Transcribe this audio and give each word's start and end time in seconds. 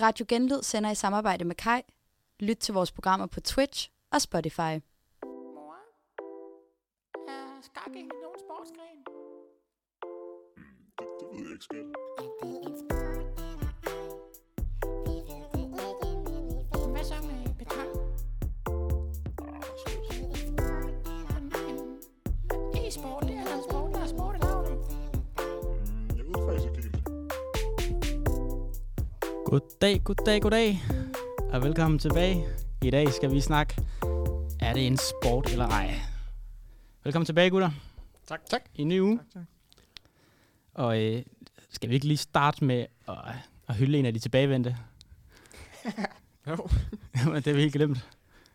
Radio 0.00 0.26
Genlyd 0.28 0.62
sender 0.62 0.90
i 0.90 0.94
samarbejde 0.94 1.44
med 1.44 1.54
Kai. 1.54 1.82
Lyt 2.40 2.56
til 2.56 2.74
vores 2.74 2.92
programmer 2.92 3.26
på 3.26 3.40
Twitch 3.40 3.90
og 4.12 4.20
Spotify. 4.20 4.74
Mor, 5.24 5.76
er 7.28 7.60
skak 7.62 7.96
ikke 7.96 8.08
nogen 8.08 8.38
sportsgren? 8.38 8.98
Det, 10.98 11.06
det 11.20 11.28
ved 11.32 11.44
jeg 11.44 11.52
ikke, 11.52 11.64
skat. 11.64 12.93
Goddag, 29.54 30.00
goddag, 30.04 30.42
goddag. 30.42 30.82
Og 31.52 31.62
velkommen 31.62 31.98
tilbage. 31.98 32.44
I 32.82 32.90
dag 32.90 33.12
skal 33.12 33.30
vi 33.30 33.40
snakke, 33.40 33.82
er 34.60 34.72
det 34.72 34.86
en 34.86 34.96
sport 34.96 35.52
eller 35.52 35.68
ej? 35.68 35.94
Velkommen 37.04 37.26
tilbage, 37.26 37.50
gutter. 37.50 37.70
Tak, 38.26 38.40
tak. 38.50 38.60
I 38.74 38.82
en 38.82 38.88
ny 38.88 39.00
uge. 39.00 39.18
tak, 39.18 39.26
tak. 39.32 39.42
Og 40.74 41.02
øh, 41.02 41.22
skal 41.70 41.88
vi 41.90 41.94
ikke 41.94 42.06
lige 42.06 42.18
starte 42.18 42.64
med 42.64 42.86
at, 43.08 43.14
at 43.68 43.74
hylde 43.74 43.98
en 43.98 44.06
af 44.06 44.14
de 44.14 44.18
tilbagevendte? 44.18 44.76
Jo. 46.48 46.68
Jamen, 47.16 47.34
det 47.42 47.46
har 47.46 47.52
vi 47.52 47.60
helt 47.60 47.74
glemt. 47.74 48.08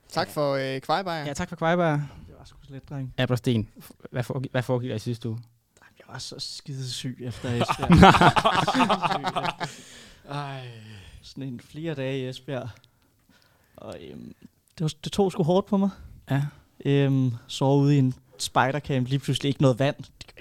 Tak 0.09 0.29
for 0.29 0.53
øh, 0.53 0.81
kvejbajer. 0.81 1.25
Ja, 1.25 1.33
tak 1.33 1.49
for 1.49 1.55
Kvejberg. 1.55 2.01
Det 2.27 2.35
var 2.37 2.45
sgu 2.45 2.57
slet, 2.67 2.89
dreng. 2.89 3.13
Abersten, 3.17 3.69
hvad, 4.11 4.23
for, 4.23 4.43
hvad 4.51 4.63
foregik 4.63 4.89
der 4.89 4.95
i 4.95 4.99
sidste 4.99 5.29
uge? 5.29 5.39
Jeg 5.99 6.05
var 6.07 6.17
så 6.17 6.35
skide 6.39 6.89
syg 6.89 7.17
efter 7.21 7.49
Esbjerg. 7.61 7.99
Ej. 10.29 10.67
Sådan 11.21 11.43
en 11.43 11.59
flere 11.59 11.93
dage 11.93 12.19
i 12.19 12.27
Esbjerg. 12.27 12.69
Og 13.77 13.95
øhm, 14.01 14.35
det, 14.77 14.83
var, 14.83 14.91
det 15.03 15.11
tog 15.11 15.31
sgu 15.31 15.43
hårdt 15.43 15.67
på 15.67 15.77
mig. 15.77 15.89
Ja. 16.31 16.43
Øhm, 16.85 17.31
så 17.47 17.65
ude 17.65 17.95
i 17.95 17.99
en 17.99 18.13
spidercamp, 18.37 19.07
lige 19.09 19.19
pludselig 19.19 19.49
ikke 19.49 19.61
noget 19.61 19.79
vand. 19.79 19.95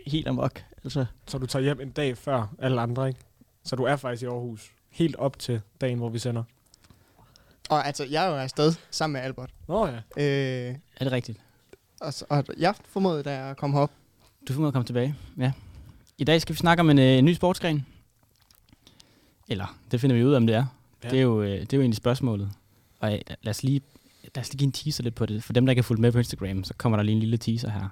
Helt 0.06 0.28
amok. 0.28 0.64
Altså, 0.84 1.06
Så 1.26 1.38
du 1.38 1.46
tager 1.46 1.62
hjem 1.62 1.80
en 1.80 1.90
dag 1.90 2.18
før 2.18 2.54
alle 2.58 2.80
andre, 2.80 3.08
ikke? 3.08 3.20
Så 3.64 3.76
du 3.76 3.84
er 3.84 3.96
faktisk 3.96 4.22
i 4.22 4.26
Aarhus. 4.26 4.70
Helt 4.90 5.16
op 5.16 5.38
til 5.38 5.60
dagen, 5.80 5.98
hvor 5.98 6.08
vi 6.08 6.18
sender. 6.18 6.42
Og 7.70 7.86
altså, 7.86 8.04
jeg 8.04 8.24
er 8.26 8.28
jo 8.30 8.36
afsted 8.36 8.74
sammen 8.90 9.12
med 9.12 9.20
Albert. 9.20 9.50
Nå 9.68 9.86
ja. 9.86 9.96
Øh, 10.16 10.74
Er 10.96 11.04
det 11.04 11.12
rigtigt? 11.12 11.40
og, 12.00 12.14
så, 12.14 12.24
og 12.28 12.44
jeg 12.58 12.74
formåede, 12.84 13.22
da 13.22 13.44
jeg 13.44 13.56
kom 13.56 13.72
herop. 13.72 13.90
Du 14.48 14.52
får 14.52 14.60
med 14.60 14.68
at 14.68 14.72
komme 14.72 14.86
tilbage. 14.86 15.14
Ja. 15.38 15.52
I 16.18 16.24
dag 16.24 16.40
skal 16.42 16.52
vi 16.54 16.58
snakke 16.58 16.80
om 16.80 16.90
en, 16.90 16.98
øh, 16.98 17.04
en 17.18 17.24
ny 17.24 17.32
sportsgren. 17.34 17.86
Eller, 19.48 19.78
det 19.90 20.00
finder 20.00 20.16
vi 20.16 20.24
ud 20.24 20.32
af, 20.32 20.36
om 20.36 20.46
det 20.46 20.56
er. 20.56 20.66
Ja. 21.04 21.08
Det, 21.08 21.18
er 21.18 21.22
jo, 21.22 21.42
øh, 21.42 21.60
det 21.60 21.72
er 21.72 21.76
jo 21.76 21.80
egentlig 21.80 21.96
spørgsmålet. 21.96 22.50
Og 23.00 23.12
øh, 23.14 23.20
lad 23.42 23.50
os 23.50 23.62
lige 23.62 23.80
lad 24.34 24.42
os 24.42 24.52
lige 24.52 24.58
give 24.58 24.66
en 24.66 24.72
teaser 24.72 25.02
lidt 25.02 25.14
på 25.14 25.26
det. 25.26 25.44
For 25.44 25.52
dem, 25.52 25.66
der 25.66 25.70
ikke 25.70 25.80
har 25.80 25.84
fulgt 25.84 26.00
med 26.00 26.12
på 26.12 26.18
Instagram, 26.18 26.64
så 26.64 26.74
kommer 26.74 26.96
der 26.96 27.02
lige 27.02 27.14
en 27.14 27.20
lille 27.20 27.36
teaser 27.36 27.70
her. 27.70 27.88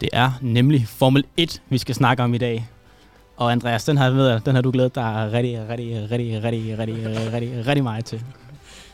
Det 0.00 0.08
er 0.12 0.32
nemlig 0.40 0.88
Formel 0.88 1.24
1, 1.36 1.62
vi 1.68 1.78
skal 1.78 1.94
snakke 1.94 2.22
om 2.22 2.34
i 2.34 2.38
dag. 2.38 2.68
Og 3.36 3.52
Andreas, 3.52 3.84
den 3.84 3.96
har, 3.96 4.10
ved, 4.10 4.40
den 4.40 4.54
har 4.54 4.62
du 4.62 4.70
glædet 4.70 4.94
dig 4.94 5.30
rigtig, 5.32 5.68
rigtig, 5.68 6.10
rigtig, 6.10 6.42
rigtig, 6.42 6.78
rigtig, 6.78 7.32
rigtig, 7.32 7.66
rigtig, 7.66 7.84
meget 7.84 8.04
til. 8.04 8.24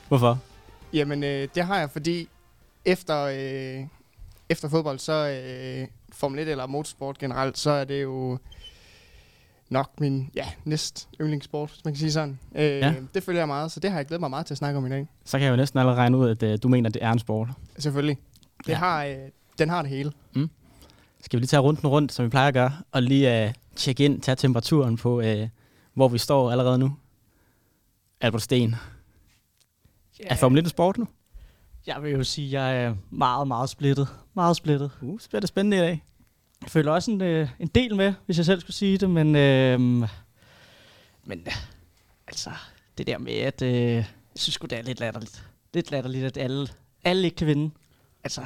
Hvorfor? 0.08 0.38
Jamen, 0.92 1.24
øh, 1.24 1.48
det 1.54 1.64
har 1.64 1.78
jeg, 1.78 1.90
fordi 1.90 2.28
efter, 2.84 3.22
øh, 3.24 3.86
efter 4.48 4.68
fodbold, 4.68 4.98
så 4.98 5.12
øh, 5.28 5.88
Formel 6.12 6.38
1 6.38 6.48
eller 6.48 6.66
motorsport 6.66 7.18
generelt, 7.18 7.58
så 7.58 7.70
er 7.70 7.84
det 7.84 8.02
jo 8.02 8.38
nok 9.70 10.00
min 10.00 10.30
ja, 10.34 10.44
næst 10.64 11.08
yndlingssport, 11.20 11.70
hvis 11.70 11.84
man 11.84 11.94
kan 11.94 11.98
sige 11.98 12.12
sådan. 12.12 12.38
Øh, 12.54 12.62
Ja. 12.64 12.94
Det 13.14 13.22
følger 13.22 13.40
jeg 13.40 13.48
meget, 13.48 13.72
så 13.72 13.80
det 13.80 13.90
har 13.90 13.98
jeg 13.98 14.06
glædet 14.06 14.20
mig 14.20 14.30
meget 14.30 14.46
til 14.46 14.54
at 14.54 14.58
snakke 14.58 14.78
om 14.78 14.86
i 14.86 14.88
dag. 14.88 15.06
Så 15.24 15.38
kan 15.38 15.44
jeg 15.44 15.50
jo 15.50 15.56
næsten 15.56 15.78
allerede 15.78 15.98
regne 16.00 16.16
ud, 16.16 16.28
at 16.30 16.42
øh, 16.42 16.58
du 16.62 16.68
mener, 16.68 16.88
at 16.90 16.94
det 16.94 17.04
er 17.04 17.12
en 17.12 17.18
sport. 17.18 17.48
Selvfølgelig. 17.78 18.18
Det 18.66 18.68
Ja. 18.72 18.74
har, 18.76 19.04
øh, 19.04 19.14
den 19.58 19.68
har 19.68 19.82
det 19.82 19.90
hele. 19.90 20.12
Skal 21.20 21.36
vi 21.36 21.40
lige 21.40 21.48
tage 21.48 21.60
runden 21.60 21.86
rundt, 21.86 22.12
som 22.12 22.24
vi 22.24 22.30
plejer 22.30 22.48
at 22.48 22.54
gøre, 22.54 22.72
og 22.92 23.02
lige 23.02 23.44
øh, 23.44 23.54
tjekke 23.76 24.04
ind, 24.04 24.20
tage 24.20 24.36
temperaturen 24.36 24.96
på, 24.96 25.20
øh, 25.20 25.48
hvor 25.94 26.08
vi 26.08 26.18
står 26.18 26.50
allerede 26.50 26.78
nu? 26.78 26.96
Albert 28.20 28.42
Sten. 28.42 28.76
Er 30.20 30.36
Formel 30.36 30.58
1 30.58 30.64
en 30.64 30.70
sport 30.70 30.98
nu? 30.98 31.08
jeg 31.88 32.02
vil 32.02 32.12
jo 32.12 32.24
sige, 32.24 32.46
at 32.46 32.52
jeg 32.52 32.84
er 32.84 32.94
meget, 33.10 33.48
meget 33.48 33.70
splittet. 33.70 34.08
Meget 34.34 34.56
splittet. 34.56 34.90
Uh, 35.00 35.20
så 35.20 35.28
bliver 35.28 35.40
det 35.40 35.48
spændende 35.48 35.76
i 35.76 35.80
dag. 35.80 36.04
Jeg 36.62 36.70
føler 36.70 36.92
også 36.92 37.10
en, 37.10 37.20
øh, 37.20 37.48
en 37.58 37.68
del 37.68 37.96
med, 37.96 38.14
hvis 38.26 38.36
jeg 38.36 38.46
selv 38.46 38.60
skulle 38.60 38.76
sige 38.76 38.98
det, 38.98 39.10
men, 39.10 39.36
øh, 39.36 39.80
men 39.80 40.08
øh, 41.46 41.56
altså, 42.26 42.50
det 42.98 43.06
der 43.06 43.18
med, 43.18 43.32
at 43.32 43.62
øh, 43.62 43.72
jeg 43.72 44.06
synes 44.36 44.56
det 44.56 44.72
er 44.72 44.82
lidt 44.82 45.00
latterligt. 45.00 45.48
Lidt 45.74 45.90
latterligt, 45.90 46.24
at 46.24 46.36
alle, 46.36 46.68
alle 47.04 47.24
ikke 47.24 47.36
kan 47.36 47.46
vinde. 47.46 47.70
Altså, 48.24 48.40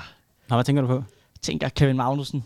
Nå, 0.49 0.57
hvad 0.57 0.65
tænker 0.65 0.83
du 0.83 0.89
på? 0.89 0.95
jeg 0.95 1.41
tænker 1.43 1.69
Kevin 1.69 1.97
Magnussen. 1.97 2.45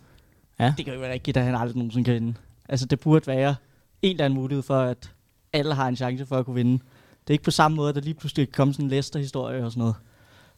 Ja. 0.61 0.75
Det 0.77 0.85
kan 0.85 0.95
jo 0.95 1.01
være 1.01 1.13
rigtigt, 1.13 1.37
at 1.37 1.45
han 1.45 1.55
aldrig 1.55 1.77
nogensinde 1.77 2.05
kan 2.05 2.15
vinde. 2.15 2.35
Altså, 2.69 2.87
det 2.87 3.01
burde 3.01 3.27
være 3.27 3.55
en 4.03 4.11
eller 4.11 4.25
anden 4.25 4.41
mulighed 4.41 4.63
for, 4.63 4.81
at 4.81 5.11
alle 5.53 5.75
har 5.75 5.89
en 5.89 5.97
chance 5.97 6.27
for 6.27 6.39
at 6.39 6.45
kunne 6.45 6.55
vinde. 6.55 6.73
Det 6.73 7.31
er 7.31 7.33
ikke 7.33 7.45
på 7.45 7.51
samme 7.51 7.77
måde, 7.77 7.89
at 7.89 7.95
der 7.95 8.01
lige 8.01 8.15
pludselig 8.15 8.49
kan 8.49 8.53
komme 8.57 8.75
sådan 8.75 8.85
en 8.85 8.91
Leicester-historie 8.91 9.65
og 9.65 9.71
sådan 9.73 9.81
noget. 9.81 9.95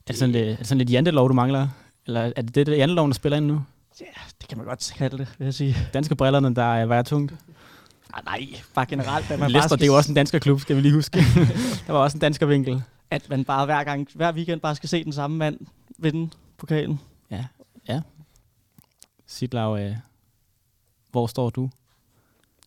Er 0.06 0.12
det 0.12 0.16
sådan 0.16 0.32
lidt, 0.32 0.48
er 0.48 0.56
det 0.56 0.66
sådan 0.66 0.78
lidt 0.78 0.90
jantelov, 0.90 1.28
du 1.28 1.34
mangler? 1.34 1.68
Eller 2.06 2.20
er 2.20 2.42
det 2.42 2.54
det, 2.54 2.66
det 2.66 2.76
janteloven, 2.76 3.10
der 3.10 3.14
spiller 3.14 3.36
ind 3.36 3.46
nu? 3.46 3.62
Ja, 4.00 4.04
det 4.40 4.48
kan 4.48 4.58
man 4.58 4.66
godt 4.66 4.92
kalde 4.96 5.18
det, 5.18 5.28
vil 5.38 5.44
jeg 5.44 5.54
sige. 5.54 5.76
Danske 5.94 6.14
brillerne, 6.16 6.54
der 6.54 6.70
øh, 6.70 6.88
vejer 6.88 7.02
tungt. 7.02 7.34
Ah, 8.14 8.24
nej, 8.24 8.46
bare 8.74 8.86
generelt. 8.86 9.30
At 9.30 9.38
man 9.38 9.50
Leicester, 9.50 9.68
bare 9.68 9.76
det 9.76 9.82
er 9.82 9.86
jo 9.86 9.96
også 9.96 10.10
en 10.10 10.14
dansker 10.14 10.38
klub, 10.38 10.60
skal 10.60 10.76
vi 10.76 10.80
lige 10.80 10.94
huske. 10.94 11.18
der 11.86 11.92
var 11.92 11.98
også 11.98 12.16
en 12.16 12.20
dansker 12.20 12.46
vinkel. 12.46 12.82
at 13.10 13.30
man 13.30 13.44
bare 13.44 13.64
hver 13.64 13.84
gang, 13.84 14.08
hver 14.14 14.32
weekend 14.32 14.60
bare 14.60 14.74
skal 14.74 14.88
se 14.88 15.04
den 15.04 15.12
samme 15.12 15.36
mand 15.36 15.58
vinde 15.98 16.30
pokalen. 16.58 17.00
Sidlav, 19.28 19.78
øh, 19.80 19.96
hvor 21.10 21.26
står 21.26 21.50
du? 21.50 21.70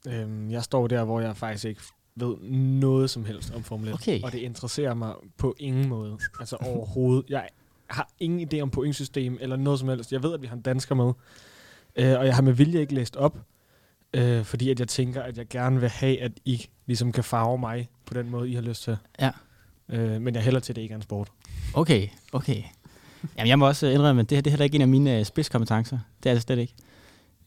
Øhm, 0.08 0.52
jeg 0.52 0.64
står 0.64 0.88
der, 0.88 1.04
hvor 1.04 1.20
jeg 1.20 1.38
faktisk 1.38 1.66
ikke 1.66 1.82
ved 2.16 2.38
noget 2.80 3.10
som 3.10 3.26
helst 3.26 3.52
om 3.52 3.64
Formel 3.64 3.88
1. 3.88 3.94
Okay. 3.94 4.22
Og 4.22 4.32
det 4.32 4.40
interesserer 4.40 4.94
mig 4.94 5.14
på 5.38 5.56
ingen 5.60 5.90
måde. 5.90 6.18
Altså 6.40 6.56
overhovedet. 6.56 7.30
Jeg 7.30 7.50
har 7.88 8.10
ingen 8.20 8.54
idé 8.54 8.60
om 8.62 8.70
pointsystem 8.70 9.38
eller 9.42 9.56
noget 9.56 9.80
som 9.80 9.90
helst. 9.90 10.12
Jeg 10.12 10.24
ved, 10.24 10.34
at 10.34 10.42
vi 10.42 10.48
har 10.48 10.56
en 10.56 10.62
dansker 10.62 10.96
med. 10.96 11.14
Øh, 11.96 12.20
og 12.20 12.26
jeg 12.26 12.36
har 12.36 12.42
med 12.42 12.54
vilje 12.54 12.80
ikke 12.80 12.94
læst 12.94 13.16
op. 13.16 13.38
Øh, 14.14 14.44
fordi 14.46 14.70
at 14.70 14.80
jeg 14.80 14.88
tænker, 14.88 15.22
at 15.22 15.38
jeg 15.38 15.48
gerne 15.48 15.80
vil 15.80 15.90
have, 15.90 16.22
at 16.22 16.32
I 16.46 16.66
ligesom 16.86 17.12
kan 17.12 17.24
farve 17.24 17.58
mig 17.58 17.90
på 18.06 18.14
den 18.14 18.30
måde, 18.30 18.50
I 18.50 18.54
har 18.54 18.62
lyst 18.62 18.84
til. 18.84 18.98
Ja. 19.20 19.32
Øh, 19.90 20.22
men 20.22 20.36
jeg 20.36 20.44
hælder 20.44 20.60
til, 20.60 20.72
at 20.72 20.76
det 20.76 20.82
ikke 20.82 20.94
er 20.94 20.98
en 20.98 21.02
sport. 21.02 21.32
Okay, 21.74 22.08
okay. 22.32 22.64
Jamen, 23.38 23.48
jeg 23.50 23.60
må 23.60 23.68
også 23.68 23.88
øh, 23.88 23.94
indrømme, 23.94 24.22
at 24.22 24.30
det 24.30 24.36
her 24.38 24.42
det 24.42 24.50
er 24.50 24.52
heller 24.52 24.64
ikke 24.64 24.76
en 24.76 24.82
af 24.82 24.88
mine 24.88 25.20
øh, 25.20 25.26
spidskompetencer. 25.26 26.00
Det 26.24 26.30
er 26.30 26.34
det 26.34 26.44
slet 26.44 26.60
ikke. 26.60 26.74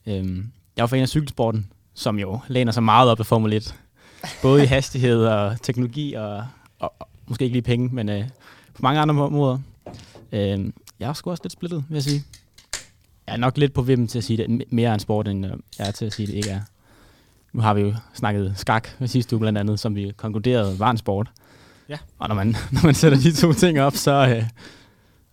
Øhm, 0.06 0.50
jeg 0.76 0.82
var 0.82 0.86
fan 0.86 1.02
af 1.02 1.08
cykelsporten, 1.08 1.66
som 1.94 2.18
jo 2.18 2.40
læner 2.48 2.72
sig 2.72 2.82
meget 2.82 3.10
op 3.10 3.20
af 3.20 3.26
Formel 3.26 3.52
1. 3.52 3.74
Både 4.42 4.62
i 4.62 4.66
hastighed 4.66 5.24
og 5.26 5.62
teknologi, 5.62 6.14
og, 6.14 6.46
og, 6.78 6.92
og 6.98 7.08
måske 7.26 7.44
ikke 7.44 7.54
lige 7.54 7.62
penge, 7.62 7.88
men 7.92 8.08
øh, 8.08 8.24
på 8.74 8.82
mange 8.82 9.00
andre 9.00 9.14
må- 9.14 9.28
måder. 9.28 9.58
Øhm, 10.32 10.74
jeg 11.00 11.08
er 11.08 11.12
sgu 11.12 11.30
også 11.30 11.42
lidt 11.44 11.52
splittet, 11.52 11.84
vil 11.88 11.94
jeg 11.96 12.02
sige. 12.02 12.22
Jeg 13.26 13.32
er 13.32 13.36
nok 13.36 13.58
lidt 13.58 13.72
på 13.72 13.82
vippen 13.82 14.06
til 14.08 14.18
at 14.18 14.24
sige, 14.24 14.36
det 14.36 14.44
er 14.62 14.64
mere 14.70 14.94
en 14.94 15.00
sport, 15.00 15.28
end 15.28 15.46
øh, 15.46 15.52
jeg 15.78 15.88
er 15.88 15.90
til 15.90 16.04
at 16.04 16.12
sige, 16.12 16.26
det 16.26 16.34
ikke 16.34 16.50
er. 16.50 16.60
Nu 17.52 17.60
har 17.60 17.74
vi 17.74 17.80
jo 17.80 17.94
snakket 18.14 18.54
skak 18.56 18.88
sidste 19.06 19.36
uge 19.36 19.40
blandt 19.40 19.58
andet, 19.58 19.80
som 19.80 19.94
vi 19.94 20.12
konkluderede 20.16 20.78
var 20.78 20.90
en 20.90 20.96
sport. 20.98 21.30
Ja. 21.88 21.98
Og 22.18 22.28
når 22.28 22.34
man, 22.34 22.46
når 22.72 22.84
man 22.84 22.94
sætter 22.94 23.18
de 23.18 23.32
to 23.32 23.52
ting 23.52 23.80
op, 23.80 23.96
så, 23.96 24.26
øh, 24.36 24.44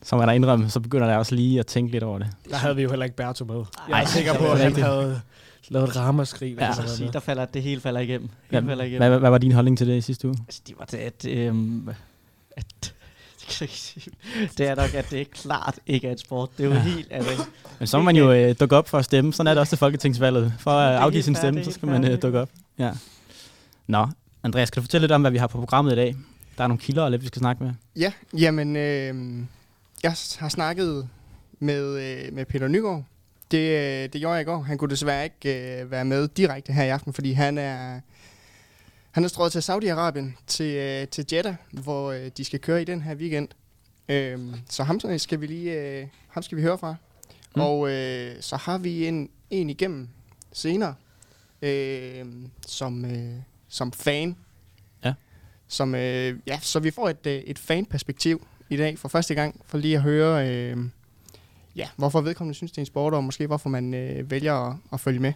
så 0.03 0.15
må 0.15 0.21
jeg 0.21 0.27
da 0.27 0.33
indrømme, 0.33 0.69
så 0.69 0.80
begynder 0.80 1.07
jeg 1.07 1.18
også 1.18 1.36
lige 1.36 1.59
at 1.59 1.68
tænke 1.68 1.92
lidt 1.92 2.03
over 2.03 2.19
det. 2.19 2.27
Der 2.50 2.56
havde 2.57 2.75
vi 2.75 2.81
jo 2.81 2.89
heller 2.89 3.03
ikke 3.06 3.15
Berto 3.15 3.45
med. 3.45 3.56
Jeg 3.56 3.95
Ej, 3.95 4.01
er 4.01 4.06
sikker 4.06 4.33
på, 4.38 4.45
er 4.45 4.51
at 4.51 4.57
han 4.57 4.68
rigtigt. 4.68 4.86
havde 4.86 5.21
lavet 5.69 5.89
et 5.89 5.95
ramaskrig. 5.98 6.56
Ja. 6.59 6.65
Altså, 6.65 6.95
sige, 6.98 7.09
der 7.13 7.19
falder, 7.19 7.45
det 7.45 7.63
hele 7.63 7.81
falder 7.81 8.00
igennem. 8.00 8.30
Hvad, 8.50 8.62
Hele 8.62 8.69
falder 8.71 8.83
igennem. 8.83 9.09
hvad, 9.09 9.19
hvad 9.19 9.30
var 9.30 9.38
din 9.38 9.51
holdning 9.51 9.77
til 9.77 9.88
det 9.88 9.98
i 9.98 10.01
sidste 10.01 10.27
uge? 10.27 10.38
Altså, 10.48 10.62
det 10.68 10.75
var 10.80 10.86
det, 10.86 10.98
at, 10.98 11.25
øhm, 11.27 11.89
at 12.57 12.94
det, 14.57 14.68
er 14.69 14.75
nok, 14.75 14.94
at 14.94 15.12
det 15.12 15.21
er 15.21 15.25
klart 15.31 15.80
ikke 15.88 16.07
er 16.07 16.12
et 16.12 16.19
sport. 16.19 16.50
Det 16.57 16.63
er 16.65 16.68
jo 16.69 16.74
Ja. 16.74 16.80
ja. 16.80 16.83
helt 16.83 17.07
altså, 17.12 17.44
Men 17.80 17.88
så 17.88 17.98
må 17.98 18.03
man 18.03 18.15
jo 18.15 18.31
øh, 18.31 18.56
dukke 18.59 18.75
op 18.75 18.89
for 18.89 18.98
at 18.98 19.06
stemme. 19.06 19.33
Sådan 19.33 19.48
er 19.48 19.53
det 19.53 19.59
også 19.59 19.71
til 19.71 19.77
folketingsvalget. 19.77 20.53
For 20.59 20.71
at 20.71 20.95
er 20.95 21.00
afgive 21.00 21.24
sin 21.24 21.36
stemme, 21.36 21.59
er 21.59 21.63
så 21.63 21.71
skal 21.71 21.88
man 21.89 22.03
øh, 22.03 22.09
er 22.12 22.15
dukke 22.15 22.39
op. 22.39 22.50
Ja. 22.80 22.92
Nå, 23.88 24.07
Andreas, 24.44 24.69
kan 24.69 24.81
du 24.81 24.83
fortælle 24.83 25.03
lidt 25.03 25.12
om, 25.12 25.21
hvad 25.21 25.31
vi 25.31 25.38
har 25.38 25.48
på 25.48 25.57
programmet 25.57 25.92
i 25.92 25.95
dag? 25.95 26.15
Der 26.57 26.63
er 26.63 26.68
nogle 26.68 26.80
kilder 26.81 27.03
og 27.03 27.12
lidt, 27.12 27.21
vi 27.21 27.27
skal 27.27 27.39
snakke 27.39 27.63
med. 27.63 27.71
Ja, 27.95 28.12
jamen, 28.38 28.75
øh, 28.75 29.15
jeg 30.03 30.13
har 30.39 30.50
snakket 30.50 31.09
med, 31.59 32.00
øh, 32.00 32.33
med 32.33 32.45
Peter 32.45 32.68
Nygaard. 32.68 33.03
Det, 33.51 33.57
øh, 33.57 34.13
det 34.13 34.21
gjorde 34.21 34.33
jeg 34.33 34.42
i 34.42 34.45
går. 34.45 34.62
Han 34.62 34.77
kunne 34.77 34.89
desværre 34.89 35.24
ikke 35.24 35.81
øh, 35.81 35.92
være 35.92 36.06
med 36.06 36.27
direkte 36.27 36.74
her 36.74 36.83
i 36.83 36.89
aften, 36.89 37.13
fordi 37.13 37.31
han 37.31 37.57
er 37.57 38.00
Han 39.12 39.24
er 39.24 39.27
strået 39.27 39.51
til 39.51 39.59
Saudi-Arabien, 39.59 40.44
til, 40.48 40.75
øh, 40.75 41.07
til 41.07 41.25
Jeddah, 41.31 41.56
hvor 41.71 42.12
øh, 42.12 42.31
de 42.38 42.45
skal 42.45 42.59
køre 42.59 42.81
i 42.81 42.86
den 42.86 43.01
her 43.01 43.15
weekend. 43.15 43.48
Øhm, 44.09 44.53
så 44.69 44.83
ham 44.83 45.00
øh, 45.06 45.19
skal 45.19 45.42
vi 45.42 45.48
lige 45.48 45.74
øh, 45.74 46.07
ham 46.27 46.44
skal 46.44 46.57
vi 46.57 46.62
høre 46.62 46.77
fra. 46.77 46.95
Mm. 47.56 47.62
Og 47.62 47.92
øh, 47.92 48.36
så 48.42 48.56
har 48.56 48.77
vi 48.77 49.07
en, 49.07 49.30
en 49.50 49.69
igennem 49.69 50.09
senere, 50.51 50.95
øh, 51.62 52.25
som, 52.68 53.06
øh, 53.06 53.36
som 53.68 53.92
fan. 53.92 54.38
Ja. 55.06 55.13
Som, 55.68 55.95
øh, 55.95 56.39
ja, 56.48 56.59
så 56.62 56.80
vi 56.80 56.92
får 56.92 57.09
et, 57.09 57.27
øh, 57.27 57.33
et 57.33 57.59
fanperspektiv 57.59 58.48
i 58.72 58.78
dag 58.78 59.00
for 59.00 59.08
første 59.08 59.36
gang, 59.36 59.62
for 59.66 59.78
lige 59.78 59.96
at 59.96 60.02
høre, 60.02 60.50
øh, 60.50 60.78
ja, 61.76 61.88
hvorfor 61.96 62.22
vedkommende 62.22 62.56
synes, 62.56 62.72
det 62.72 62.78
er 62.78 62.82
en 62.82 62.86
sport, 62.86 63.14
og 63.14 63.24
måske 63.24 63.48
hvorfor 63.48 63.70
man 63.70 63.94
øh, 63.94 64.32
vælger 64.32 64.54
at, 64.54 64.76
at 64.94 65.00
følge 65.00 65.20
med. 65.20 65.34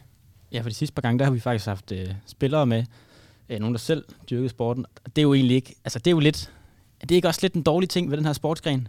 Ja, 0.52 0.62
for 0.62 0.70
de 0.70 0.76
sidste 0.76 0.94
par 0.94 1.02
gange, 1.02 1.20
der 1.20 1.26
har 1.26 1.32
vi 1.32 1.40
faktisk 1.40 1.66
haft 1.66 1.92
øh, 1.92 2.08
spillere 2.26 2.66
med, 2.66 2.84
øh, 3.50 3.60
nogen 3.60 3.74
der 3.74 3.80
selv 3.80 4.06
dyrkede 4.30 4.50
sporten. 4.50 4.86
Det 5.06 5.18
er 5.18 5.22
jo 5.22 5.34
egentlig 5.34 5.56
ikke, 5.56 5.76
altså 5.84 6.00
det 6.00 6.08
er 6.08 6.12
jo 6.12 6.20
lidt, 6.20 6.52
er 7.02 7.06
det 7.08 7.16
ikke 7.16 7.28
også 7.28 7.40
lidt 7.44 7.54
en 7.54 7.62
dårlig 7.62 7.90
ting 7.90 8.10
ved 8.10 8.18
den 8.18 8.26
her 8.26 8.34
sportsgren? 8.34 8.88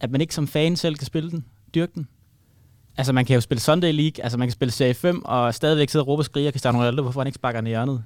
At 0.00 0.10
man 0.10 0.20
ikke 0.20 0.34
som 0.34 0.48
fan 0.48 0.76
selv 0.76 0.96
kan 0.96 1.06
spille 1.06 1.30
den, 1.30 1.44
dyrke 1.74 1.92
den? 1.94 2.08
Altså 2.96 3.12
man 3.12 3.24
kan 3.24 3.34
jo 3.34 3.40
spille 3.40 3.60
Sunday 3.60 3.92
League, 3.92 4.24
altså 4.24 4.38
man 4.38 4.48
kan 4.48 4.52
spille 4.52 4.72
Serie 4.72 4.94
5, 4.94 5.24
og 5.24 5.54
stadigvæk 5.54 5.88
sidde 5.88 6.02
og 6.02 6.06
råbe 6.06 6.20
og 6.20 6.24
skrige, 6.24 6.50
Cristiano 6.50 6.78
Ronaldo, 6.78 7.02
hvorfor 7.02 7.20
han 7.20 7.26
ikke 7.26 7.34
sparker 7.34 7.60
den 7.60 7.66
i 7.66 7.70
hjørnet? 7.70 8.04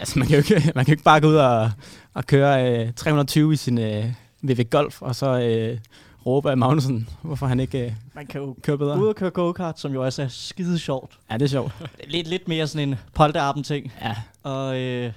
Altså 0.00 0.18
man 0.18 0.28
kan 0.28 0.36
jo 0.36 0.54
ikke, 0.54 0.54
man 0.74 0.84
kan 0.84 0.92
jo 0.92 0.92
ikke 0.92 1.04
bare 1.04 1.20
gå 1.20 1.28
ud 1.28 1.34
og, 1.34 1.70
og 2.14 2.26
køre 2.26 2.84
øh, 2.86 2.92
320 2.92 3.52
i 3.52 3.56
sin 3.56 3.78
øh, 3.78 4.12
VV 4.42 4.64
Golf, 4.70 5.02
og 5.02 5.16
så 5.16 5.40
øh, 5.40 5.78
råbe 6.26 6.50
af 6.50 6.56
Magnussen, 6.56 7.08
hvorfor 7.22 7.46
han 7.46 7.60
ikke 7.60 7.86
øh, 7.86 7.92
Man 8.14 8.26
kan 8.26 8.40
jo 8.40 8.56
kører 8.62 8.76
bedre. 8.76 8.98
ud 9.02 9.06
og 9.08 9.14
køre 9.16 9.30
go-kart, 9.30 9.80
som 9.80 9.92
jo 9.92 10.04
også 10.04 10.22
er 10.22 10.28
skide 10.28 10.78
sjovt. 10.78 11.18
Ja, 11.30 11.34
det 11.34 11.42
er 11.42 11.46
sjovt. 11.48 11.72
Lidt, 12.08 12.28
lidt 12.28 12.48
mere 12.48 12.66
sådan 12.66 12.88
en 12.88 12.94
polterarben-ting. 13.14 13.92
Ja, 14.02 14.16
Og, 14.42 14.78
øh, 14.78 15.12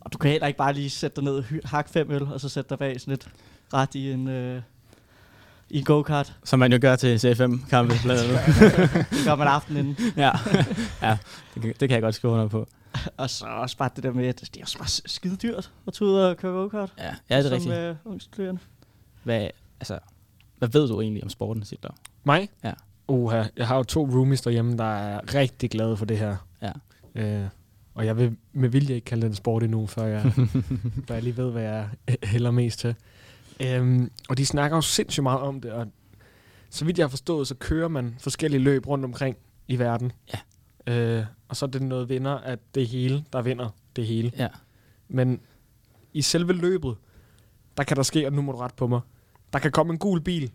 og 0.00 0.12
du 0.12 0.18
kan 0.18 0.30
heller 0.30 0.46
ikke 0.46 0.56
bare 0.58 0.72
lige 0.72 0.90
sætte 0.90 1.16
dig 1.16 1.24
ned 1.24 1.34
og 1.36 1.44
hakke 1.64 1.90
fem 1.90 2.10
øl, 2.10 2.22
og 2.22 2.40
så 2.40 2.48
sætte 2.48 2.68
dig 2.70 2.78
bag 2.78 3.00
sådan 3.00 3.12
lidt 3.12 3.28
ret 3.74 3.94
i 3.94 4.10
en, 4.12 4.28
øh, 4.28 4.62
i 5.70 5.78
en 5.78 5.84
go-kart. 5.84 6.32
som 6.44 6.58
man 6.58 6.72
jo 6.72 6.78
gør 6.80 6.96
til 6.96 7.16
C5-kampe 7.16 7.94
blandt 8.02 8.22
andet. 8.22 8.40
Det 9.10 9.24
gør 9.26 9.34
man 9.34 9.48
aftenen 9.48 9.86
inden. 9.86 10.12
ja, 10.16 10.30
ja 11.08 11.16
det, 11.54 11.62
kan, 11.62 11.74
det 11.80 11.88
kan 11.88 11.90
jeg 11.90 12.02
godt 12.02 12.14
skrive 12.14 12.32
under 12.32 12.48
på. 12.48 12.68
Og 13.16 13.30
så 13.30 13.46
også 13.46 13.76
bare 13.76 13.90
det 13.96 14.04
der 14.04 14.12
med, 14.12 14.26
at 14.26 14.40
det 14.40 14.56
er 14.56 14.62
også 14.62 14.78
bare 14.78 14.88
skide 14.88 15.36
dyrt 15.36 15.72
at 15.86 15.92
tage 15.92 16.08
ud 16.08 16.14
og 16.14 16.36
køre 16.36 16.52
go-kart. 16.52 16.94
Ja, 16.98 17.14
ja 17.30 17.38
det 17.38 17.44
er 17.46 17.48
som, 17.48 17.52
rigtigt. 17.52 17.74
Øh, 17.74 17.96
ung 18.04 18.22
studerende. 18.22 18.60
Hvad, 19.22 19.48
altså, 19.80 19.98
hvad 20.58 20.68
ved 20.68 20.88
du 20.88 21.00
egentlig 21.00 21.24
om 21.24 21.30
sporten, 21.30 21.64
Silder? 21.64 21.90
Mig? 22.24 22.48
Ja. 22.64 22.72
Uha, 23.08 23.44
jeg 23.56 23.68
har 23.68 23.76
jo 23.76 23.82
to 23.82 24.04
roomies 24.04 24.40
derhjemme, 24.40 24.76
der 24.76 24.94
er 24.94 25.34
rigtig 25.34 25.70
glade 25.70 25.96
for 25.96 26.04
det 26.04 26.18
her. 26.18 26.36
Ja. 26.62 26.72
Øh, 27.14 27.48
og 27.94 28.06
jeg 28.06 28.16
vil 28.16 28.36
med 28.52 28.68
vilje 28.68 28.94
ikke 28.94 29.04
kalde 29.04 29.22
det 29.22 29.28
en 29.28 29.34
sport 29.34 29.62
endnu, 29.62 29.86
før 29.86 30.06
jeg, 30.06 30.32
før 31.06 31.14
jeg 31.14 31.22
lige 31.22 31.36
ved, 31.36 31.50
hvad 31.50 31.62
jeg 31.62 31.88
hælder 32.22 32.50
mest 32.50 32.78
til. 32.78 32.94
Øhm, 33.60 34.10
og 34.28 34.38
de 34.38 34.46
snakker 34.46 34.76
jo 34.76 34.80
sindssygt 34.80 35.22
meget 35.22 35.40
om 35.40 35.60
det, 35.60 35.72
og 35.72 35.86
så 36.70 36.84
vidt 36.84 36.98
jeg 36.98 37.04
har 37.04 37.08
forstået, 37.08 37.48
så 37.48 37.54
kører 37.54 37.88
man 37.88 38.16
forskellige 38.18 38.60
løb 38.60 38.86
rundt 38.86 39.04
omkring 39.04 39.36
i 39.68 39.78
verden. 39.78 40.12
Ja. 40.86 40.92
Øh, 40.92 41.24
og 41.48 41.56
så 41.56 41.66
er 41.66 41.70
det 41.70 41.82
noget 41.82 42.08
vinder, 42.08 42.32
at 42.34 42.58
det 42.74 42.86
hele, 42.86 43.24
der 43.32 43.42
vinder 43.42 43.68
det 43.96 44.06
hele. 44.06 44.32
Ja. 44.38 44.48
Men 45.08 45.40
i 46.12 46.22
selve 46.22 46.52
løbet, 46.52 46.94
der 47.76 47.82
kan 47.84 47.96
der 47.96 48.02
ske, 48.02 48.26
og 48.26 48.32
nu 48.32 48.42
må 48.42 48.52
du 48.52 48.58
ret 48.58 48.74
på 48.74 48.86
mig, 48.86 49.00
der 49.52 49.58
kan 49.58 49.70
komme 49.72 49.92
en 49.92 49.98
gul 49.98 50.20
bil 50.20 50.50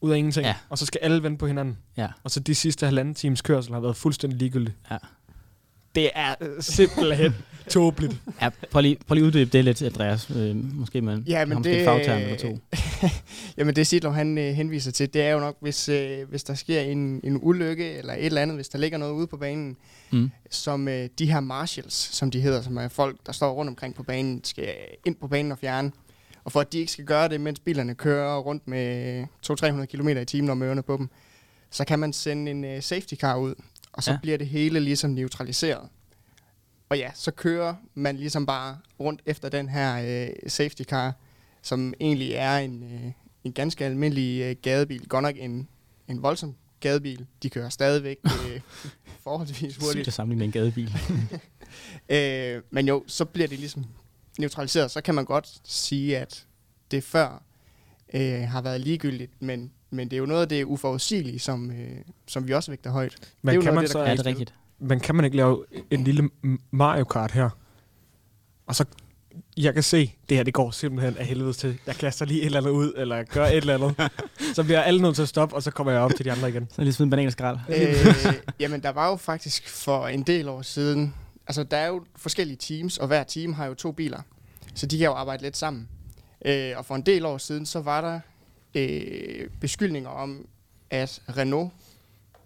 ud 0.00 0.10
af 0.12 0.16
ingenting, 0.18 0.46
Ja. 0.46 0.54
og 0.68 0.78
så 0.78 0.86
skal 0.86 0.98
alle 1.02 1.22
vende 1.22 1.38
på 1.38 1.46
hinanden. 1.46 1.78
Ja. 1.96 2.08
Og 2.24 2.30
så 2.30 2.40
de 2.40 2.54
sidste 2.54 2.86
halvanden 2.86 3.14
times 3.14 3.42
kørsel 3.42 3.72
har 3.72 3.80
været 3.80 3.96
fuldstændig 3.96 4.38
ligegyldigt. 4.38 4.76
Ja. 4.90 4.96
Det 5.94 6.10
er 6.14 6.34
øh, 6.40 6.48
simpelthen 6.62 7.34
tåbeligt. 7.70 8.22
Ja, 8.42 8.50
prøv 8.70 8.80
lige, 8.82 8.96
prøv 9.06 9.14
lige 9.14 9.24
at 9.24 9.26
uddybe 9.26 9.50
det 9.50 9.64
lidt, 9.64 9.82
Andreas. 9.82 10.30
Øh, 10.30 10.56
måske 10.74 11.00
man 11.02 11.24
Ja, 11.26 11.44
men 11.44 11.56
måske 11.58 11.70
det- 11.70 11.78
et 11.80 11.84
fagterm 11.84 12.18
eller 12.20 12.36
to. 12.36 12.58
Jamen 13.56 13.76
det 13.76 13.86
Sidlov 13.86 14.12
han 14.12 14.38
øh, 14.38 14.54
henviser 14.54 14.92
til, 14.92 15.14
det 15.14 15.22
er 15.22 15.30
jo 15.30 15.40
nok, 15.40 15.56
hvis, 15.60 15.88
øh, 15.88 16.28
hvis 16.28 16.44
der 16.44 16.54
sker 16.54 16.80
en, 16.80 17.20
en 17.24 17.38
ulykke 17.42 17.92
eller 17.92 18.12
et 18.12 18.26
eller 18.26 18.42
andet, 18.42 18.56
hvis 18.56 18.68
der 18.68 18.78
ligger 18.78 18.98
noget 18.98 19.12
ude 19.12 19.26
på 19.26 19.36
banen, 19.36 19.76
Mm. 20.10 20.30
som 20.50 20.88
øh, 20.88 21.08
de 21.18 21.32
her 21.32 21.40
marshals, 21.40 21.94
som 21.94 22.30
de 22.30 22.40
hedder, 22.40 22.62
som 22.62 22.76
er 22.76 22.88
folk, 22.88 23.16
der 23.26 23.32
står 23.32 23.52
rundt 23.52 23.68
omkring 23.68 23.94
på 23.94 24.02
banen, 24.02 24.44
skal 24.44 24.74
ind 25.04 25.16
på 25.16 25.28
banen 25.28 25.52
og 25.52 25.58
fjerne. 25.58 25.92
Og 26.44 26.52
for 26.52 26.60
at 26.60 26.72
de 26.72 26.78
ikke 26.78 26.92
skal 26.92 27.04
gøre 27.04 27.28
det, 27.28 27.40
mens 27.40 27.60
bilerne 27.60 27.94
kører 27.94 28.38
rundt 28.38 28.68
med 28.68 29.24
200-300 29.46 29.84
km 29.84 30.08
i 30.08 30.24
timen 30.24 30.58
med 30.58 30.66
ørerne 30.66 30.82
på 30.82 30.96
dem, 30.96 31.08
så 31.70 31.84
kan 31.84 31.98
man 31.98 32.12
sende 32.12 32.50
en 32.50 32.64
øh, 32.64 32.82
safety 32.82 33.14
car 33.14 33.36
ud, 33.36 33.54
og 33.92 34.02
så 34.02 34.10
ja. 34.10 34.18
bliver 34.22 34.38
det 34.38 34.46
hele 34.46 34.80
ligesom 34.80 35.10
neutraliseret. 35.10 35.88
Og 36.88 36.98
ja, 36.98 37.10
så 37.14 37.30
kører 37.30 37.74
man 37.94 38.16
ligesom 38.16 38.46
bare 38.46 38.78
rundt 39.00 39.22
efter 39.26 39.48
den 39.48 39.68
her 39.68 40.24
øh, 40.26 40.50
safety 40.50 40.82
car, 40.82 41.14
som 41.66 41.94
egentlig 42.00 42.32
er 42.32 42.56
en, 42.58 42.82
øh, 42.82 43.12
en 43.44 43.52
ganske 43.52 43.84
almindelig 43.84 44.40
øh, 44.42 44.56
gadebil. 44.62 45.08
Godt 45.08 45.22
nok 45.22 45.34
en, 45.38 45.68
en 46.08 46.22
voldsom 46.22 46.54
gadebil. 46.80 47.26
De 47.42 47.50
kører 47.50 47.68
stadigvæk 47.68 48.16
øh, 48.50 48.60
forholdsvis 49.22 49.72
Sygt 49.72 49.84
hurtigt. 49.84 50.08
at 50.08 50.14
sammenligne 50.14 50.38
med 50.40 50.46
en 50.46 50.52
gadebil. 50.52 50.96
Øh, 52.08 52.62
men 52.70 52.88
jo, 52.88 53.04
så 53.06 53.24
bliver 53.24 53.48
det 53.48 53.58
ligesom 53.58 53.84
neutraliseret. 54.38 54.90
Så 54.90 55.00
kan 55.00 55.14
man 55.14 55.24
godt 55.24 55.60
sige, 55.64 56.18
at 56.18 56.46
det 56.90 57.04
før 57.04 57.42
øh, 58.14 58.40
har 58.42 58.62
været 58.62 58.80
ligegyldigt, 58.80 59.32
men, 59.42 59.72
men 59.90 60.08
det 60.08 60.16
er 60.16 60.18
jo 60.18 60.26
noget 60.26 60.42
af 60.42 60.48
det 60.48 60.64
uforudsigelige, 60.64 61.38
som, 61.38 61.70
øh, 61.70 61.96
som 62.26 62.48
vi 62.48 62.54
også 62.54 62.70
vægter 62.70 62.90
højt. 62.90 63.12
Det 63.20 63.26
er 63.26 63.28
Men 63.42 63.62
kan, 63.62 63.74
man 63.74 63.82
det, 63.82 63.90
så, 63.92 64.04
kan- 64.04 64.16
det 64.16 64.26
er 64.26 64.30
rigtigt. 64.30 64.54
men 64.78 65.00
kan 65.00 65.14
man 65.14 65.24
ikke 65.24 65.36
lave 65.36 65.64
en 65.90 66.04
lille 66.04 66.30
Mario 66.70 67.04
Kart 67.04 67.30
her? 67.32 67.50
Og 68.66 68.74
så, 68.76 68.84
jeg 69.56 69.74
kan 69.74 69.82
se, 69.82 70.14
det 70.28 70.36
her 70.36 70.44
det 70.44 70.54
går 70.54 70.70
simpelthen 70.70 71.16
af 71.16 71.26
helvede 71.26 71.52
til. 71.52 71.78
Jeg 71.86 71.94
kaster 71.94 72.26
lige 72.26 72.40
et 72.40 72.46
eller 72.46 72.60
andet 72.60 72.70
ud, 72.70 72.92
eller 72.96 73.22
gør 73.22 73.46
et 73.46 73.56
eller 73.56 73.74
andet. 73.74 74.10
så 74.56 74.64
bliver 74.64 74.80
alle 74.80 75.02
nødt 75.02 75.14
til 75.14 75.22
at 75.22 75.28
stoppe, 75.28 75.54
og 75.54 75.62
så 75.62 75.70
kommer 75.70 75.92
jeg 75.92 76.00
op 76.00 76.14
til 76.16 76.24
de 76.24 76.32
andre 76.32 76.48
igen. 76.48 76.68
Så 76.72 76.82
lige 76.82 76.92
smide 76.92 77.06
en 77.06 77.10
banan 77.10 77.26
og 77.26 77.32
skrald. 77.32 77.58
øh, 77.68 78.34
jamen, 78.60 78.82
der 78.82 78.90
var 78.90 79.10
jo 79.10 79.16
faktisk 79.16 79.68
for 79.68 80.06
en 80.06 80.22
del 80.22 80.48
år 80.48 80.62
siden, 80.62 81.14
altså 81.46 81.62
der 81.62 81.76
er 81.76 81.86
jo 81.86 82.04
forskellige 82.16 82.56
teams, 82.56 82.98
og 82.98 83.06
hver 83.06 83.22
team 83.24 83.52
har 83.52 83.66
jo 83.66 83.74
to 83.74 83.92
biler, 83.92 84.20
så 84.74 84.86
de 84.86 84.98
kan 84.98 85.04
jo 85.04 85.12
arbejde 85.12 85.42
lidt 85.42 85.56
sammen. 85.56 85.88
Øh, 86.44 86.72
og 86.76 86.86
for 86.86 86.94
en 86.94 87.02
del 87.02 87.24
år 87.24 87.38
siden, 87.38 87.66
så 87.66 87.80
var 87.80 88.00
der 88.00 88.20
øh, 88.74 89.48
beskyldninger 89.60 90.10
om, 90.10 90.46
at 90.90 91.22
Renault, 91.36 91.72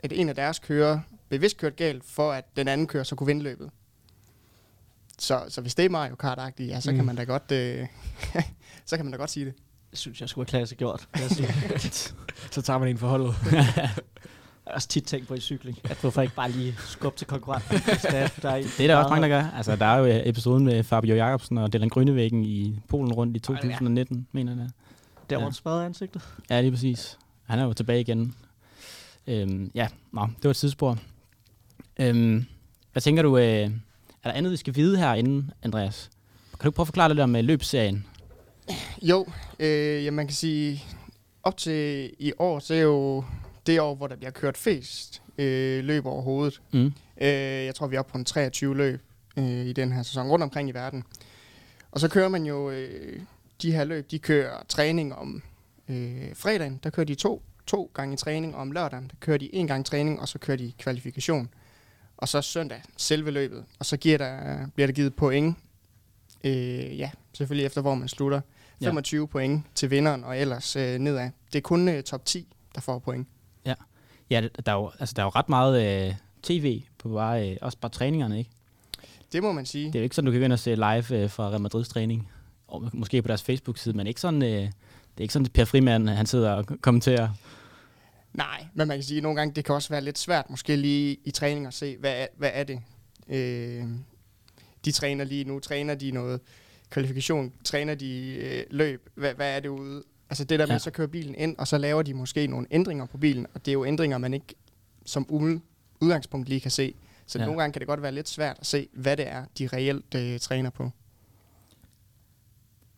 at 0.00 0.12
en 0.12 0.28
af 0.28 0.34
deres 0.34 0.58
kører 0.58 1.00
bevidst 1.28 1.56
kørt 1.56 1.76
galt, 1.76 2.04
for 2.04 2.32
at 2.32 2.44
den 2.56 2.68
anden 2.68 2.86
kører 2.86 3.04
så 3.04 3.14
kunne 3.14 3.26
vinde 3.26 3.42
løbet. 3.42 3.70
Så, 5.20 5.40
så 5.49 5.61
hvis 5.61 5.75
det 5.75 5.84
er 5.84 5.88
Mario 5.88 6.14
Kart-agtigt, 6.14 6.69
ja, 6.69 6.81
så 6.81 6.90
Mm. 6.90 6.96
kan 6.96 7.05
man 7.06 7.17
da 7.17 7.25
godt, 7.25 7.52
øh, 7.52 7.87
så 8.87 8.96
kan 8.96 9.05
man 9.05 9.12
da 9.12 9.19
godt 9.19 9.31
sige 9.31 9.46
det. 9.46 9.55
Det 9.90 9.99
synes 9.99 10.21
jeg 10.21 10.28
skulle 10.28 10.47
have 10.50 10.59
klasse 10.59 10.75
gjort. 10.75 11.09
jeg. 11.16 11.54
Så 12.50 12.62
tager 12.62 12.78
man 12.78 12.88
en 12.88 12.99
forholdet. 12.99 13.35
Jeg 14.66 14.73
har 14.73 14.75
også 14.76 14.88
tit 14.88 15.04
tænkt 15.04 15.28
på 15.28 15.35
i 15.35 15.40
cykling, 15.40 15.78
at 15.85 15.97
hvorfor 16.00 16.23
ikke 16.23 16.35
bare 16.35 16.50
lige 16.50 16.75
skubbe 16.78 17.18
til 17.18 17.26
konkurrenten? 17.26 17.76
er, 18.04 18.28
der 18.42 18.50
er 18.50 18.56
Det 18.56 18.80
er 18.80 18.87
der 18.87 18.97
også 18.97 19.09
mange, 19.11 19.23
der 19.23 19.28
gør. 19.42 19.49
Altså, 19.56 19.76
der 19.76 19.87
er 19.87 19.97
jo 19.99 20.04
øh, 20.06 20.21
episoden 20.25 20.64
med 20.64 20.85
Fabio 20.85 21.14
Jacobsen 21.14 21.59
og 21.59 21.73
Dylan 21.73 21.88
Grønnevæggen 21.88 22.44
i 22.44 22.80
Polen 22.88 23.12
rundt 23.12 23.37
i 23.37 23.40
2019, 23.40 24.26
mener 24.33 24.52
jeg. 24.56 24.68
Der, 25.30 25.37
hvor 25.37 25.38
Ja. 25.38 25.44
han 25.44 25.52
smadrede 25.52 25.87
ansigtet. 25.87 26.23
Ja, 26.50 26.61
lige 26.61 26.71
præcis. 26.71 27.18
Han 27.44 27.59
er 27.59 27.64
jo 27.64 27.73
tilbage 27.73 28.00
igen. 28.00 28.35
Øhm, 29.26 29.71
ja, 29.75 29.88
nå, 30.12 30.23
det 30.37 30.44
var 30.44 30.50
et 30.50 30.56
tidsspor. 30.56 30.99
Øhm, 31.99 32.47
hvad 32.92 33.02
tænker 33.02 33.23
du, 33.23 33.38
øh, 33.38 33.71
er 34.22 34.28
der 34.28 34.32
andet, 34.32 34.52
vi 34.52 34.56
skal 34.56 34.74
vide 34.76 34.98
herinde, 34.98 35.50
Andreas? 35.62 36.10
Kan 36.60 36.64
du 36.64 36.70
prøve 36.70 36.84
at 36.84 36.88
forklare 36.88 37.08
lidt 37.08 37.20
om 37.20 37.36
øh, 37.36 37.44
løbsserien? 37.44 38.06
Jo, 39.02 39.26
øh, 39.58 40.04
ja, 40.04 40.10
man 40.10 40.26
kan 40.26 40.34
sige, 40.34 40.84
op 41.42 41.56
til 41.56 42.10
i 42.18 42.32
år, 42.38 42.58
så 42.58 42.74
er 42.74 42.80
jo 42.80 43.24
det 43.66 43.80
år, 43.80 43.94
hvor 43.94 44.06
der 44.06 44.16
bliver 44.16 44.30
kørt 44.30 44.56
flest 44.56 45.22
øh, 45.38 45.84
løb 45.84 46.06
overhovedet. 46.06 46.60
Mm. 46.72 46.86
Øh, 47.20 47.28
jeg 47.64 47.74
tror, 47.74 47.86
vi 47.86 47.96
er 47.96 48.00
oppe 48.00 48.12
på 48.12 48.18
en 48.18 48.24
23 48.24 48.76
løb 48.76 49.02
øh, 49.36 49.66
i 49.66 49.72
den 49.72 49.92
her 49.92 50.02
sæson 50.02 50.28
rundt 50.28 50.42
omkring 50.42 50.68
i 50.68 50.72
verden. 50.72 51.04
Og 51.90 52.00
så 52.00 52.08
kører 52.08 52.28
man 52.28 52.46
jo 52.46 52.70
øh, 52.70 53.20
de 53.62 53.72
her 53.72 53.84
løb, 53.84 54.10
de 54.10 54.18
kører 54.18 54.62
træning 54.68 55.14
om 55.14 55.42
øh, 55.88 56.34
fredagen, 56.34 56.80
der 56.82 56.90
kører 56.90 57.06
de 57.06 57.14
to, 57.14 57.42
to 57.66 57.90
gange 57.94 58.16
træning, 58.16 58.54
og 58.54 58.60
om 58.60 58.72
lørdagen, 58.72 59.08
der 59.08 59.16
kører 59.20 59.38
de 59.38 59.54
en 59.54 59.66
gang 59.66 59.86
træning, 59.86 60.20
og 60.20 60.28
så 60.28 60.38
kører 60.38 60.56
de 60.56 60.72
kvalifikation. 60.78 61.48
Og 62.20 62.28
så 62.28 62.40
søndag, 62.42 62.82
selve 62.96 63.30
løbet, 63.30 63.64
og 63.78 63.86
så 63.86 63.96
giver 63.96 64.18
der, 64.18 64.66
bliver 64.74 64.86
der 64.86 64.94
givet 64.94 65.14
point, 65.14 65.56
øh, 66.44 66.98
ja, 66.98 67.10
selvfølgelig 67.32 67.66
efter 67.66 67.80
hvor 67.80 67.94
man 67.94 68.08
slutter. 68.08 68.40
Ja. 68.80 68.86
25 68.86 69.28
point 69.28 69.64
til 69.74 69.90
vinderen, 69.90 70.24
og 70.24 70.38
ellers 70.38 70.76
øh, 70.76 70.98
nedad. 70.98 71.30
Det 71.52 71.58
er 71.58 71.62
kun 71.62 71.88
øh, 71.88 72.02
top 72.02 72.24
10, 72.24 72.46
der 72.74 72.80
får 72.80 72.98
point. 72.98 73.28
Ja, 74.30 74.40
det- 74.40 74.66
der 74.66 74.72
er 74.72 74.76
jo, 74.76 74.90
altså, 74.98 75.12
der 75.16 75.22
er 75.22 75.26
jo 75.26 75.30
ret 75.34 75.48
meget 75.48 76.06
øh, 76.08 76.14
tv 76.42 76.82
på 76.98 77.08
bare, 77.08 77.50
øh, 77.50 77.56
også 77.62 77.78
bare 77.78 77.90
træningerne, 77.90 78.38
ikke? 78.38 78.50
Det 79.32 79.42
må 79.42 79.52
man 79.52 79.66
sige. 79.66 79.86
Det 79.86 79.94
er 79.94 79.98
jo 80.00 80.02
ikke 80.04 80.16
sådan, 80.16 80.26
du 80.26 80.30
kan 80.32 80.40
gå 80.40 80.44
ind 80.44 80.52
og 80.52 80.58
se 80.58 80.74
live 80.74 81.16
øh, 81.22 81.30
fra 81.30 81.48
Real 81.48 81.60
Madrids 81.60 81.88
træning. 81.88 82.28
Og 82.68 82.82
må- 82.82 82.90
måske 82.92 83.22
på 83.22 83.28
deres 83.28 83.42
Facebook-side, 83.42 83.96
men 83.96 84.06
ikke 84.06 84.20
sådan, 84.20 84.42
øh, 84.42 84.48
det 84.48 84.62
er 85.18 85.22
ikke 85.22 85.32
sådan, 85.32 85.46
at 85.46 85.52
Per 85.52 85.64
Frimand, 85.64 86.08
han 86.08 86.26
sidder 86.26 86.50
og 86.52 86.66
kommenterer. 86.80 87.28
Nej, 88.34 88.66
men 88.75 88.88
man 88.88 88.96
kan 88.96 89.02
sige, 89.04 89.16
at 89.16 89.22
nogle 89.22 89.37
gange 89.40 89.54
det 89.54 89.64
kan 89.64 89.75
også 89.75 89.88
være 89.88 90.00
lidt 90.00 90.18
svært, 90.18 90.50
måske 90.50 90.76
lige 90.76 91.16
i 91.25 91.30
træning 91.30 91.66
at 91.66 91.75
se, 91.75 91.96
hvad 91.96 92.12
er, 92.22 92.26
hvad 92.37 92.50
er 92.54 92.64
det, 92.64 92.80
øh, 93.28 93.84
de 94.84 94.92
træner 94.92 95.25
lige 95.25 95.44
nu, 95.44 95.58
træner 95.58 95.94
de 95.94 96.10
noget 96.10 96.40
kvalifikation, 96.90 97.52
træner 97.64 97.94
de 97.94 98.34
øh, 98.34 98.64
løb, 98.70 99.08
hvad, 99.14 99.34
hvad 99.34 99.56
er 99.56 99.60
det 99.60 99.68
ude? 99.68 100.02
Altså 100.30 100.44
det 100.44 100.58
der 100.58 100.66
med, 100.66 100.75
Ja. 100.75 100.78
så 100.78 100.90
kører 100.90 101.08
bilen 101.08 101.34
ind, 101.34 101.56
og 101.58 101.68
så 101.68 101.78
laver 101.78 102.02
de 102.02 102.14
måske 102.14 102.46
nogle 102.46 102.66
ændringer 102.70 103.06
på 103.06 103.18
bilen, 103.18 103.46
og 103.54 103.64
det 103.66 103.70
er 103.70 103.72
jo 103.72 103.84
ændringer, 103.84 104.18
man 104.18 104.34
ikke 104.34 104.54
som 105.06 105.26
udgangspunkt 106.00 106.49
lige 106.49 106.60
kan 106.60 106.70
se. 106.70 106.94
Så 107.26 107.38
Ja. 107.38 107.44
nogle 107.44 107.60
gange 107.60 107.72
kan 107.72 107.80
det 107.80 107.88
godt 107.88 108.02
være 108.02 108.12
lidt 108.12 108.28
svært 108.28 108.56
at 108.60 108.66
se, 108.66 108.88
hvad 108.92 109.16
det 109.16 109.28
er, 109.28 109.44
de 109.58 109.66
reelt 109.66 110.14
øh, 110.14 110.40
træner 110.40 110.70
på. 110.70 110.90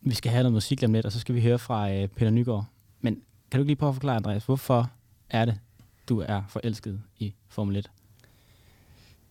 Vi 0.01 0.13
skal 0.13 0.31
have 0.31 0.43
noget 0.43 0.53
musik 0.53 0.83
om 0.83 0.93
lidt, 0.93 1.05
og 1.05 1.11
så 1.11 1.19
skal 1.19 1.35
vi 1.35 1.41
høre 1.41 1.59
fra 1.59 1.91
øh, 1.93 2.07
Peter 2.07 2.31
Nygaard. 2.31 2.65
Men 3.01 3.13
kan 3.51 3.57
du 3.57 3.61
ikke 3.63 3.69
lige 3.69 3.75
prøve 3.75 3.89
at 3.89 3.95
forklare, 3.95 4.15
Andreas, 4.15 4.45
hvorfor 4.45 4.91
er 5.33 5.45
det, 5.45 5.59
du 6.09 6.19
er 6.19 6.41
forelsket 6.49 7.01
i 7.17 7.33
Formel 7.49 7.75
1? 7.75 7.91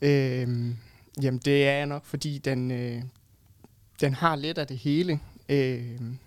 Øhm, 0.02 0.76
jamen, 1.22 1.40
det 1.44 1.68
er 1.68 1.72
jeg 1.72 1.86
nok, 1.86 2.04
fordi 2.04 2.38
den, 2.38 2.70
øh, 2.70 3.02
den 4.00 4.14
har 4.14 4.36
lidt 4.36 4.58
af 4.58 4.66
det 4.66 4.78
hele. 4.78 5.20
Øhm, 5.48 6.18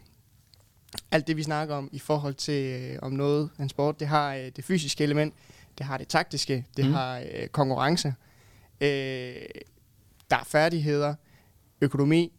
alt 1.11 1.27
det, 1.27 1.37
vi 1.37 1.43
snakker 1.43 1.75
om 1.75 1.89
i 1.91 1.99
forhold 1.99 2.33
til 2.33 2.81
øh, 2.81 2.99
om 3.01 3.11
noget 3.11 3.49
en 3.59 3.69
sport, 3.69 3.99
det 3.99 4.07
har 4.07 4.35
øh, 4.35 4.51
det 4.55 4.63
fysiske 4.63 5.03
element, 5.03 5.33
det 5.77 5.85
har 5.85 5.97
det 5.97 6.07
taktiske, 6.07 6.65
det 6.77 6.85
mm. 6.85 6.93
har 6.93 7.19
øh, 7.19 7.47
konkurrence, 7.47 8.07
øh, 8.81 8.87
der 10.29 10.37
er 10.37 10.43
færdigheder, 10.43 11.15
økonomi, 11.81 12.31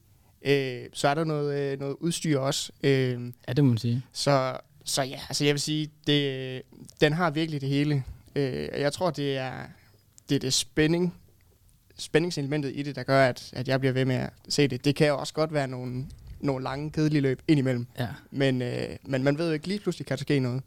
øh, 0.43 0.85
så 0.93 1.09
er 1.09 1.15
der 1.15 1.25
noget, 1.25 1.73
øh, 1.73 1.79
noget 1.79 1.97
udstyr 2.01 2.39
også. 2.39 2.73
Øh, 2.83 3.33
Ja, 3.49 3.53
det 3.53 3.65
må 3.65 3.69
man 3.69 3.79
sige. 3.79 4.03
så, 4.13 4.57
så 4.87 5.03
ja, 5.03 5.21
altså 5.29 5.45
jeg 5.45 5.55
vil 5.55 5.61
sige, 5.61 5.91
det, 6.07 6.63
den 7.01 7.13
har 7.13 7.31
virkelig 7.31 7.61
det 7.61 7.69
hele. 7.69 8.05
Øh, 8.37 8.69
jeg 8.81 8.93
tror, 8.93 9.11
det 9.11 9.37
er 9.37 9.53
det, 10.29 10.35
er 10.35 10.39
det 10.39 10.53
spænding, 10.53 11.15
spændingselementet 11.99 12.73
i 12.75 12.83
det, 12.83 12.97
der 12.97 13.03
gør, 13.03 13.29
at, 13.29 13.51
at 13.53 13.69
jeg 13.69 13.81
bliver 13.81 13.93
ved 13.93 14.05
med 14.05 14.15
at 14.15 14.31
se 14.49 14.69
det. 14.69 14.85
Det 14.85 14.97
kan 14.97 15.07
jo 15.07 15.19
også 15.19 15.35
godt 15.35 15.53
være 15.53 15.69
nogle, 15.69 16.07
nogle 16.41 16.65
lange, 16.65 16.91
kedelige 16.91 17.21
løb 17.21 17.43
indimellem. 17.49 17.87
Ja. 17.99 18.09
Men, 18.31 18.63
øh, 18.63 18.89
men 19.03 19.23
man 19.23 19.39
ved 19.39 19.47
jo 19.47 19.53
ikke 19.53 19.69
lige 19.69 19.81
pludselig, 19.81 20.07
kan 20.07 20.17
der 20.17 20.23
ske 20.23 20.41
noget. 20.41 20.63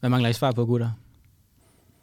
Hvad 0.00 0.10
mangler 0.10 0.28
I 0.28 0.32
svar 0.32 0.52
på, 0.52 0.66
gutter? 0.66 0.90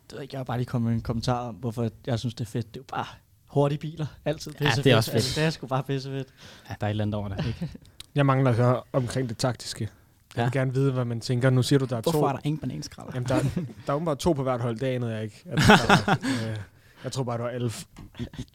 Det 0.03 0.11
ved 0.11 0.19
jeg 0.19 0.23
ikke, 0.23 0.33
jeg 0.33 0.39
har 0.39 0.43
bare 0.43 0.57
lige 0.57 0.65
kommet 0.65 0.89
med 0.89 0.95
en 0.95 1.01
kommentar 1.01 1.47
om, 1.47 1.55
hvorfor 1.55 1.89
jeg 2.05 2.19
synes, 2.19 2.33
det 2.33 2.45
er 2.45 2.49
fedt. 2.49 2.73
Det 2.73 2.79
er 2.79 2.83
jo 2.83 2.95
bare 2.95 3.05
hurtige 3.47 3.79
biler. 3.79 4.05
Altid 4.25 4.51
Ja, 4.51 4.65
pisse 4.65 4.83
det 4.83 4.91
er 4.91 4.95
også 4.95 5.11
fedt. 5.11 5.15
Altså, 5.15 5.39
det 5.39 5.45
er 5.45 5.49
sgu 5.49 5.67
bare 5.67 5.83
pisse 5.83 6.09
fedt. 6.09 6.27
Ja, 6.69 6.75
der 6.81 6.87
er 6.87 6.89
et 6.89 6.89
eller 6.89 7.03
andet 7.03 7.15
over 7.15 7.27
det, 7.27 7.47
ikke? 7.47 7.69
Jeg 8.15 8.25
mangler 8.25 8.49
at 8.49 8.55
høre 8.55 8.83
omkring 8.93 9.29
det 9.29 9.37
taktiske. 9.37 9.89
Jeg 10.37 10.43
vil 10.45 10.51
Ja. 10.55 10.59
gerne 10.59 10.73
vide, 10.73 10.91
hvad 10.91 11.05
man 11.05 11.19
tænker. 11.21 11.49
Nu 11.49 11.63
siger 11.63 11.79
du, 11.79 11.85
der 11.85 11.97
er 11.97 12.01
Hvorfor 12.01 12.19
to. 12.19 12.25
er 12.25 12.31
der 12.31 12.39
ingen 12.43 12.59
bananskralder? 12.59 13.11
Jamen, 13.15 13.29
der, 13.29 13.39
der 13.85 13.91
er 13.91 13.93
åbenbart 13.93 14.17
to 14.17 14.33
på 14.33 14.43
hvert 14.43 14.61
hold. 14.61 14.79
Det 14.79 14.87
anede 14.87 15.13
jeg 15.13 15.23
ikke. 15.23 15.43
At 15.51 15.57
der 15.57 16.15
øh, 16.49 16.55
jeg 17.03 17.11
tror 17.11 17.23
bare, 17.23 17.37
det 17.37 17.43
var 17.43 17.49
alle 17.49 17.71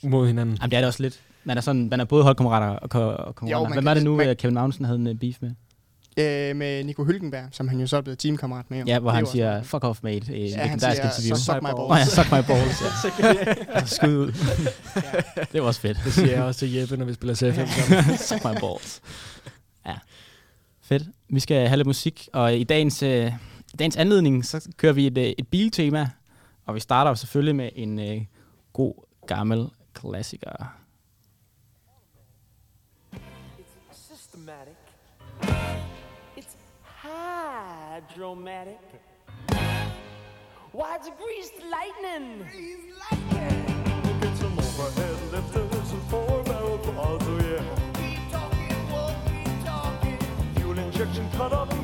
mod 0.03 0.27
hinanden. 0.27 0.57
Jamen, 0.61 0.71
det 0.71 0.77
er 0.77 0.81
det 0.81 0.87
også 0.89 1.03
lidt. 1.03 1.21
Man 1.45 1.57
er, 1.57 1.61
sådan, 1.61 1.89
man 1.91 2.01
er 2.01 2.05
både 2.05 2.23
holdkammerater 2.23 2.67
og, 2.79 2.91
ko- 2.91 2.99
og 3.19 3.35
konkurrenter. 3.35 3.75
Hvem 3.75 3.85
var 3.85 3.95
det 3.95 4.03
nu, 4.03 4.17
man- 4.17 4.27
man... 4.27 4.37
Kevin 4.37 4.55
Magnussen 4.55 4.85
havde 4.85 4.99
en 4.99 5.07
øh, 5.07 5.15
beef 5.15 5.37
med? 5.41 5.51
Øh, 6.19 6.57
med 6.57 6.85
Nico 6.85 7.05
Hylkenberg, 7.05 7.45
som 7.53 7.69
han 7.69 7.81
jo 7.81 7.87
så 7.87 7.97
er 7.97 8.01
blevet 8.01 8.19
teamkammerat 8.19 8.65
med. 8.71 8.85
Ja, 8.87 8.99
hvor 8.99 9.11
han 9.11 9.27
siger, 9.27 9.63
fuck 9.63 9.85
off, 9.85 10.03
mate. 10.03 10.33
Øh, 10.33 10.41
Ja, 10.51 10.57
han 10.67 10.81
siger, 10.81 10.93
interview. 10.93 11.37
så 11.37 11.45
suck 11.45 11.63
my 11.63 11.69
Åh, 11.69 11.81
Åh, 11.81 11.89
ja, 11.89 11.95
balls. 11.95 12.11
suck 12.13 12.33
my 12.33 12.43
balls. 12.47 12.83
Ja. 13.75 13.85
Skud 13.97 14.17
ud. 14.17 14.33
det 15.53 15.61
var 15.61 15.67
også 15.67 15.81
fedt. 15.81 15.99
Det 16.05 16.13
siger 16.13 16.31
jeg 16.33 16.43
også 16.43 16.59
til 16.61 16.73
Jeppe, 16.73 16.97
når 16.97 17.05
vi 17.05 17.15
spiller 17.15 17.35
CFM 17.35 17.67
sammen. 17.67 18.19
Suck 18.19 18.45
my 18.45 18.61
balls. 18.61 19.01
Ja. 19.87 19.95
Fedt. 20.90 21.02
Vi 21.28 21.40
skal 21.40 21.68
have 21.68 21.76
lidt 21.76 21.87
musik, 21.87 22.28
og 22.32 22.56
i 22.56 22.64
dagens, 22.64 23.02
øh, 23.02 23.32
dagens 23.78 23.97
anledning, 23.97 24.44
så 24.44 24.68
kører 24.76 24.92
vi 24.92 25.06
et, 25.06 25.18
øh, 25.18 25.25
et 25.25 25.49
biltema, 25.49 26.11
og 26.66 26.75
vi 26.75 26.80
starter 26.80 27.14
selvfølgelig 27.14 27.56
med 27.56 27.70
en 27.75 27.99
øh, 27.99 28.25
god 28.73 28.94
gammel 29.26 29.68
klassiker. 29.94 30.76
systematic. 33.90 34.76
It's 36.37 36.54
hydromatic. 37.02 38.80
Why, 40.75 40.97
it's 40.97 41.11
greased 41.20 41.56
lightning. 41.76 42.47
Get 44.20 44.37
some 44.37 44.59
overhead 44.59 45.20
choroby 51.40 51.80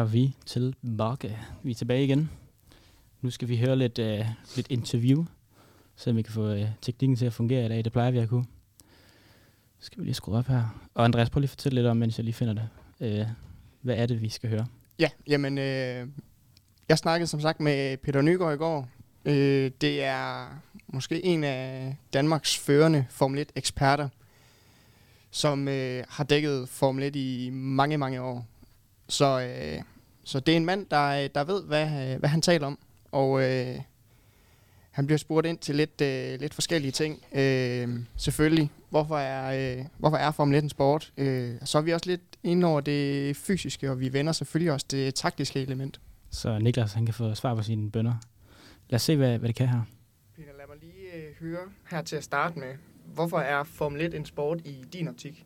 er 0.00 0.04
vi 0.04 0.34
tilbage. 0.46 1.38
Vi 1.62 1.70
er 1.70 1.74
tilbage 1.74 2.04
igen. 2.04 2.30
Nu 3.20 3.30
skal 3.30 3.48
vi 3.48 3.56
høre 3.56 3.76
lidt, 3.76 3.98
uh, 3.98 4.26
lidt 4.56 4.66
interview, 4.70 5.24
så 5.96 6.12
vi 6.12 6.22
kan 6.22 6.32
få 6.32 6.52
uh, 6.52 6.66
teknikken 6.82 7.16
til 7.16 7.26
at 7.26 7.32
fungere 7.32 7.66
i 7.66 7.68
dag. 7.68 7.84
Det 7.84 7.92
plejer 7.92 8.10
vi 8.10 8.18
at 8.18 8.28
kunne. 8.28 8.44
Så 9.78 9.86
skal 9.86 10.00
vi 10.00 10.04
lige 10.04 10.14
skrue 10.14 10.36
op 10.36 10.46
her. 10.46 10.88
Og 10.94 11.04
Andreas, 11.04 11.30
prøv 11.30 11.40
lige 11.40 11.46
at 11.46 11.50
fortælle 11.50 11.74
lidt 11.74 11.86
om, 11.86 11.96
mens 11.96 12.18
jeg 12.18 12.24
lige 12.24 12.34
finder 12.34 12.54
det. 12.54 12.68
Uh, 13.20 13.28
hvad 13.80 13.96
er 13.96 14.06
det, 14.06 14.22
vi 14.22 14.28
skal 14.28 14.50
høre? 14.50 14.66
Ja, 14.98 15.10
jamen, 15.26 15.58
øh, 15.58 16.08
jeg 16.88 16.98
snakkede 16.98 17.26
som 17.26 17.40
sagt 17.40 17.60
med 17.60 17.96
Peter 17.96 18.22
Nygaard 18.22 18.54
i 18.54 18.56
går. 18.56 18.88
Øh, 19.24 19.70
det 19.80 20.04
er 20.04 20.46
måske 20.86 21.24
en 21.24 21.44
af 21.44 21.96
Danmarks 22.12 22.58
førende 22.58 23.06
Formel 23.10 23.46
1-eksperter, 23.46 24.08
som 25.30 25.68
øh, 25.68 26.04
har 26.08 26.24
dækket 26.24 26.68
Formel 26.68 27.04
1 27.04 27.16
i 27.16 27.50
mange, 27.52 27.98
mange 27.98 28.20
år. 28.22 28.46
Så, 29.08 29.40
øh, 29.40 29.82
så 30.24 30.40
det 30.40 30.52
er 30.52 30.56
en 30.56 30.64
mand, 30.64 30.86
der, 30.90 31.28
der 31.28 31.44
ved, 31.44 31.62
hvad, 31.64 32.12
øh, 32.12 32.18
hvad 32.18 32.28
han 32.28 32.42
taler 32.42 32.66
om. 32.66 32.78
Og 33.12 33.42
øh, 33.42 33.80
han 34.90 35.06
bliver 35.06 35.18
spurgt 35.18 35.46
ind 35.46 35.58
til 35.58 35.74
lidt, 35.74 36.00
øh, 36.00 36.40
lidt 36.40 36.54
forskellige 36.54 36.92
ting. 36.92 37.22
Øh, 37.34 37.98
selvfølgelig, 38.16 38.70
hvorfor 38.90 39.18
er, 39.18 39.78
øh, 39.78 39.84
hvorfor 39.98 40.16
er 40.16 40.30
Formel 40.30 40.56
1 40.56 40.62
en 40.62 40.70
sport? 40.70 41.12
Øh, 41.16 41.54
så 41.64 41.78
er 41.78 41.82
vi 41.82 41.92
også 41.92 42.10
lidt 42.10 42.20
inde 42.42 42.66
over 42.66 42.80
det 42.80 43.36
fysiske, 43.36 43.90
og 43.90 44.00
vi 44.00 44.12
vender 44.12 44.32
selvfølgelig 44.32 44.72
også 44.72 44.86
det 44.90 45.14
taktiske 45.14 45.60
element. 45.60 46.00
Så 46.30 46.58
Niklas 46.58 46.92
han 46.92 47.06
kan 47.06 47.14
få 47.14 47.34
svar 47.34 47.54
på 47.54 47.62
sine 47.62 47.90
bønder. 47.90 48.14
Lad 48.88 48.96
os 48.96 49.02
se, 49.02 49.16
hvad, 49.16 49.38
hvad 49.38 49.48
det 49.48 49.56
kan 49.56 49.68
her. 49.68 49.80
Peter, 50.36 50.48
lad 50.58 50.66
mig 50.68 50.76
lige 50.80 51.12
øh, 51.14 51.34
høre 51.40 51.60
her 51.90 52.02
til 52.02 52.16
at 52.16 52.24
starte 52.24 52.58
med. 52.58 52.74
Hvorfor 53.14 53.38
er 53.38 53.64
Formel 53.64 54.00
1 54.00 54.14
en 54.14 54.24
sport 54.24 54.60
i 54.64 54.84
din 54.92 55.08
optik? 55.08 55.44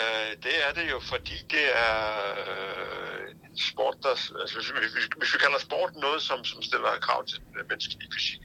Øh, 0.00 0.30
det 0.44 0.54
er 0.66 0.72
det 0.78 0.86
jo, 0.90 0.98
fordi 1.12 1.36
det 1.54 1.66
er 1.90 2.00
øh, 2.42 3.24
en 3.50 3.58
sport, 3.70 3.96
der... 4.02 4.14
Altså, 4.42 4.54
hvis, 4.58 4.68
vi, 4.74 4.78
hvis, 5.20 5.34
vi 5.34 5.38
kalder 5.44 5.58
sport 5.68 5.92
noget, 6.06 6.20
som, 6.28 6.44
som 6.44 6.62
stiller 6.62 6.90
krav 7.06 7.20
til 7.26 7.38
den 7.38 7.68
menneskelige 7.70 8.10
fysik, 8.14 8.42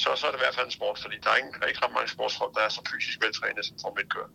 så, 0.00 0.08
så 0.18 0.22
er 0.26 0.30
det 0.30 0.38
i 0.38 0.44
hvert 0.44 0.54
fald 0.54 0.66
en 0.66 0.78
sport, 0.80 0.98
fordi 0.98 1.16
der 1.24 1.30
er, 1.30 1.36
ingen, 1.36 1.54
der 1.54 1.62
er 1.64 1.70
ikke 1.72 1.84
ret 1.84 1.96
mange 1.98 2.10
sportsfolk, 2.16 2.52
der 2.56 2.62
er 2.66 2.72
så 2.76 2.82
fysisk 2.92 3.18
veltrænet 3.24 3.64
som 3.66 3.76
Formel 3.82 4.04
1 4.04 4.12
kører. 4.14 4.30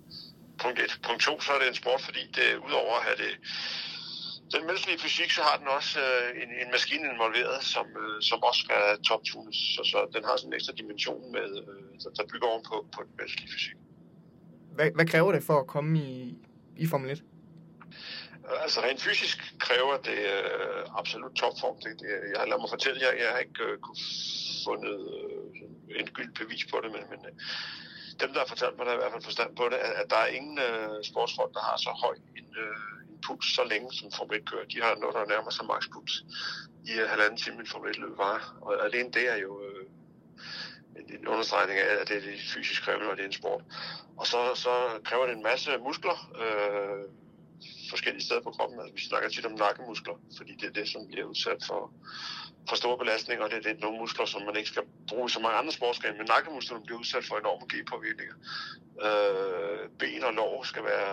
Punkt 0.64 0.80
1. 0.80 1.00
Punkt 1.08 1.22
2, 1.22 1.42
så 1.42 1.52
er 1.54 1.60
det 1.60 1.68
en 1.68 1.82
sport, 1.84 2.02
fordi 2.08 2.24
det 2.38 2.48
udover 2.68 2.94
at 3.00 3.04
have 3.08 3.18
det, 3.24 3.32
den 4.54 4.62
menneskelige 4.68 5.00
fysik, 5.06 5.32
så 5.38 5.42
har 5.48 5.58
den 5.62 5.68
også 5.78 6.00
øh, 6.00 6.44
en, 6.44 6.50
en 6.64 6.70
maskine 6.76 7.06
involveret, 7.14 7.60
som, 7.74 7.88
øh, 8.04 8.22
som 8.30 8.40
også 8.50 8.62
skal 8.66 8.82
toptunes. 9.10 9.58
Så, 9.76 9.82
så 9.92 9.98
den 10.16 10.24
har 10.28 10.36
sådan 10.38 10.50
en 10.50 10.58
ekstra 10.60 10.74
dimension, 10.82 11.22
med, 11.36 11.48
øh, 11.62 11.84
der, 12.04 12.10
der 12.18 12.24
bygger 12.32 12.48
oven 12.52 12.64
på, 12.70 12.76
på 12.96 13.00
den 13.06 13.14
menneskelige 13.18 13.52
fysik. 13.54 13.78
Hvad, 14.76 14.90
hvad 14.96 15.06
kræver 15.06 15.32
det 15.32 15.44
for 15.44 15.60
at 15.60 15.68
komme 15.68 16.00
i, 16.00 16.38
i 16.80 16.88
Formel 16.88 17.12
1? 17.12 17.24
Altså 18.64 18.82
rent 18.82 19.02
fysisk 19.02 19.38
kræver 19.60 19.98
det 19.98 20.20
øh, 20.36 21.00
absolut 21.00 21.34
topform. 21.36 21.78
Det, 21.84 21.92
det, 22.00 22.08
jeg 22.32 22.40
har 22.40 22.48
ladet 22.48 22.62
mig 22.62 22.70
fortælle 22.70 23.02
jer, 23.02 23.14
jeg 23.24 23.30
har 23.32 23.40
ikke 23.46 23.64
øh, 23.64 23.78
fundet 24.66 24.98
øh, 25.16 26.00
en 26.00 26.08
gyld 26.16 26.32
bevis 26.40 26.66
på 26.72 26.78
det, 26.84 26.90
men, 26.96 27.04
men 27.12 27.20
øh, 27.30 27.34
dem, 28.22 28.30
der 28.34 28.40
har 28.40 28.50
fortalt 28.54 28.76
mig, 28.78 28.86
der 28.86 28.92
har 28.92 29.00
i 29.00 29.04
hvert 29.04 29.16
fald 29.16 29.30
forstand 29.30 29.52
på 29.56 29.66
det, 29.72 29.80
at, 29.88 29.94
at 30.02 30.08
der 30.14 30.20
er 30.26 30.36
ingen 30.38 30.58
øh, 30.68 30.98
sportsfolk, 31.10 31.52
der 31.58 31.64
har 31.70 31.78
så 31.86 31.92
høj 32.04 32.16
en, 32.40 32.50
øh, 32.64 32.88
en 33.12 33.18
puls 33.26 33.48
så 33.58 33.64
længe, 33.72 33.90
som 33.98 34.12
Formel 34.18 34.38
1 34.38 34.50
kører. 34.52 34.66
De 34.74 34.82
har 34.84 34.96
noget, 34.96 35.16
der 35.16 35.32
nærmer 35.34 35.52
sig 35.58 35.66
makspuls 35.74 36.14
i 36.90 36.94
øh, 37.02 37.06
halvanden 37.14 37.38
time, 37.38 37.60
en 37.60 37.72
Formel 37.74 37.90
1 37.90 37.98
løb 38.04 38.18
var. 38.18 38.40
Og 38.62 38.72
alene 38.86 39.12
det 39.18 39.26
er 39.34 39.38
jo 39.46 39.52
øh, 39.68 39.77
en, 41.00 41.20
en 41.20 41.28
understregning 41.28 41.80
af, 41.80 42.02
at 42.02 42.08
det 42.08 42.18
er 42.18 42.22
det 42.22 42.40
fysisk 42.54 42.82
krævende, 42.84 43.10
og 43.10 43.18
det 43.18 43.24
er 43.24 43.28
en 43.28 43.42
sport. 43.42 43.64
Og 44.18 44.28
så, 44.28 44.56
så 44.56 45.00
kræver 45.04 45.26
det 45.26 45.36
en 45.36 45.44
masse 45.44 45.78
muskler, 45.78 46.18
øh, 46.44 47.04
forskellige 47.90 48.26
steder 48.26 48.42
på 48.42 48.52
kroppen. 48.52 48.80
Altså, 48.80 48.96
vi 48.96 49.02
snakker 49.02 49.30
tit 49.30 49.46
om 49.46 49.52
nakkemuskler, 49.52 50.16
fordi 50.38 50.54
det 50.56 50.68
er 50.68 50.74
det, 50.80 50.90
som 50.90 51.08
bliver 51.08 51.26
udsat 51.26 51.62
for, 51.68 51.94
for 52.70 52.76
store 52.76 52.98
belastninger, 52.98 53.44
og 53.46 53.52
det, 53.52 53.64
det 53.64 53.72
er 53.72 53.82
nogle 53.82 54.00
muskler, 54.00 54.26
som 54.26 54.42
man 54.42 54.56
ikke 54.56 54.70
skal 54.70 54.84
bruge 55.08 55.26
i 55.26 55.30
så 55.30 55.40
mange 55.40 55.58
andre 55.58 55.72
sportsgrene, 55.72 56.18
men 56.18 56.28
nakkemusklerne 56.28 56.84
bliver 56.86 57.00
udsat 57.00 57.26
for 57.26 57.36
enorme 57.38 57.66
G-påvirkninger. 57.72 58.36
Øh, 59.08 59.90
ben 60.00 60.24
og 60.24 60.34
lår 60.34 60.64
skal 60.64 60.84
være 60.84 61.12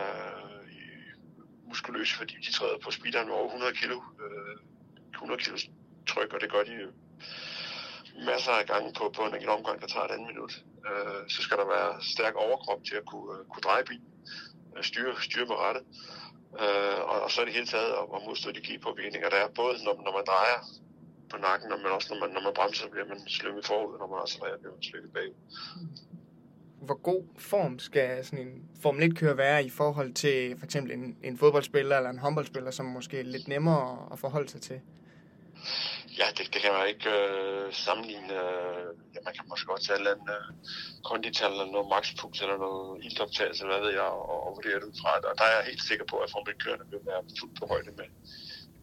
øh, 0.64 1.68
muskuløse, 1.68 2.14
fordi 2.16 2.34
de 2.46 2.52
træder 2.52 2.78
på 2.78 2.90
speederen 2.90 3.26
med 3.28 3.34
over 3.34 3.46
100 3.46 3.74
kilo, 3.74 3.96
øh, 4.24 4.56
100 5.14 5.40
kilo 5.42 5.56
tryk, 6.06 6.32
og 6.32 6.40
det 6.40 6.52
gør 6.52 6.62
de 6.62 6.92
masser 8.30 8.52
af 8.52 8.66
gange 8.66 8.92
på, 8.98 9.12
på 9.16 9.22
en 9.22 9.34
enkelt 9.34 9.50
omgang, 9.50 9.80
der 9.80 9.86
tager 9.86 10.06
et 10.06 10.10
andet 10.10 10.28
minut. 10.32 10.52
Øh, 10.88 11.20
så 11.28 11.42
skal 11.42 11.56
der 11.56 11.66
være 11.76 12.02
stærk 12.14 12.34
overkrop 12.34 12.80
til 12.88 12.96
at 13.00 13.06
kunne, 13.10 13.30
øh, 13.38 13.44
kunne 13.50 13.64
dreje 13.68 13.84
bilen, 13.84 14.10
øh, 14.76 14.84
styre, 14.84 15.14
styre 15.28 15.46
med 15.46 15.56
rette. 15.64 15.80
Øh, 16.62 17.00
og, 17.10 17.16
og 17.24 17.30
så 17.30 17.40
er 17.40 17.44
det 17.44 17.54
hele 17.54 17.66
taget 17.66 17.92
at, 18.00 18.04
at 18.14 18.20
modstå 18.26 18.48
de 18.56 18.62
G-påvirkninger, 18.66 19.28
der 19.34 19.36
er 19.36 19.48
både 19.60 19.74
når, 19.84 19.94
når 20.06 20.12
man 20.18 20.24
drejer 20.32 20.58
på 21.30 21.36
nakken, 21.46 21.68
men 21.82 21.92
også 21.96 22.08
når 22.14 22.20
man, 22.20 22.30
når 22.34 22.42
man 22.46 22.54
bremser, 22.54 22.88
bliver 22.88 23.06
man 23.06 23.20
slynget 23.28 23.66
forud, 23.66 23.98
når 23.98 24.06
man 24.06 24.18
accelererer, 24.22 24.58
bliver 24.58 24.74
man 24.74 24.82
slynget 24.82 25.12
bagud. 25.12 25.34
Hvor 26.80 26.94
god 26.94 27.22
form 27.38 27.78
skal 27.78 28.24
sådan 28.24 28.46
en 28.46 28.64
Formel 28.82 29.12
1-kører 29.12 29.34
være 29.34 29.64
i 29.64 29.70
forhold 29.70 30.12
til 30.12 30.58
for 30.58 30.64
eksempel 30.64 30.92
en, 30.92 31.16
en 31.22 31.38
fodboldspiller 31.38 31.96
eller 31.96 32.10
en 32.10 32.18
håndboldspiller, 32.18 32.70
som 32.70 32.86
måske 32.86 33.20
er 33.20 33.24
lidt 33.24 33.48
nemmere 33.48 34.08
at 34.12 34.18
forholde 34.18 34.48
sig 34.48 34.62
til? 34.62 34.80
Ja, 36.20 36.26
det, 36.36 36.44
det 36.54 36.60
kan 36.64 36.72
man 36.76 36.84
ikke 36.92 37.10
øh, 37.20 37.72
sammenligne. 37.84 38.32
Øh, 38.42 38.86
ja, 39.14 39.18
man 39.26 39.32
kan 39.36 39.44
måske 39.50 39.66
godt 39.72 39.82
tage 39.84 39.96
et 39.96 40.00
eller 40.00 40.14
andet 40.14 40.30
øh, 40.36 40.46
kondital 41.10 41.50
eller 41.54 41.68
noget 41.74 41.88
maxpuls 41.94 42.38
eller 42.44 42.58
noget 42.66 43.04
iltoptagelse, 43.06 43.62
hvad 43.70 43.80
ved 43.84 43.92
jeg, 44.00 44.08
og, 44.18 44.36
og 44.46 44.50
vurdere 44.56 44.78
det 44.80 44.86
ud 44.90 44.96
fra. 45.02 45.10
Og 45.30 45.34
der 45.38 45.44
er 45.50 45.54
jeg 45.58 45.64
helt 45.70 45.84
sikker 45.90 46.06
på, 46.12 46.16
at 46.24 46.28
Formel 46.32 46.52
1 46.52 46.92
vil 46.92 47.02
være 47.10 47.22
fuldt 47.38 47.54
på 47.60 47.64
højde 47.72 47.90
med, 47.98 48.08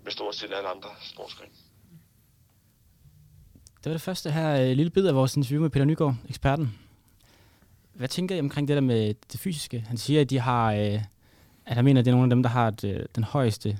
med 0.04 0.12
stort 0.18 0.36
set 0.36 0.52
alle 0.58 0.70
andre 0.76 0.90
sportsgrene. 1.12 1.52
Det 3.82 3.88
var 3.90 3.98
det 4.00 4.08
første 4.10 4.32
her 4.32 4.50
øh, 4.62 4.72
lille 4.80 4.92
bid 4.96 5.06
af 5.08 5.16
vores 5.16 5.36
interview 5.38 5.62
med 5.62 5.70
Peter 5.70 5.86
Nygaard, 5.86 6.16
eksperten. 6.30 6.68
Hvad 7.94 8.08
tænker 8.08 8.36
I 8.36 8.40
omkring 8.40 8.68
det 8.68 8.76
der 8.76 8.82
med 8.82 9.14
det 9.32 9.40
fysiske? 9.40 9.86
Han 9.88 9.98
siger, 9.98 10.22
at 10.22 10.30
de 10.30 10.40
har, 10.40 10.74
øh, 10.74 11.00
at 11.66 11.76
han 11.76 11.86
mener, 11.86 12.02
at 12.02 12.06
det 12.06 12.12
er 12.12 12.16
nogle 12.16 12.26
af 12.26 12.36
dem, 12.36 12.44
der 12.44 12.50
har 12.50 12.68
et, 12.68 12.84
øh, 12.84 13.06
den 13.16 13.24
højeste 13.24 13.80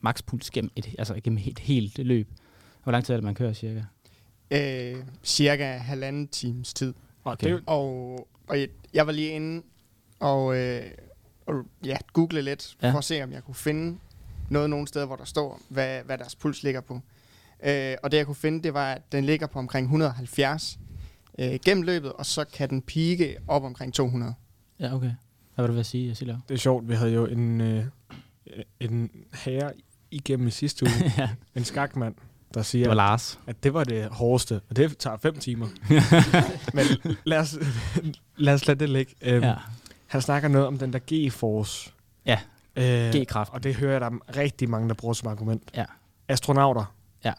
makspuls 0.00 0.50
gennem 0.50 0.70
et, 0.76 0.94
altså 0.98 1.20
gennem 1.24 1.40
et 1.46 1.58
helt 1.58 1.98
løb. 1.98 2.28
Hvor 2.82 2.92
lang 2.92 3.04
tid 3.04 3.14
er 3.14 3.16
det, 3.16 3.24
man 3.24 3.34
kører 3.34 3.52
cirka? 3.52 3.82
Øh, 4.50 4.96
cirka 5.24 5.64
halvanden 5.76 6.28
times 6.28 6.74
tid. 6.74 6.94
Jo, 7.42 7.60
Og, 7.66 8.28
og 8.48 8.60
jeg, 8.60 8.68
jeg 8.94 9.06
var 9.06 9.12
lige 9.12 9.30
inde 9.30 9.62
og, 10.20 10.56
øh, 10.56 10.82
og 11.46 11.54
ja, 11.84 11.96
google 12.12 12.42
lidt, 12.42 12.76
Ja. 12.82 12.90
for 12.92 12.98
at 12.98 13.04
se, 13.04 13.22
om 13.22 13.32
jeg 13.32 13.42
kunne 13.44 13.54
finde 13.54 13.98
noget 14.50 14.70
nogle 14.70 14.88
steder, 14.88 15.06
hvor 15.06 15.16
der 15.16 15.24
står, 15.24 15.60
hvad, 15.68 16.02
hvad 16.02 16.18
deres 16.18 16.36
puls 16.36 16.62
ligger 16.62 16.80
på. 16.80 17.00
Øh, 17.64 17.96
og 18.02 18.10
det 18.10 18.16
jeg 18.16 18.26
kunne 18.26 18.34
finde, 18.34 18.62
det 18.62 18.74
var, 18.74 18.92
at 18.92 19.12
den 19.12 19.24
ligger 19.24 19.46
på 19.46 19.58
omkring 19.58 19.84
170 19.84 20.78
øh, 21.38 21.58
gennem 21.64 21.82
løbet, 21.82 22.12
og 22.12 22.26
så 22.26 22.44
kan 22.44 22.70
den 22.70 22.82
pike 22.82 23.36
op 23.48 23.62
omkring 23.64 23.94
200. 23.94 24.34
Ja, 24.80 24.94
okay. 24.94 25.12
Hvad 25.54 25.64
vil 25.64 25.68
du 25.68 25.74
være 25.74 25.84
sige, 25.84 26.14
Silja? 26.14 26.36
det 26.48 26.54
er 26.54 26.58
sjovt, 26.58 26.88
vi 26.88 26.94
havde 26.94 27.12
jo 27.12 27.26
en, 27.26 27.60
øh, 27.60 27.84
en 28.80 29.10
herre 29.34 29.72
igennem 30.10 30.46
i 30.46 30.50
sidste 30.50 30.84
uge, 30.84 31.12
ja, 31.18 31.30
en 31.54 31.64
skakmand, 31.64 32.14
der 32.54 32.60
det 32.60 32.66
siger, 32.66 32.88
var 32.88 32.94
Lars. 32.94 33.38
at 33.46 33.62
det 33.64 33.74
var 33.74 33.84
det 33.84 34.08
hårdeste, 34.10 34.60
og 34.70 34.76
det 34.76 34.98
tager 34.98 35.16
fem 35.16 35.38
timer. 35.38 35.66
Men 36.74 36.84
lad 37.24 37.38
os, 37.38 37.58
lad 38.36 38.54
os 38.54 38.66
lade 38.66 38.80
det 38.80 38.88
ligge. 38.88 39.14
Øhm, 39.22 39.44
Ja. 39.44 39.54
Han 40.06 40.22
snakker 40.22 40.48
noget 40.48 40.66
om 40.66 40.78
den 40.78 40.92
der 40.92 40.98
G-force. 41.12 41.92
Ja, 42.26 42.38
Øh, 42.76 43.10
G-kraft. 43.14 43.52
Og 43.52 43.62
det 43.62 43.74
hører 43.74 43.92
jeg, 43.92 44.00
der 44.00 44.06
er 44.06 44.36
rigtig 44.36 44.70
mange, 44.70 44.88
der 44.88 44.94
bruger 44.94 45.14
som 45.14 45.28
argument. 45.28 45.62
Ja. 45.76 45.84
Astronauter. 46.28 46.94
Ja. 47.24 47.32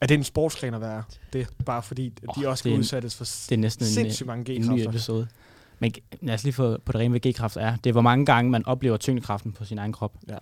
Er 0.00 0.06
det 0.06 0.14
en 0.14 0.24
sportsgren 0.24 0.74
at 0.74 0.80
være? 0.80 1.02
Det 1.32 1.40
er 1.40 1.46
bare 1.64 1.82
fordi, 1.82 2.12
at 2.22 2.28
de 2.36 2.48
også 2.48 2.64
det 2.64 2.72
en- 2.72 2.78
udsættes 2.78 3.16
for 3.16 3.24
Det 3.24 3.52
er 3.52 3.56
næsten 3.56 3.84
en, 3.86 3.90
sindssygt 3.92 4.26
mange 4.26 4.52
en 4.52 4.60
ny 4.60 4.64
G-kræfter. 4.66 4.88
episode. 4.88 5.28
Men 5.78 5.92
lad 6.20 6.34
os 6.34 6.44
lige 6.44 6.52
få 6.54 6.78
på 6.84 6.92
det 6.92 7.00
rene, 7.00 7.18
hvad 7.18 7.32
G-kraft 7.32 7.56
er. 7.56 7.76
Det 7.76 7.90
er, 7.90 7.92
hvor 7.92 8.00
mange 8.02 8.26
gange 8.26 8.50
man 8.50 8.66
oplever 8.66 8.96
tyngdekraften 8.96 9.52
på 9.52 9.64
sin 9.64 9.78
egen 9.78 9.92
krop. 9.92 10.12
Ja. 10.28 10.38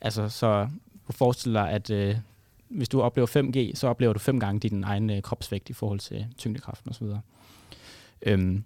Altså, 0.00 0.28
så 0.28 0.68
du 1.08 1.12
forestiller 1.12 1.62
dig, 1.62 1.70
at 1.72 1.90
øh, 1.90 2.16
hvis 2.68 2.88
du 2.88 3.02
oplever 3.02 3.26
5G, 3.26 3.76
så 3.76 3.88
oplever 3.88 4.12
du 4.12 4.18
fem 4.18 4.40
gange 4.40 4.60
din 4.60 4.84
egen 4.84 5.10
øh, 5.10 5.22
kropsvægt 5.22 5.70
i 5.70 5.72
forhold 5.72 6.00
til 6.00 6.26
tyngdekraften 6.38 6.90
osv. 6.90 7.06
Øhm, 8.22 8.64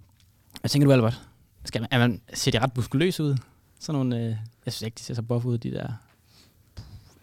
hvad 0.60 0.68
tænker 0.68 0.86
du, 0.86 0.92
Albert? 0.92 1.20
Skal 1.64 1.80
man, 1.80 1.88
er 1.90 1.98
man, 1.98 2.20
ser 2.34 2.50
de 2.50 2.58
ret 2.58 2.76
muskuløse 2.76 3.22
ud? 3.22 3.36
Sådan 3.80 3.98
nogle, 3.98 4.16
øh, 4.16 4.36
jeg 4.64 4.72
synes 4.72 4.82
ikke, 4.82 4.94
de 4.94 5.02
ser 5.02 5.14
så 5.14 5.22
buff 5.22 5.44
ud, 5.44 5.58
de 5.58 5.70
der. 5.70 5.92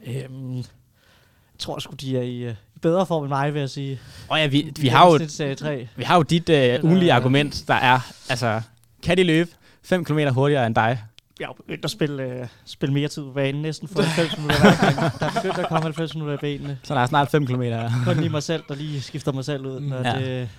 Øhm, 0.05 0.55
jeg 0.57 1.59
tror 1.59 1.79
sgu, 1.79 1.93
de 1.93 2.17
er 2.17 2.21
i, 2.21 2.37
øh, 2.37 2.55
bedre 2.81 3.05
form 3.05 3.23
end 3.23 3.29
mig, 3.29 3.53
vil 3.53 3.59
jeg 3.59 3.69
sige. 3.69 3.99
Og 4.29 4.39
ja, 4.39 4.47
vi, 4.47 4.73
vi, 4.79 4.87
har, 4.87 5.07
jo, 5.07 5.27
Serie 5.27 5.55
3. 5.55 5.87
vi 5.95 6.03
har 6.03 6.15
jo 6.15 6.21
dit 6.21 6.49
øh, 6.49 6.83
ugenlige 6.83 7.13
argument, 7.13 7.63
der 7.67 7.73
er, 7.73 7.99
altså, 8.29 8.61
kan 9.03 9.17
de 9.17 9.23
løbe 9.23 9.49
5 9.83 10.05
km 10.05 10.19
hurtigere 10.19 10.67
end 10.67 10.75
dig? 10.75 11.03
Jeg 11.39 11.49
er 11.49 11.53
begyndt 11.53 11.85
at 11.85 11.91
spille, 11.91 12.23
øh, 12.23 12.47
spille 12.65 12.93
mere 12.93 13.07
tid 13.07 13.23
på 13.23 13.31
banen, 13.31 13.61
næsten 13.61 13.87
for 13.87 14.01
90 14.01 14.37
minutter 14.37 14.59
hver 14.59 14.91
gang. 15.01 15.19
Der 15.19 15.25
er 15.25 15.31
begyndt 15.41 15.57
at 15.57 15.67
komme 15.67 15.83
90 15.83 16.13
minutter 16.15 16.33
i 16.35 16.37
benene. 16.37 16.79
Så 16.83 16.93
der 16.93 16.99
er 17.01 17.05
snart 17.05 17.29
5 17.29 17.45
km. 17.47 17.61
Kun 18.05 18.17
lige 18.17 18.29
mig 18.29 18.43
selv, 18.43 18.63
der 18.67 18.75
lige 18.75 19.01
skifter 19.01 19.31
mig 19.31 19.45
selv 19.45 19.65
ud. 19.65 19.79
Når 19.79 19.97
Ja. 19.97 20.19
ja. 20.19 20.39
Det, 20.41 20.49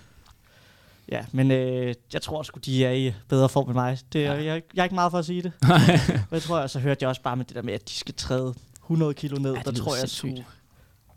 ja, 1.09 1.25
men 1.33 1.51
øh, 1.51 1.95
jeg 2.13 2.23
tror 2.23 2.43
sgu, 2.43 2.59
de 2.65 2.85
er 2.85 2.91
i 2.93 3.13
bedre 3.29 3.49
form 3.49 3.69
end 3.69 3.75
mig. 3.75 3.99
Det, 4.13 4.21
Ja. 4.21 4.33
ja. 4.35 4.45
jeg, 4.45 4.63
jeg 4.75 4.81
er 4.81 4.85
ikke 4.85 4.95
meget 4.95 5.11
for 5.11 5.19
at 5.19 5.25
sige 5.27 5.43
det. 5.43 5.53
Men 5.63 6.19
jeg 6.33 6.43
tror, 6.43 6.67
så 6.67 6.79
hørte 6.81 6.99
jeg 7.03 7.09
også 7.09 7.23
bare 7.23 7.37
med 7.37 7.45
det 7.45 7.55
der 7.57 7.63
med, 7.63 7.75
at 7.75 7.89
de 7.89 7.93
skal 7.95 8.15
træde 8.15 8.55
100 8.85 9.15
kilo 9.15 9.37
ned, 9.37 9.51
Ja, 9.53 9.57
ja, 9.57 9.63
det 9.63 9.77
der 9.77 9.83
tror 9.85 9.97
jeg 9.97 10.09
skulle... 10.09 10.45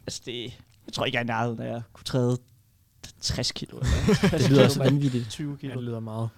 Altså 0.08 0.21
det... 0.26 0.43
Jeg 0.86 0.93
tror 0.93 1.06
ikke, 1.06 1.15
jeg 1.15 1.21
er 1.21 1.28
nærheden 1.28 1.60
af 1.62 1.76
at 1.76 1.82
kunne 1.93 2.04
træde 2.06 2.38
60 3.21 3.52
kilo. 3.52 3.78
Eller 3.78 4.30
Det 4.38 4.50
lyder 4.50 4.67
så 4.67 4.84
vanvittigt. 4.84 5.30
20 5.30 5.52
Ja, 5.52 5.58
kilo. 5.58 5.74
det 5.76 5.84
lyder 5.84 6.00
meget. 6.00 6.30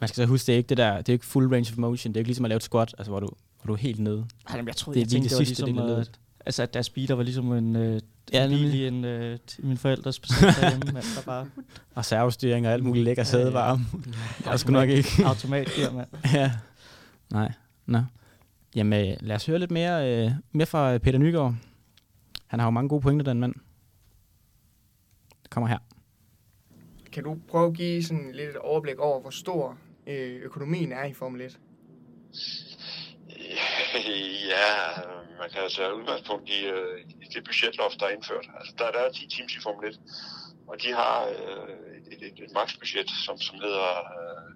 Man 0.00 0.08
skal 0.08 0.14
så 0.14 0.26
huske, 0.26 0.46
det 0.46 0.52
er 0.52 0.56
ikke 0.56 0.68
det 0.68 0.76
der, 0.76 0.96
det 0.96 1.08
er 1.08 1.12
ikke 1.12 1.26
full 1.26 1.46
range 1.48 1.72
of 1.72 1.78
motion. 1.78 2.12
Det 2.12 2.16
er 2.16 2.20
ikke 2.20 2.28
ligesom 2.28 2.44
at 2.44 2.48
lave 2.48 2.56
et 2.56 2.62
squat, 2.62 2.94
altså 2.98 3.10
hvor 3.10 3.20
du, 3.20 3.26
hvor 3.62 3.66
du 3.66 3.72
er 3.72 3.76
helt 3.76 3.98
nede. 4.00 4.26
Ej, 4.48 4.56
jamen, 4.56 4.66
jeg 4.68 4.76
troede, 4.76 5.00
Det 5.00 5.00
er 5.00 5.04
jeg 5.04 5.10
tænkte, 5.10 5.14
lige 5.16 5.22
det 5.24 5.30
det 5.30 5.38
var 5.38 5.44
sidste 5.44 5.64
ligesom, 5.64 5.86
del 5.86 5.94
af 5.94 5.98
øh, 6.00 6.04
altså, 6.46 6.62
at 6.62 6.74
deres 6.74 6.86
speeder 6.86 7.14
var 7.14 7.22
ligesom 7.22 7.52
en, 7.52 7.76
øh, 7.76 8.00
Ja, 8.32 8.42
ja, 8.42 8.48
bil 8.48 8.74
i 8.74 8.86
en, 8.86 9.04
øh, 9.04 9.38
til 9.46 9.64
min 9.66 9.76
forældres 9.76 10.14
specielt 10.14 10.56
derhjemme, 10.60 10.92
mand, 10.92 11.04
der 11.16 11.22
bare 11.26 11.48
Og 11.94 12.04
servostyring 12.04 12.66
og 12.66 12.72
alt 12.72 12.84
muligt 12.84 13.04
lækker 13.04 13.22
Ja, 13.22 13.26
ja. 13.26 13.30
sædevarme. 13.30 13.84
Jeg 14.44 14.58
sgu 14.60 14.72
nok 14.72 14.88
ikke. 14.88 15.08
automatgear, 15.26 15.92
mand. 15.92 16.08
ja. 16.34 16.52
Nej. 17.30 17.52
Nå. 17.86 18.02
Jamen, 18.76 19.08
øh, 19.10 19.16
lad 19.20 19.36
os 19.36 19.46
høre 19.46 19.58
lidt 19.58 19.70
mere, 19.70 20.24
øh, 20.26 20.30
mere 20.52 20.66
fra 20.66 20.98
Peter 20.98 21.18
Nygaard. 21.18 21.54
Han 22.46 22.60
har 22.60 22.66
jo 22.66 22.70
mange 22.70 22.88
gode 22.88 23.00
pointer, 23.00 23.24
den 23.24 23.40
mand. 23.40 23.54
Det 25.42 25.50
kommer 25.50 25.68
her. 25.68 25.78
Kan 27.12 27.24
du 27.24 27.36
prøve 27.48 27.66
at 27.66 27.74
give 27.74 28.02
sådan 28.04 28.30
lidt 28.34 28.50
et 28.50 28.56
overblik 28.56 28.98
over, 28.98 29.20
hvor 29.20 29.30
stor 29.30 29.68
øh, 29.70 29.76
Øh, 30.06 30.42
økonomien 30.42 30.92
er 30.92 31.04
i 31.04 31.12
Formel 31.12 31.40
1? 31.40 31.58
Ja, 34.50 35.02
man 35.38 35.50
kan 35.50 35.62
altså 35.62 35.82
have 35.82 35.96
udgangspunkt 35.96 36.48
i, 36.48 36.66
øh, 36.66 37.00
i 37.24 37.26
det 37.34 37.44
budgetloft, 37.44 38.00
der 38.00 38.06
er 38.06 38.10
indført. 38.10 38.46
Altså, 38.58 38.74
der, 38.78 38.90
der 38.90 38.98
er 38.98 39.12
10 39.12 39.28
teams 39.28 39.54
i 39.56 39.60
Formel 39.60 39.88
1, 39.88 40.00
og 40.68 40.82
de 40.82 40.92
har 40.92 41.26
øh, 41.26 41.68
et, 42.12 42.22
et, 42.26 42.44
et 42.44 42.52
maksbudget, 42.54 43.10
som, 43.26 43.38
som 43.38 43.56
hedder 43.64 43.88
øh, 44.18 44.50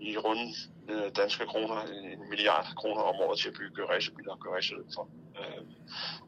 i 0.00 0.16
runde 0.16 0.46
øh, 0.90 1.08
danske 1.16 1.46
kroner, 1.46 1.78
en, 1.82 2.28
milliard 2.30 2.68
kroner 2.80 3.02
om 3.02 3.16
året 3.24 3.38
til 3.38 3.48
at 3.48 3.54
bygge 3.60 3.88
racerbiler 3.92 4.32
og 4.32 4.40
gøre 4.40 4.54
racerløb 4.56 4.88
for. 4.96 5.08
Øh, 5.38 5.62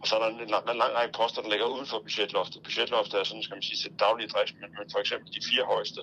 og 0.01 0.07
så 0.07 0.13
er 0.17 0.21
der 0.23 0.29
en, 0.35 0.41
en, 0.41 0.51
lang, 0.55 0.71
en 0.71 0.79
lang 0.85 0.93
række 0.99 1.15
poster, 1.19 1.43
der 1.43 1.51
ligger 1.51 1.67
uden 1.75 1.87
for 1.87 1.99
budgetloftet. 2.07 2.63
Budgetloftet 2.63 3.15
er 3.21 3.25
sådan, 3.25 3.43
skal 3.43 3.57
man 3.57 3.69
sige, 3.69 3.79
til 3.83 3.99
daglige 4.05 4.29
drift, 4.35 4.55
men, 4.61 4.71
men 4.79 4.87
for 4.93 5.01
eksempel 5.05 5.29
de 5.37 5.47
fire 5.51 5.65
højeste 5.73 6.01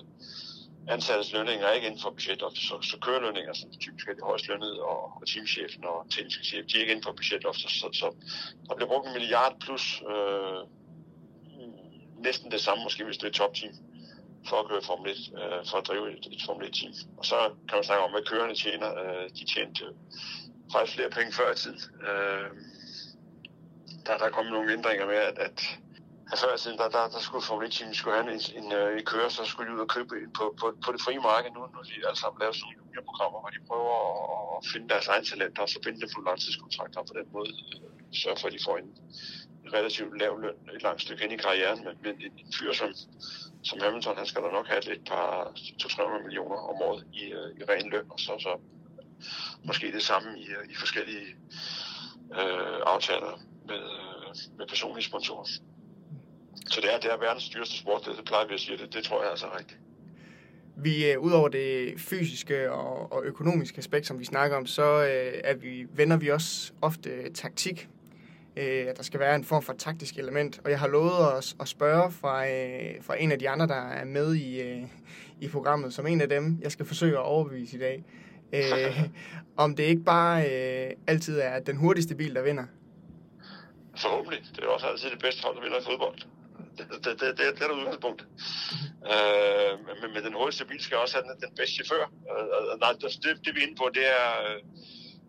ansattes 0.88 1.32
lønninger 1.32 1.66
er 1.66 1.72
ikke 1.72 1.86
inden 1.86 2.02
for 2.02 2.10
budgetloftet, 2.10 2.62
så, 2.62 2.78
så 2.82 2.96
kørelønninger, 2.98 3.52
som 3.52 3.70
typisk 3.80 4.08
er 4.08 4.14
de 4.14 4.20
højst 4.22 4.48
lønnede, 4.48 4.82
og, 4.82 5.02
og 5.20 5.26
teamchefen 5.26 5.84
og 5.84 6.06
tekniske 6.10 6.44
chef, 6.44 6.64
de 6.66 6.76
er 6.76 6.80
ikke 6.80 6.92
inden 6.92 7.04
for 7.04 7.12
budgetloftet, 7.12 7.70
så, 7.70 7.88
så 7.92 8.14
der 8.68 8.74
bliver 8.74 8.88
brugt 8.88 9.06
en 9.06 9.12
milliard 9.12 9.54
plus 9.60 10.02
øh, 10.12 10.60
næsten 12.24 12.50
det 12.50 12.60
samme, 12.60 12.84
måske 12.84 13.04
hvis 13.04 13.16
det 13.16 13.24
er 13.24 13.28
et 13.28 13.34
topteam, 13.34 13.74
for 14.48 14.56
at 14.56 14.68
køre 14.68 14.82
Formel 14.82 15.10
1, 15.10 15.16
øh, 15.40 15.66
for 15.70 15.76
at 15.78 15.86
drive 15.86 16.12
et, 16.12 16.26
et 16.32 16.42
Formel 16.46 16.66
1-team. 16.66 16.92
Og 17.18 17.24
så 17.24 17.36
kan 17.68 17.76
man 17.76 17.84
snakke 17.84 18.04
om, 18.04 18.10
hvad 18.10 18.22
kørende 18.22 18.54
tjener. 18.54 18.90
Øh, 19.02 19.30
de 19.36 19.44
tjente 19.54 19.84
faktisk 20.72 20.96
flere 20.96 21.10
penge 21.10 21.32
før 21.32 21.52
i 21.52 21.56
tiden. 21.56 21.80
Øh, 22.08 22.50
der, 24.06 24.18
der 24.18 24.24
er 24.26 24.30
kommet 24.36 24.52
nogle 24.52 24.72
ændringer 24.72 25.06
med, 25.06 25.16
at, 25.16 25.38
at 25.38 25.58
at 26.32 26.38
før 26.38 26.54
i 26.54 26.58
tiden, 26.58 26.78
der, 26.78 26.88
der, 26.88 27.08
der 27.14 27.20
skulle 27.26 27.44
Formel 27.44 27.66
1 27.66 27.96
skulle 27.96 28.14
have 28.16 28.26
en, 28.28 28.40
en, 28.40 28.64
en, 28.64 28.72
øh, 28.72 28.98
en 28.98 29.04
kører, 29.04 29.28
så 29.28 29.44
skulle 29.44 29.68
de 29.68 29.74
ud 29.76 29.80
og 29.86 29.88
købe 29.88 30.14
på, 30.38 30.44
på, 30.60 30.66
på 30.84 30.92
det 30.92 31.00
frie 31.04 31.20
marked 31.30 31.50
nu, 31.50 31.60
når 31.74 31.82
de 31.88 32.06
alle 32.08 32.20
sammen 32.22 32.38
laver 32.40 32.52
sådan 32.52 32.64
nogle 32.64 32.78
juniorprogrammer, 32.80 33.38
hvor 33.40 33.52
de 33.56 33.60
prøver 33.70 33.94
at, 34.56 34.66
finde 34.72 34.88
deres 34.92 35.06
egen 35.12 35.24
talenter, 35.30 35.62
og 35.62 35.68
så 35.68 35.78
binde 35.84 36.00
dem 36.00 36.10
på 36.14 36.20
langtidskontrakter, 36.28 36.98
og 37.00 37.06
på 37.10 37.14
den 37.18 37.26
måde 37.34 37.50
øh, 37.50 37.80
sørge 38.22 38.38
for, 38.40 38.46
at 38.48 38.54
de 38.56 38.64
får 38.66 38.76
en, 38.82 38.90
en 39.64 39.70
relativt 39.76 40.12
lav 40.22 40.32
løn 40.44 40.58
et 40.76 40.82
langt 40.82 41.02
stykke 41.02 41.24
ind 41.24 41.32
i 41.32 41.42
karrieren, 41.46 41.80
men, 41.84 41.94
men 42.04 42.14
en, 42.26 42.32
en 42.42 42.52
fyr 42.56 42.72
som, 42.80 42.88
som 43.68 43.76
Hamilton, 43.84 44.16
han 44.20 44.26
skal 44.30 44.42
da 44.42 44.48
nok 44.58 44.66
have 44.72 44.82
et 44.96 45.04
par 45.12 45.52
200 45.78 46.22
millioner 46.26 46.58
om 46.70 46.76
året 46.88 47.02
i, 47.12 47.24
øh, 47.38 47.48
i 47.58 47.62
ren 47.70 47.90
løn, 47.90 48.06
og 48.14 48.18
så, 48.26 48.32
så 48.46 48.52
måske 49.64 49.92
det 49.92 50.02
samme 50.02 50.28
i, 50.38 50.46
i 50.72 50.74
forskellige 50.74 51.26
øh, 52.40 52.80
aftaler 52.94 53.32
med, 53.68 53.82
med 54.58 54.66
personlige 54.66 55.04
sponsorer. 55.04 55.46
Så 56.64 56.80
det 56.80 56.94
er, 56.94 56.98
det 57.00 57.12
er 57.12 57.16
verdens 57.16 57.48
dyreste 57.48 57.76
sport, 57.76 58.02
det, 58.06 58.16
det 58.16 58.24
plejer 58.24 58.46
vi 58.46 58.54
at 58.54 58.60
sige, 58.60 58.78
det, 58.78 58.94
det 58.94 59.04
tror 59.04 59.22
jeg 59.22 59.30
altså 59.30 59.46
er 59.46 59.58
rigtigt. 59.58 59.80
Vi 60.76 61.10
øh, 61.10 61.20
udover 61.20 61.48
det 61.48 61.94
fysiske 62.00 62.72
og, 62.72 63.12
og 63.12 63.24
økonomiske 63.24 63.78
aspekt, 63.78 64.06
som 64.06 64.18
vi 64.18 64.24
snakker 64.24 64.56
om, 64.56 64.66
så 64.66 65.02
øh, 65.02 65.40
er 65.44 65.54
vi, 65.54 65.86
vender 65.94 66.16
vi 66.16 66.30
også 66.30 66.72
ofte 66.82 67.10
øh, 67.10 67.30
taktik. 67.30 67.88
Øh, 68.56 68.86
at 68.88 68.96
der 68.96 69.02
skal 69.02 69.20
være 69.20 69.34
en 69.34 69.44
form 69.44 69.62
for 69.62 69.72
taktisk 69.72 70.18
element. 70.18 70.60
Og 70.64 70.70
jeg 70.70 70.80
har 70.80 70.88
lovet 70.88 71.32
os 71.32 71.56
at 71.60 71.68
spørge 71.68 72.12
fra, 72.12 72.48
øh, 72.48 73.02
fra 73.02 73.22
en 73.22 73.32
af 73.32 73.38
de 73.38 73.48
andre, 73.48 73.66
der 73.66 73.88
er 73.88 74.04
med 74.04 74.34
i, 74.34 74.60
øh, 74.60 74.82
i 75.40 75.48
programmet, 75.48 75.94
som 75.94 76.06
en 76.06 76.20
af 76.20 76.28
dem, 76.28 76.58
jeg 76.62 76.72
skal 76.72 76.86
forsøge 76.86 77.12
at 77.12 77.24
overbevise 77.24 77.76
i 77.76 77.80
dag. 77.80 78.04
Øh, 78.52 79.00
om 79.56 79.76
det 79.76 79.82
ikke 79.82 80.04
bare 80.04 80.44
øh, 80.50 80.90
altid 81.06 81.38
er 81.38 81.60
den 81.60 81.76
hurtigste 81.76 82.14
bil, 82.14 82.34
der 82.34 82.42
vinder. 82.42 82.64
Forhåbentlig. 83.96 84.42
Det 84.56 84.64
er 84.64 84.68
også 84.68 84.86
altid 84.86 85.10
det 85.10 85.18
bedste 85.18 85.42
hold, 85.44 85.56
der 85.56 85.62
vinder 85.62 85.80
i 85.80 85.84
fodbold. 85.84 86.18
Det, 86.78 86.86
det, 87.04 87.04
det, 87.04 87.20
det, 87.20 87.38
det 87.38 87.62
er 87.62 87.68
der 87.68 87.80
udgangspunkt. 87.80 88.20
Øh, 89.12 89.72
men, 90.00 90.08
men 90.14 90.24
den 90.24 90.34
hurtigste 90.38 90.64
bil 90.64 90.80
skal 90.80 90.98
også 90.98 91.14
have 91.16 91.26
den, 91.28 91.36
den 91.44 91.56
bedste 91.56 91.74
chauffør. 91.74 92.04
Øh, 92.32 92.44
øh, 92.54 92.72
øh, 92.72 92.80
nej, 92.80 92.92
det, 92.92 93.10
det, 93.22 93.30
det 93.44 93.54
vi 93.54 93.60
er 93.60 93.66
inde 93.66 93.80
på, 93.82 93.86
det 93.94 94.06
er 94.20 94.26
øh, 94.44 94.58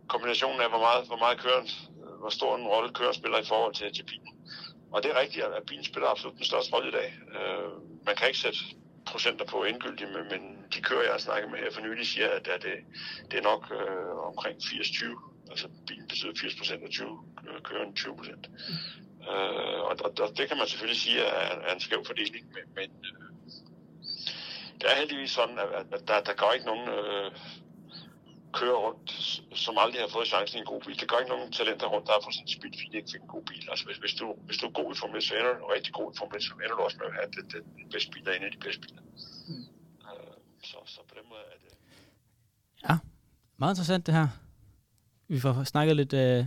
kombinationen 0.07 0.61
af, 0.61 0.69
hvor 0.69 0.83
meget, 0.87 1.07
hvor 1.07 1.17
meget 1.23 1.37
køren, 1.39 1.67
hvor 2.21 2.29
stor 2.29 2.51
en 2.55 2.67
rolle 2.73 2.93
køren 2.93 3.13
spiller 3.13 3.39
i 3.39 3.49
forhold 3.51 3.73
til, 3.73 3.93
til 3.93 4.03
bilen. 4.03 4.31
Og 4.93 5.03
det 5.03 5.11
er 5.11 5.19
rigtigt, 5.19 5.45
at 5.45 5.63
bilen 5.67 5.85
spiller 5.85 6.09
absolut 6.09 6.37
den 6.37 6.45
største 6.51 6.73
rolle 6.73 6.89
i 6.89 6.97
dag. 6.99 7.09
Øh, 7.37 7.69
man 8.07 8.15
kan 8.15 8.27
ikke 8.27 8.39
sætte 8.39 8.59
procenter 9.05 9.45
på 9.45 9.63
endgyldigt, 9.63 10.11
men, 10.15 10.23
men 10.31 10.41
de 10.73 10.81
kører, 10.81 11.03
jeg 11.03 11.11
har 11.11 11.23
snakket 11.27 11.51
med 11.51 11.59
her 11.59 11.71
for 11.71 11.81
nylig, 11.81 12.07
siger, 12.07 12.29
at, 12.29 12.45
det, 12.45 12.73
det 13.31 13.37
er 13.39 13.43
nok 13.51 13.63
øh, 13.79 14.17
omkring 14.29 14.55
80-20. 14.57 15.49
Altså 15.51 15.67
bilen 15.87 16.07
betyder 16.07 16.33
80 16.41 16.55
procent 16.55 16.83
og 16.83 16.91
20, 16.91 17.19
kører 17.63 17.91
20 17.95 18.17
procent. 18.17 18.49
Øh, 19.33 19.79
og, 19.89 19.95
og, 20.05 20.11
og 20.23 20.29
det 20.37 20.47
kan 20.47 20.57
man 20.57 20.67
selvfølgelig 20.67 21.01
sige 21.01 21.19
er, 21.19 21.59
er 21.67 21.73
en 21.73 21.79
skæv 21.79 22.05
fordeling, 22.05 22.45
men, 22.55 22.65
men 22.77 22.89
øh, 23.09 23.29
det 24.79 24.85
er 24.91 24.95
heldigvis 24.95 25.31
sådan, 25.31 25.59
at, 25.59 25.69
at 25.95 26.07
der, 26.07 26.21
der 26.21 26.33
går 26.33 26.51
ikke 26.51 26.65
nogen 26.65 26.89
øh, 26.89 27.31
kører 28.59 28.79
rundt, 28.85 29.09
som 29.63 29.73
aldrig 29.83 30.01
har 30.01 30.11
fået 30.15 30.27
chancen 30.33 30.57
i 30.57 30.59
en 30.59 30.71
god 30.71 30.81
bil. 30.81 30.99
Det 31.01 31.07
går 31.09 31.19
ikke 31.19 31.33
nogen 31.35 31.51
talenter 31.51 31.87
rundt, 31.93 32.07
der 32.07 32.13
har 32.13 32.21
fået 32.23 32.35
sådan 32.35 32.47
en 32.47 32.55
speed, 32.55 32.73
fordi 32.79 32.97
ikke 32.97 33.11
fik 33.13 33.21
en 33.27 33.33
god 33.35 33.43
bil. 33.51 33.63
Altså 33.71 33.85
hvis, 33.87 33.97
hvis, 34.03 34.15
du, 34.19 34.25
hvis 34.47 34.57
du 34.59 34.65
er 34.67 34.73
god 34.79 34.89
i 34.93 34.97
Formel 35.01 35.17
1, 35.17 35.23
så 35.23 35.33
ender 35.39 35.53
du 35.59 35.65
rigtig 35.77 35.93
god 35.99 36.07
i 36.13 36.15
Formel 36.19 36.35
1, 36.37 36.43
så 36.43 36.53
ender 36.63 36.75
du 36.79 36.83
også 36.87 36.97
med 36.99 37.07
at 37.11 37.15
have 37.17 37.29
den, 37.35 37.45
den, 37.53 37.63
bedste 37.93 38.09
bil, 38.11 38.25
der 38.25 38.31
er 38.31 38.37
en 38.37 38.47
af 38.49 38.53
de 38.55 38.63
bedste 38.65 38.81
biler. 38.85 39.03
Mm. 39.49 39.63
Øh, 40.09 40.35
så, 40.69 40.77
så 40.93 40.99
på 41.09 41.13
den 41.19 41.25
måde 41.31 41.45
er 41.53 41.59
det... 41.63 41.71
Meget 43.57 43.73
interessant 43.73 44.05
det 44.05 44.13
her. 44.13 44.27
Vi 45.27 45.39
får 45.39 45.63
snakket 45.63 45.95
lidt, 45.95 46.13
øh, 46.13 46.45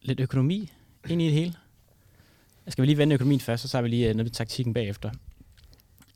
lidt 0.00 0.20
økonomi 0.20 0.72
ind 1.10 1.22
i 1.22 1.24
det 1.24 1.32
hele. 1.32 1.54
Skal 2.68 2.82
vi 2.82 2.86
lige 2.86 2.98
vende 2.98 3.14
økonomien 3.14 3.40
først, 3.40 3.62
så 3.62 3.68
tager 3.68 3.82
vi 3.82 3.88
lige 3.88 4.08
øh, 4.08 4.14
noget 4.14 4.32
taktikken 4.32 4.74
bagefter. 4.74 5.10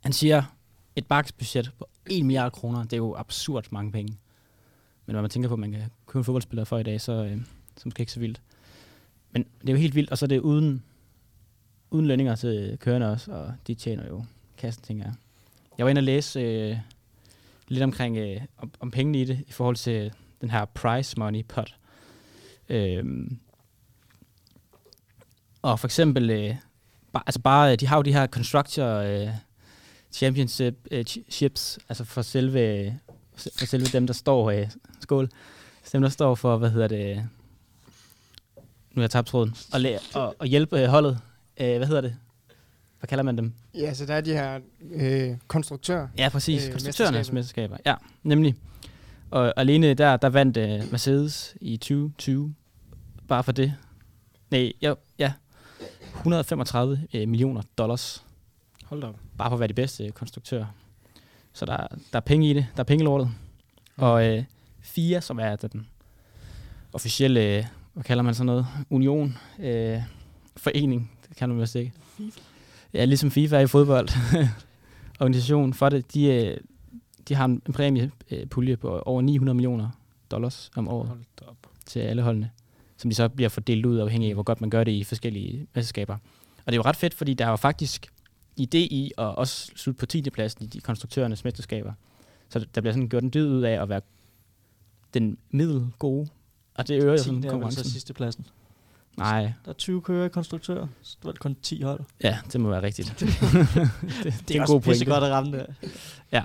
Han 0.00 0.12
siger, 0.12 0.42
et 0.96 1.06
bakksbudget 1.06 1.72
på 1.78 1.88
1 2.06 2.24
milliard 2.24 2.52
kroner, 2.52 2.82
det 2.82 2.92
er 2.92 2.96
jo 2.96 3.16
absurd 3.16 3.66
mange 3.70 3.92
penge. 3.92 4.16
Men 5.06 5.14
når 5.14 5.20
man 5.20 5.30
tænker 5.30 5.48
på, 5.48 5.54
at 5.54 5.60
man 5.60 5.72
kan 5.72 5.82
købe 6.06 6.18
en 6.18 6.24
fodboldspiller 6.24 6.64
for 6.64 6.78
i 6.78 6.82
dag, 6.82 7.00
så, 7.00 7.12
øh, 7.12 7.38
så 7.76 7.82
måske 7.84 8.00
ikke 8.00 8.12
så 8.12 8.20
vildt. 8.20 8.42
Men 9.32 9.44
det 9.60 9.68
er 9.68 9.72
jo 9.72 9.78
helt 9.78 9.94
vildt, 9.94 10.10
og 10.10 10.18
så 10.18 10.24
er 10.24 10.28
det 10.28 10.40
uden, 10.40 10.82
uden 11.90 12.06
lønninger 12.06 12.34
til 12.34 12.78
kørende 12.80 13.12
også, 13.12 13.32
og 13.32 13.54
de 13.66 13.74
tjener 13.74 14.06
jo 14.06 14.24
kassen, 14.58 14.82
tænker 14.82 15.04
jeg. 15.04 15.14
Jeg 15.78 15.84
var 15.84 15.90
inde 15.90 15.98
og 15.98 16.04
læse 16.04 16.40
øh, 16.40 16.76
lidt 17.68 17.82
omkring 17.82 18.16
øh, 18.16 18.40
om, 18.58 18.70
om 18.80 18.90
pengene 18.90 19.20
i 19.20 19.24
det, 19.24 19.44
i 19.48 19.52
forhold 19.52 19.76
til 19.76 20.12
den 20.40 20.50
her 20.50 20.64
price 20.64 21.18
money 21.18 21.44
pot. 21.48 21.76
Øhm, 22.68 23.38
og 25.62 25.80
for 25.80 25.86
eksempel, 25.88 26.30
øh, 26.30 26.54
bare, 27.12 27.22
altså 27.26 27.40
bare, 27.40 27.76
de 27.76 27.86
har 27.86 27.96
jo 27.96 28.02
de 28.02 28.12
her 28.12 28.26
constructor 28.26 28.86
øh, 28.94 29.28
championship 30.12 30.74
øh, 30.90 31.04
chi- 31.08 31.30
chips, 31.30 31.78
altså 31.88 32.04
for 32.04 32.22
selve, 32.22 32.94
for 33.34 33.66
selve 33.66 33.86
dem, 33.86 34.06
der 34.06 34.14
står, 34.14 34.50
øh, 34.50 34.66
skål, 35.00 35.28
dem, 35.92 36.02
der 36.02 36.08
står 36.08 36.34
for, 36.34 36.56
hvad 36.56 36.70
hedder 36.70 36.88
det, 36.88 37.16
nu 38.92 38.94
har 38.94 39.02
jeg 39.02 39.10
tabt 39.10 39.26
tråden, 39.28 39.54
og, 39.72 39.80
og, 40.14 40.36
og 40.38 40.46
hjælpe 40.46 40.80
øh, 40.80 40.88
holdet, 40.88 41.18
øh, 41.60 41.76
hvad 41.76 41.86
hedder 41.86 42.00
det, 42.00 42.16
hvad 42.98 43.08
kalder 43.08 43.24
man 43.24 43.38
dem? 43.38 43.52
Ja, 43.74 43.94
så 43.94 44.06
der 44.06 44.14
er 44.14 44.20
de 44.20 44.32
her 44.32 44.60
øh, 44.92 45.36
konstruktører. 45.48 46.08
Ja, 46.18 46.28
præcis. 46.28 46.62
øh, 46.62 46.66
Øh, 46.68 46.72
Konstruktørernes 46.72 47.32
mesterskaber. 47.32 47.76
Ja, 47.86 47.94
nemlig. 48.22 48.54
Og 49.30 49.54
alene 49.56 49.94
der, 49.94 50.16
der 50.16 50.28
vandt 50.28 50.56
uh, 50.56 50.90
Mercedes 50.92 51.56
i 51.60 51.76
2020. 51.76 52.54
Bare 53.28 53.44
for 53.44 53.52
det. 53.52 53.74
Nej, 54.50 54.72
jo, 54.82 54.96
ja. 55.18 55.32
135 56.20 56.98
uh, 57.14 57.28
millioner 57.28 57.62
dollars. 57.78 58.24
Hold 58.84 59.00
da 59.00 59.06
op. 59.06 59.16
Bare 59.38 59.50
for 59.50 59.56
at 59.56 59.60
være 59.60 59.68
de 59.68 59.74
bedste 59.74 60.04
uh, 60.04 60.10
konstruktører. 60.10 60.66
Så 61.52 61.66
der, 61.66 61.76
der 62.12 62.16
er 62.16 62.20
penge 62.20 62.50
i 62.50 62.52
det. 62.52 62.66
Der 62.76 62.80
er 62.80 62.84
penge 62.84 63.04
i 63.04 63.06
lortet. 63.06 63.30
Og 63.96 64.28
uh, 64.28 64.44
FIA, 64.80 65.20
som 65.20 65.38
er 65.38 65.56
den 65.56 65.86
officielle, 66.92 67.58
uh, 67.58 67.64
hvad 67.94 68.04
kalder 68.04 68.22
man 68.22 68.34
sådan 68.34 68.46
noget, 68.46 68.66
union, 68.90 69.36
uh, 69.58 70.02
forening, 70.56 71.10
det 71.28 71.36
kan 71.36 71.48
man 71.48 71.60
vist 71.60 71.74
ikke. 71.74 71.92
Ja, 72.94 73.04
ligesom 73.04 73.30
FIFA 73.30 73.56
er 73.56 73.60
i 73.60 73.66
fodbold. 73.66 74.08
Organisation 75.20 75.74
for 75.74 75.88
det, 75.88 76.14
de, 76.14 76.24
øh, 76.26 76.56
de 77.28 77.34
har 77.34 77.44
en 77.44 77.60
præmiepulje 77.60 78.76
på 78.76 78.98
over 78.98 79.22
900 79.22 79.54
millioner 79.54 79.88
dollars 80.30 80.70
om 80.76 80.88
året 80.88 81.08
Hold 81.08 81.20
op. 81.46 81.56
til 81.86 82.00
alle 82.00 82.22
holdene. 82.22 82.50
Som 83.00 83.10
de 83.10 83.14
så 83.14 83.28
bliver 83.28 83.48
fordelt 83.48 83.86
ud 83.86 83.98
afhængig 83.98 84.28
af, 84.28 84.34
hvor 84.34 84.42
godt 84.42 84.60
man 84.60 84.70
gør 84.70 84.84
det 84.84 84.92
i 84.92 85.04
forskellige 85.04 85.66
mesterskaber. 85.74 86.14
Og 86.58 86.66
det 86.66 86.72
er 86.72 86.76
jo 86.76 86.82
ret 86.82 86.96
fedt, 86.96 87.14
fordi 87.14 87.34
der 87.34 87.44
er 87.46 87.50
jo 87.50 87.56
faktisk 87.56 88.06
idé 88.60 88.76
i 88.78 89.12
at 89.18 89.24
også 89.24 89.70
slutte 89.76 89.98
på 89.98 90.06
10. 90.06 90.30
pladsen 90.30 90.64
i 90.64 90.66
de 90.66 90.80
konstruktørernes 90.80 91.44
mesterskaber. 91.44 91.92
Så 92.48 92.66
der 92.74 92.80
bliver 92.80 92.92
sådan 92.94 93.08
gjort 93.08 93.22
en 93.22 93.30
dyd 93.34 93.48
ud 93.48 93.62
af 93.62 93.82
at 93.82 93.88
være 93.88 94.00
den 95.14 95.38
middelgode, 95.50 96.28
og 96.74 96.88
det 96.88 97.02
øger 97.02 97.12
jo 97.12 97.18
10 97.18 97.24
sådan 97.24 97.34
er 97.34 97.40
vel 97.40 97.44
så 97.44 97.50
konkurrencen. 97.50 97.84
sidste 97.84 98.14
pladsen. 98.14 98.46
Nej, 99.16 99.52
Der 99.64 99.70
er 99.70 99.72
20 99.72 100.02
kører 100.02 100.26
i 100.26 100.28
konstruktører, 100.28 100.86
så 101.02 101.16
det 101.20 101.24
var 101.26 101.32
kun 101.32 101.56
10 101.62 101.82
hold. 101.82 102.00
ja, 102.22 102.38
det 102.52 102.60
må 102.60 102.68
være 102.68 102.82
rigtigt. 102.82 103.14
det, 103.20 103.28
det, 104.22 104.44
Det 104.48 104.56
er, 104.56 104.60
også 104.62 104.78
pisse 104.78 105.04
godt 105.04 105.24
at 105.24 105.30
ramme 105.30 105.52
det. 105.58 105.66
Ja, 106.32 106.42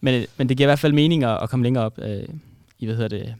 men, 0.00 0.26
men 0.36 0.48
det 0.48 0.56
giver 0.56 0.66
i 0.66 0.70
hvert 0.70 0.78
fald 0.78 0.92
mening 0.92 1.24
at, 1.24 1.42
at 1.42 1.50
komme 1.50 1.62
længere 1.62 1.84
op 1.84 1.98
øh, 1.98 2.28
i, 2.78 2.86
hvad 2.86 2.96
hedder 2.96 3.08
det, 3.18 3.34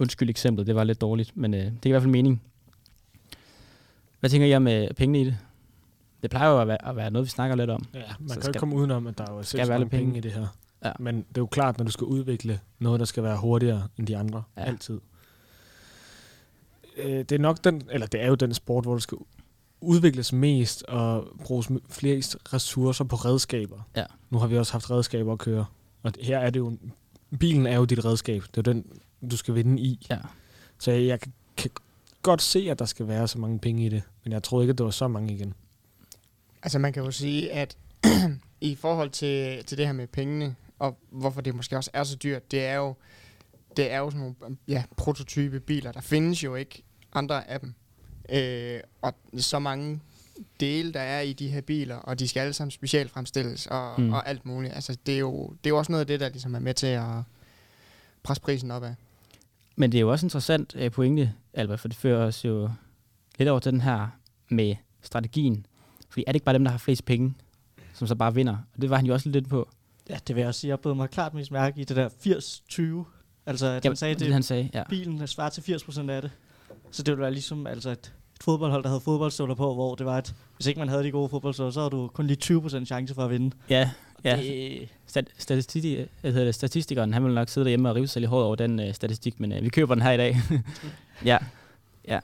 undskyld 0.00 0.30
eksemplet, 0.30 0.66
det 0.66 0.74
var 0.74 0.84
lidt 0.84 1.00
dårligt, 1.00 1.36
men 1.36 1.54
øh, 1.54 1.60
det 1.64 1.80
giver 1.80 1.90
i 1.90 1.92
hvert 1.92 2.02
fald 2.02 2.12
mening. 2.12 2.42
Hvad 4.20 4.30
tænker 4.30 4.46
I 4.46 4.54
om 4.54 4.68
øh, 4.68 4.90
pengene 4.94 5.20
i 5.20 5.24
det? 5.24 5.38
Det 6.22 6.30
plejer 6.30 6.50
jo 6.50 6.60
at 6.60 6.68
være, 6.68 6.88
at 6.88 6.96
være 6.96 7.10
noget, 7.10 7.24
vi 7.26 7.30
snakker 7.30 7.56
lidt 7.56 7.70
om. 7.70 7.84
Ja, 7.94 7.98
man 7.98 8.06
Så 8.08 8.14
kan 8.18 8.26
jo 8.28 8.32
ikke 8.34 8.42
skal- 8.44 8.54
komme 8.60 8.76
udenom, 8.76 9.06
at 9.06 9.18
der 9.18 9.24
er 9.26 9.32
jo 9.34 9.42
skal 9.42 9.58
selv 9.60 9.68
være 9.68 9.78
penge. 9.78 9.90
penge. 9.90 10.18
i 10.18 10.20
det 10.20 10.32
her. 10.32 10.46
Ja. 10.84 10.92
Men 10.98 11.16
det 11.16 11.24
er 11.36 11.40
jo 11.40 11.46
klart, 11.46 11.78
når 11.78 11.84
du 11.84 11.90
skal 11.90 12.04
udvikle 12.04 12.60
noget, 12.78 13.00
der 13.00 13.06
skal 13.06 13.22
være 13.22 13.36
hurtigere 13.36 13.88
end 13.98 14.06
de 14.06 14.16
andre. 14.16 14.42
Ja. 14.56 14.62
Altid. 14.62 15.00
Øh, 16.96 17.18
det 17.18 17.32
er 17.32 17.38
nok 17.38 17.64
den, 17.64 17.82
eller 17.90 18.06
det 18.06 18.22
er 18.22 18.26
jo 18.28 18.34
den 18.34 18.54
sport, 18.54 18.84
hvor 18.84 18.94
du 18.94 19.00
skal 19.00 19.18
udvikles 19.80 20.32
mest 20.32 20.82
og 20.82 21.28
bruges 21.44 21.68
flest 21.88 22.36
ressourcer 22.54 23.04
på 23.04 23.16
redskaber. 23.16 23.88
Ja. 23.96 24.04
Nu 24.30 24.38
har 24.38 24.46
vi 24.46 24.58
også 24.58 24.72
haft 24.72 24.90
redskaber 24.90 25.32
at 25.32 25.38
køre. 25.38 25.64
Og 26.02 26.12
her 26.20 26.38
er 26.38 26.50
det 26.50 26.60
jo, 26.60 26.76
bilen 27.40 27.66
er 27.66 27.76
jo 27.76 27.84
dit 27.84 28.04
redskab. 28.04 28.42
Det 28.54 28.58
er 28.58 28.72
den, 28.72 28.84
du 29.30 29.36
skal 29.36 29.54
vinde 29.54 29.82
i. 29.82 30.06
Ja. 30.10 30.18
Så 30.78 30.90
jeg, 30.90 31.02
jeg 31.06 31.20
kan, 31.20 31.32
kan 31.56 31.70
godt 32.22 32.42
se, 32.42 32.70
at 32.70 32.78
der 32.78 32.84
skal 32.84 33.08
være 33.08 33.28
så 33.28 33.38
mange 33.38 33.58
penge 33.58 33.86
i 33.86 33.88
det. 33.88 34.02
Men 34.24 34.32
jeg 34.32 34.42
troede 34.42 34.64
ikke, 34.64 34.70
at 34.72 34.78
det 34.78 34.84
var 34.84 34.90
så 34.90 35.08
mange 35.08 35.34
igen. 35.34 35.54
Altså 36.62 36.78
man 36.78 36.92
kan 36.92 37.02
jo 37.04 37.10
sige, 37.10 37.52
at 37.52 37.76
i 38.60 38.74
forhold 38.74 39.10
til, 39.10 39.64
til 39.64 39.78
det 39.78 39.86
her 39.86 39.92
med 39.92 40.06
pengene, 40.06 40.54
og 40.78 40.98
hvorfor 41.10 41.40
det 41.40 41.54
måske 41.54 41.76
også 41.76 41.90
er 41.92 42.04
så 42.04 42.16
dyrt, 42.16 42.50
det 42.50 42.64
er 42.64 42.74
jo, 42.74 42.94
det 43.76 43.92
er 43.92 43.98
jo 43.98 44.10
sådan 44.10 44.34
nogle 44.40 44.56
ja, 44.68 44.84
prototype 44.96 45.60
biler. 45.60 45.92
Der 45.92 46.00
findes 46.00 46.44
jo 46.44 46.54
ikke 46.54 46.82
andre 47.12 47.50
af 47.50 47.60
dem. 47.60 47.74
Øh, 48.32 48.80
og 49.02 49.14
så 49.38 49.58
mange 49.58 50.00
dele, 50.60 50.92
der 50.92 51.00
er 51.00 51.20
i 51.20 51.32
de 51.32 51.48
her 51.48 51.60
biler, 51.60 51.96
og 51.96 52.18
de 52.18 52.28
skal 52.28 52.40
alle 52.40 52.52
sammen 52.52 52.70
specielt 52.70 53.10
fremstilles 53.10 53.66
og, 53.66 54.00
Mm. 54.00 54.12
og 54.12 54.28
alt 54.28 54.46
muligt. 54.46 54.74
Altså 54.74 54.96
det 55.06 55.14
er, 55.14 55.18
jo, 55.18 55.48
det 55.48 55.66
er 55.66 55.70
jo 55.70 55.78
også 55.78 55.92
noget 55.92 56.00
af 56.00 56.06
det, 56.06 56.20
der 56.20 56.28
ligesom 56.28 56.54
er 56.54 56.58
med 56.58 56.74
til 56.74 56.86
at 56.86 57.04
presse 58.22 58.42
prisen 58.42 58.70
opad. 58.70 58.94
Men 59.80 59.92
det 59.92 59.98
er 59.98 60.00
jo 60.00 60.10
også 60.10 60.26
interessant 60.26 60.76
øh, 60.76 60.90
pointe, 60.90 61.32
Albert, 61.54 61.80
for 61.80 61.88
det 61.88 61.96
fører 61.96 62.26
os 62.26 62.44
jo 62.44 62.70
lidt 63.38 63.48
over 63.48 63.60
til 63.60 63.72
den 63.72 63.80
her 63.80 64.08
med 64.48 64.74
strategien. 65.02 65.66
Fordi 66.08 66.24
er 66.26 66.32
det 66.32 66.36
ikke 66.36 66.44
bare 66.44 66.52
dem, 66.54 66.64
der 66.64 66.70
har 66.70 66.78
flest 66.78 67.04
penge, 67.04 67.34
som 67.94 68.06
så 68.06 68.14
bare 68.14 68.34
vinder? 68.34 68.56
Og 68.74 68.82
det 68.82 68.90
var 68.90 68.96
han 68.96 69.06
jo 69.06 69.12
også 69.12 69.28
lidt 69.28 69.48
på. 69.48 69.68
Ja, 70.10 70.18
det 70.28 70.36
vil 70.36 70.40
jeg 70.40 70.48
også 70.48 70.60
sige. 70.60 70.68
Jeg 70.68 70.80
blev 70.80 70.94
mig 70.96 71.10
klart 71.10 71.34
mest 71.34 71.50
mærke 71.50 71.80
i 71.80 71.84
det 71.84 71.96
der 71.96 72.08
80-20. 72.08 73.06
Altså, 73.46 73.66
at 73.66 73.84
Ja, 73.84 73.90
han 73.90 73.96
sagde, 73.96 74.14
det, 74.14 74.20
det, 74.20 74.32
han 74.32 74.42
sagde, 74.42 74.70
ja. 74.74 74.82
bilen 74.88 75.26
svarer 75.26 75.50
til 75.50 75.74
80% 75.74 76.10
af 76.10 76.22
det. 76.22 76.30
Så 76.90 77.02
det 77.02 77.12
ville 77.12 77.22
være 77.22 77.32
ligesom 77.32 77.66
altså 77.66 77.90
et 77.90 78.14
fodboldhold, 78.44 78.82
der 78.82 78.88
havde 78.88 79.00
fodboldstøvler 79.00 79.54
på, 79.54 79.74
hvor 79.74 79.94
det 79.94 80.06
var, 80.06 80.16
at 80.16 80.34
hvis 80.56 80.66
ikke 80.66 80.78
man 80.80 80.88
havde 80.88 81.04
de 81.04 81.10
gode 81.10 81.28
fodboldstøvler, 81.28 81.70
så 81.72 81.80
havde 81.80 81.90
du 81.90 82.08
kun 82.14 82.26
lige 82.26 82.56
20% 82.58 82.84
chance 82.84 83.14
for 83.14 83.24
at 83.24 83.30
vinde. 83.30 83.56
Ja, 83.70 83.90
Og 84.14 84.24
ja. 84.24 84.36
Det, 84.36 84.88
Stat, 85.06 85.28
statistik, 85.38 85.84
hedder 86.22 86.44
det, 86.44 86.54
statistikeren, 86.54 87.12
han 87.12 87.24
vil 87.24 87.34
nok 87.34 87.48
sidde 87.48 87.64
derhjemme 87.64 87.88
og 87.88 87.96
rive 87.96 88.08
sig 88.08 88.20
lidt 88.20 88.30
hårdt 88.30 88.44
over 88.46 88.56
den 88.56 88.80
øh, 88.80 88.94
statistik, 88.94 89.40
men 89.40 89.52
øh, 89.52 89.62
vi 89.62 89.68
køber 89.68 89.94
den 89.94 90.02
her 90.02 90.10
i 90.12 90.16
dag. 90.16 90.36
ja, 91.24 91.38
ja. 92.08 92.18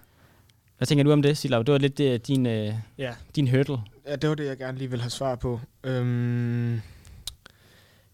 Hvad 0.76 0.86
tænker 0.86 1.04
du 1.04 1.12
om 1.12 1.22
det, 1.22 1.38
Silav? 1.38 1.62
Det 1.62 1.72
var 1.72 1.78
lidt 1.78 2.00
øh, 2.00 2.20
din, 2.26 2.46
øh, 2.46 2.74
Ja. 2.98 3.14
din 3.36 3.48
hurdle. 3.48 3.78
Ja, 4.06 4.16
det 4.16 4.28
var 4.28 4.34
det, 4.34 4.46
jeg 4.46 4.56
gerne 4.58 4.78
lige 4.78 4.90
vil 4.90 5.00
have 5.00 5.10
svar 5.10 5.34
på. 5.34 5.60
Øhm, 5.84 6.80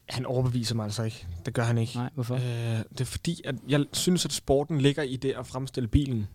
han 0.09 0.27
overbeviser 0.27 0.75
mig 0.75 0.85
altså 0.85 1.03
ikke. 1.03 1.27
Det 1.47 1.55
gør 1.55 1.63
han 1.63 1.79
ikke. 1.79 1.97
Nej, 1.97 2.11
hvorfor? 2.15 2.35
Øh, 2.35 2.41
det 2.93 3.01
er 3.01 3.05
fordi, 3.05 3.41
at 3.45 3.55
jeg 3.69 3.85
synes, 3.93 4.25
at 4.25 4.33
sporten 4.33 4.81
ligger 4.81 5.03
i 5.03 5.17
det 5.17 5.35
at 5.39 5.47
fremstille 5.47 5.89
bilen. 5.89 6.29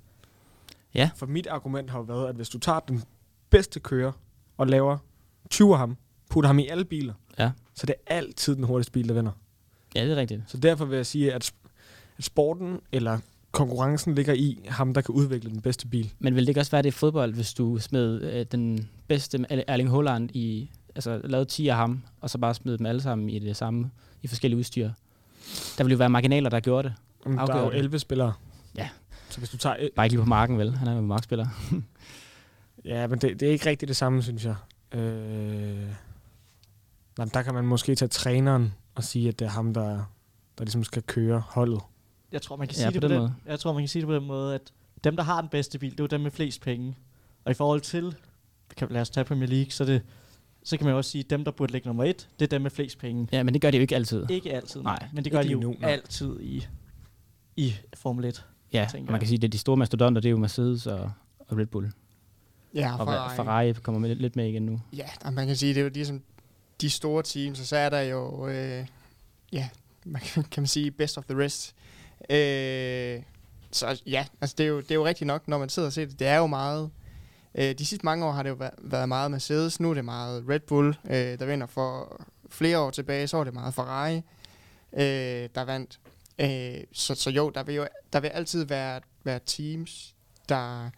Ja. 0.98 1.10
For 1.16 1.26
mit 1.26 1.48
argument 1.48 1.90
har 1.90 1.98
jo 2.00 2.04
været, 2.04 2.28
at 2.30 2.36
hvis 2.36 2.50
du 2.50 2.60
tager 2.60 2.80
den 2.80 3.04
bedste 3.50 3.80
kører 3.80 4.12
og 4.58 4.68
laver 4.68 4.98
20 5.50 5.72
af 5.74 5.78
ham, 5.80 5.98
putter 6.30 6.48
ham 6.48 6.60
i 6.60 6.68
alle 6.68 6.86
biler, 6.86 7.14
Ja. 7.40 7.52
så 7.74 7.86
det 7.86 7.96
er 8.08 8.16
altid 8.16 8.56
den 8.56 8.64
hurtigste 8.64 8.92
bil, 8.92 9.08
der 9.08 9.14
vinder. 9.14 9.32
Ja, 9.96 10.04
det 10.06 10.12
er 10.12 10.16
rigtigt. 10.16 10.42
Så 10.48 10.58
derfor 10.58 10.86
vil 10.86 10.96
jeg 10.96 11.06
sige, 11.06 11.34
at, 11.34 11.52
at 12.18 12.24
sporten 12.24 12.80
eller 12.92 13.20
konkurrencen 13.52 14.16
ligger 14.16 14.34
i 14.34 14.60
ham, 14.68 14.94
der 14.94 15.02
kan 15.02 15.16
udvikle 15.16 15.50
den 15.50 15.62
bedste 15.62 15.88
bil. 15.88 16.14
Men 16.20 16.36
vil 16.36 16.44
det 16.44 16.50
ikke 16.50 16.60
også 16.62 16.72
være 16.72 16.82
det 16.82 16.88
i 16.88 16.92
fodbold, 16.92 17.34
hvis 17.34 17.54
du 17.54 17.78
smed 17.80 18.22
øh, 18.22 18.46
den 18.52 18.90
bedste 19.08 19.46
Erling 19.50 19.90
Haaland 19.92 20.30
i, 20.34 20.72
altså 20.96 21.22
lavede 21.24 21.46
10 21.50 21.68
af 21.68 21.76
ham, 21.76 22.04
og 22.22 22.30
så 22.30 22.38
bare 22.38 22.54
smed 22.54 22.78
dem 22.78 22.86
alle 22.86 23.02
sammen 23.02 23.30
i 23.30 23.40
det 23.40 23.58
samme, 23.58 23.92
i 24.22 24.28
forskellige 24.28 24.58
udstyr? 24.60 24.90
Der 25.78 25.84
vil 25.84 25.92
jo 25.92 25.98
være 25.98 26.10
marginaler, 26.10 26.50
der 26.50 26.60
gjorde 26.60 26.88
det. 26.88 26.96
Om 27.26 27.36
der 27.48 27.54
er 27.56 27.64
jo 27.66 27.72
det. 27.72 27.78
11 27.78 28.00
spillere. 28.00 28.34
Ja. 28.78 28.90
Så 29.30 29.38
hvis 29.40 29.50
du 29.50 29.58
tager... 29.58 29.90
Bare 29.96 30.06
ikke 30.06 30.16
lige 30.16 30.24
på 30.24 30.30
marken, 30.30 30.58
vel? 30.58 30.76
Han 30.76 30.88
er 30.88 30.92
jo 30.94 31.00
en 31.00 31.08
markspiller. 31.08 31.48
Ja, 32.86 33.08
men 33.08 33.20
det, 33.20 33.40
det 33.40 33.48
er 33.48 33.52
ikke 33.52 33.66
rigtigt 33.70 33.88
det 33.88 33.96
samme, 33.96 34.24
synes 34.24 34.46
jeg. 34.46 34.56
Øh, 34.92 35.88
nej, 37.18 37.28
der 37.34 37.42
kan 37.42 37.54
man 37.54 37.66
måske 37.66 37.96
tage 37.96 38.10
træneren 38.10 38.74
og 38.96 39.04
sige, 39.04 39.28
at 39.30 39.40
det 39.40 39.46
er 39.46 39.50
ham, 39.50 39.74
der, 39.74 39.90
der 40.58 40.64
ligesom 40.64 40.84
skal 40.84 41.04
køre 41.04 41.40
holdet. 41.48 41.82
jeg 42.32 42.42
tror, 42.42 42.56
man 42.56 42.68
kan 42.68 42.78
Ja, 42.78 42.82
sige 42.82 42.88
på 42.88 42.94
det 42.94 43.02
på 43.02 43.08
den 43.08 43.12
den, 43.12 43.20
måde. 43.22 43.34
jeg 43.46 43.60
tror, 43.60 43.74
man 43.74 43.82
kan 43.82 43.88
sige 43.88 44.02
det 44.02 44.08
på 44.08 44.16
den 44.16 44.26
måde, 44.28 44.56
at 44.56 44.62
dem, 45.04 45.16
der 45.16 45.24
har 45.24 45.42
den 45.42 45.50
bedste 45.50 45.80
bil, 45.80 45.92
det 45.92 46.00
er 46.00 46.04
jo 46.04 46.08
dem 46.08 46.22
med 46.22 46.32
flest 46.32 46.62
penge. 46.62 46.96
Og 47.46 47.52
i 47.52 47.54
forhold 47.54 47.82
til, 47.82 48.16
kan, 48.78 48.88
lad 48.92 49.02
os 49.02 49.10
tage 49.10 49.24
Premier 49.24 49.48
League, 49.50 49.72
så, 49.72 49.86
det, 49.86 50.02
så 50.64 50.78
kan 50.78 50.86
man 50.86 50.92
jo 50.92 50.98
også 50.98 51.12
sige, 51.12 51.24
at 51.24 51.30
dem, 51.30 51.44
der 51.44 51.52
burde 51.52 51.72
ligge 51.72 51.88
nummer 51.88 52.04
et, 52.04 52.28
det 52.40 52.46
er 52.46 52.50
dem 52.50 52.62
med 52.62 52.72
flest 52.72 52.98
penge. 53.00 53.28
Ja, 53.32 53.44
men 53.44 53.54
det 53.54 53.62
gør 53.62 53.72
det 53.72 53.78
jo 53.78 53.82
ikke 53.82 53.96
altid. 53.96 54.26
Ikke 54.30 54.54
altid, 54.54 54.82
Nej, 54.82 54.98
nej. 55.02 55.10
Men 55.14 55.24
det 55.24 55.32
gør 55.32 55.42
de 55.42 55.48
jo 55.50 55.60
nu, 55.60 55.76
altid 55.82 56.40
i, 56.42 56.68
i 57.56 57.76
Formel 57.94 58.26
1. 58.26 58.46
Ja, 58.82 58.88
tænker 58.92 59.12
man 59.12 59.14
jeg. 59.14 59.20
kan 59.20 59.28
sige, 59.28 59.36
at 59.38 59.42
det 59.42 59.48
er 59.48 59.52
de 59.52 59.58
store 59.58 59.78
mastodonter, 59.78 60.22
det 60.22 60.30
er 60.30 60.32
jo 60.32 60.38
Mercedes 60.38 60.88
og, 60.88 61.12
og 61.40 61.58
Red 61.58 61.66
Bull. 61.66 61.92
Ja, 62.74 62.92
Og 63.00 63.08
Ferrari, 63.08 63.36
Ferrari 63.36 63.74
kommer 63.74 64.00
med, 64.02 64.16
lidt 64.16 64.36
med 64.36 64.48
igen 64.48 64.66
nu. 64.66 64.82
Ja, 64.94 65.06
og 65.26 65.34
man 65.34 65.48
kan 65.48 65.56
sige, 65.56 65.74
det 65.74 65.80
er 65.80 65.84
jo 65.84 65.90
ligesom 65.94 66.22
de 66.82 66.90
store 66.90 67.24
teams, 67.24 67.60
og 67.60 67.66
så 67.66 67.78
er 67.78 67.90
der 67.90 68.02
jo, 68.02 68.48
øh, 68.48 68.86
ja, 69.54 69.70
man 70.06 70.22
kan, 70.22 70.44
kan 70.44 70.62
man 70.62 70.68
sige, 70.68 70.92
best 70.92 71.18
of 71.18 71.26
the 71.26 71.38
rest. 71.44 71.76
Øh, 72.30 73.22
så 73.72 74.02
ja, 74.06 74.26
altså 74.42 74.56
det 74.58 74.64
er, 74.64 74.68
jo, 74.68 74.78
det 74.82 74.92
er 74.92 74.96
jo 74.96 75.06
rigtigt 75.06 75.28
nok, 75.28 75.48
når 75.48 75.58
man 75.58 75.70
sidder 75.70 75.86
og 75.88 75.94
ser 75.94 76.06
det. 76.06 76.20
Det 76.20 76.28
er 76.28 76.38
jo 76.38 76.48
meget, 76.48 76.90
øh, 77.56 77.76
de 77.78 77.86
sidste 77.86 78.06
mange 78.06 78.26
år 78.26 78.32
har 78.32 78.44
det 78.44 78.50
jo 78.50 78.56
væ- 78.56 78.76
været 78.82 79.08
meget 79.10 79.32
Mercedes, 79.32 79.80
nu 79.80 79.90
er 79.90 79.94
det 79.94 80.06
meget 80.06 80.44
Red 80.50 80.60
Bull, 80.60 80.88
øh, 81.10 81.16
der 81.40 81.46
vinder 81.46 81.68
for 81.68 82.22
flere 82.50 82.80
år 82.80 82.92
tilbage, 82.92 83.28
så 83.28 83.38
var 83.38 83.44
det 83.44 83.54
meget 83.54 83.74
Ferrari, 83.74 84.16
øh, 84.94 85.50
der 85.56 85.62
vandt. 85.66 86.00
Øh, 86.40 86.84
så, 86.92 87.16
så 87.16 87.30
jo, 87.30 87.50
der 87.50 87.64
vil 87.64 87.76
jo 87.76 87.88
der 88.14 88.20
vil 88.20 88.28
altid 88.28 88.66
være, 88.66 89.02
være 89.24 89.40
teams, 89.46 90.16
der 90.50 90.90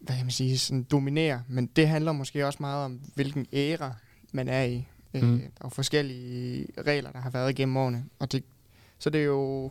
hvad 0.00 0.16
kan 0.16 0.24
man 0.24 0.30
sige, 0.30 0.58
sådan 0.58 0.82
dominerer, 0.82 1.40
men 1.48 1.66
det 1.66 1.88
handler 1.88 2.12
måske 2.12 2.46
også 2.46 2.56
meget 2.60 2.84
om, 2.84 3.00
hvilken 3.14 3.46
æra 3.52 3.94
man 4.32 4.48
er 4.48 4.62
i. 4.62 4.86
Øh. 5.14 5.22
Der 5.22 5.36
er 5.36 5.64
jo 5.64 5.68
forskellige 5.68 6.66
regler, 6.86 7.12
der 7.12 7.18
har 7.18 7.30
været 7.30 7.50
igennem 7.50 7.76
årene, 7.76 8.04
og 8.18 8.32
det, 8.32 8.44
så 8.98 9.10
det 9.10 9.20
er 9.20 9.24
jo 9.24 9.70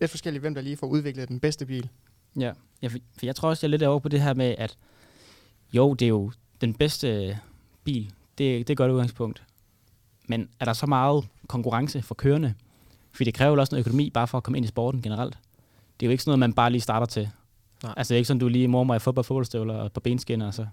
lidt 0.00 0.10
forskelligt, 0.10 0.40
hvem 0.40 0.54
der 0.54 0.60
lige 0.60 0.76
får 0.76 0.86
udviklet 0.86 1.28
den 1.28 1.40
bedste 1.40 1.66
bil. 1.66 1.88
Ja, 2.36 2.52
ja 2.82 2.88
for, 2.88 2.98
for 3.18 3.26
jeg 3.26 3.36
tror 3.36 3.48
også, 3.48 3.66
jeg 3.66 3.68
er 3.68 3.70
lidt 3.70 3.82
over 3.82 3.98
på 3.98 4.08
det 4.08 4.20
her 4.20 4.34
med, 4.34 4.54
at 4.58 4.76
jo, 5.72 5.94
det 5.94 6.04
er 6.04 6.08
jo 6.08 6.32
den 6.60 6.74
bedste 6.74 7.38
bil. 7.84 8.04
Det, 8.04 8.38
det 8.38 8.70
er 8.70 8.72
et 8.72 8.76
godt 8.76 8.92
udgangspunkt. 8.92 9.42
Men 10.28 10.48
er 10.60 10.64
der 10.64 10.72
så 10.72 10.86
meget 10.86 11.24
konkurrence 11.46 12.02
for 12.02 12.14
kørende? 12.14 12.54
For 13.14 13.24
det 13.24 13.34
kræver 13.34 13.52
jo 13.54 13.60
også 13.60 13.74
noget 13.74 13.86
økonomi, 13.86 14.10
bare 14.10 14.26
for 14.28 14.38
at 14.38 14.44
komme 14.44 14.56
ind 14.58 14.64
i 14.64 14.68
sporten 14.68 15.02
generelt. 15.02 15.38
Det 16.00 16.06
er 16.06 16.08
jo 16.08 16.10
ikke 16.10 16.22
sådan 16.22 16.30
noget, 16.30 16.38
man 16.38 16.52
bare 16.52 16.70
lige 16.70 16.80
starter 16.80 17.06
til. 17.06 17.30
Nej. 17.82 17.94
Altså 17.96 18.14
det 18.14 18.16
er 18.16 18.18
ikke 18.18 18.26
sådan, 18.28 18.40
du 18.40 18.48
lige 18.48 18.68
mormor 18.68 18.94
i 18.94 18.98
fodbold, 18.98 19.24
fodboldstøvler 19.24 19.74
og 19.74 19.92
på 19.92 20.00
benskinner, 20.00 20.46
og 20.46 20.54
så 20.54 20.66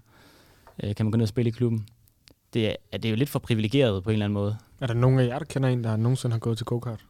øh, 0.82 0.94
kan 0.94 1.06
man 1.06 1.10
gå 1.10 1.16
ned 1.16 1.22
og 1.24 1.28
spille 1.28 1.48
i 1.48 1.52
klubben. 1.52 1.86
Det 2.54 2.68
er, 2.68 2.74
det 2.92 3.04
er 3.04 3.10
jo 3.10 3.16
lidt 3.16 3.30
for 3.30 3.38
privilegeret 3.38 4.04
på 4.04 4.10
en 4.10 4.12
eller 4.12 4.24
anden 4.26 4.34
måde. 4.34 4.56
Er 4.80 4.86
der 4.86 4.94
nogen 4.94 5.18
af 5.18 5.26
jer, 5.26 5.38
der 5.38 5.44
kender 5.44 5.68
en, 5.68 5.84
der 5.84 5.96
nogensinde 5.96 6.32
har 6.34 6.38
gået 6.40 6.56
til 6.58 6.66
go-kart? 6.66 7.04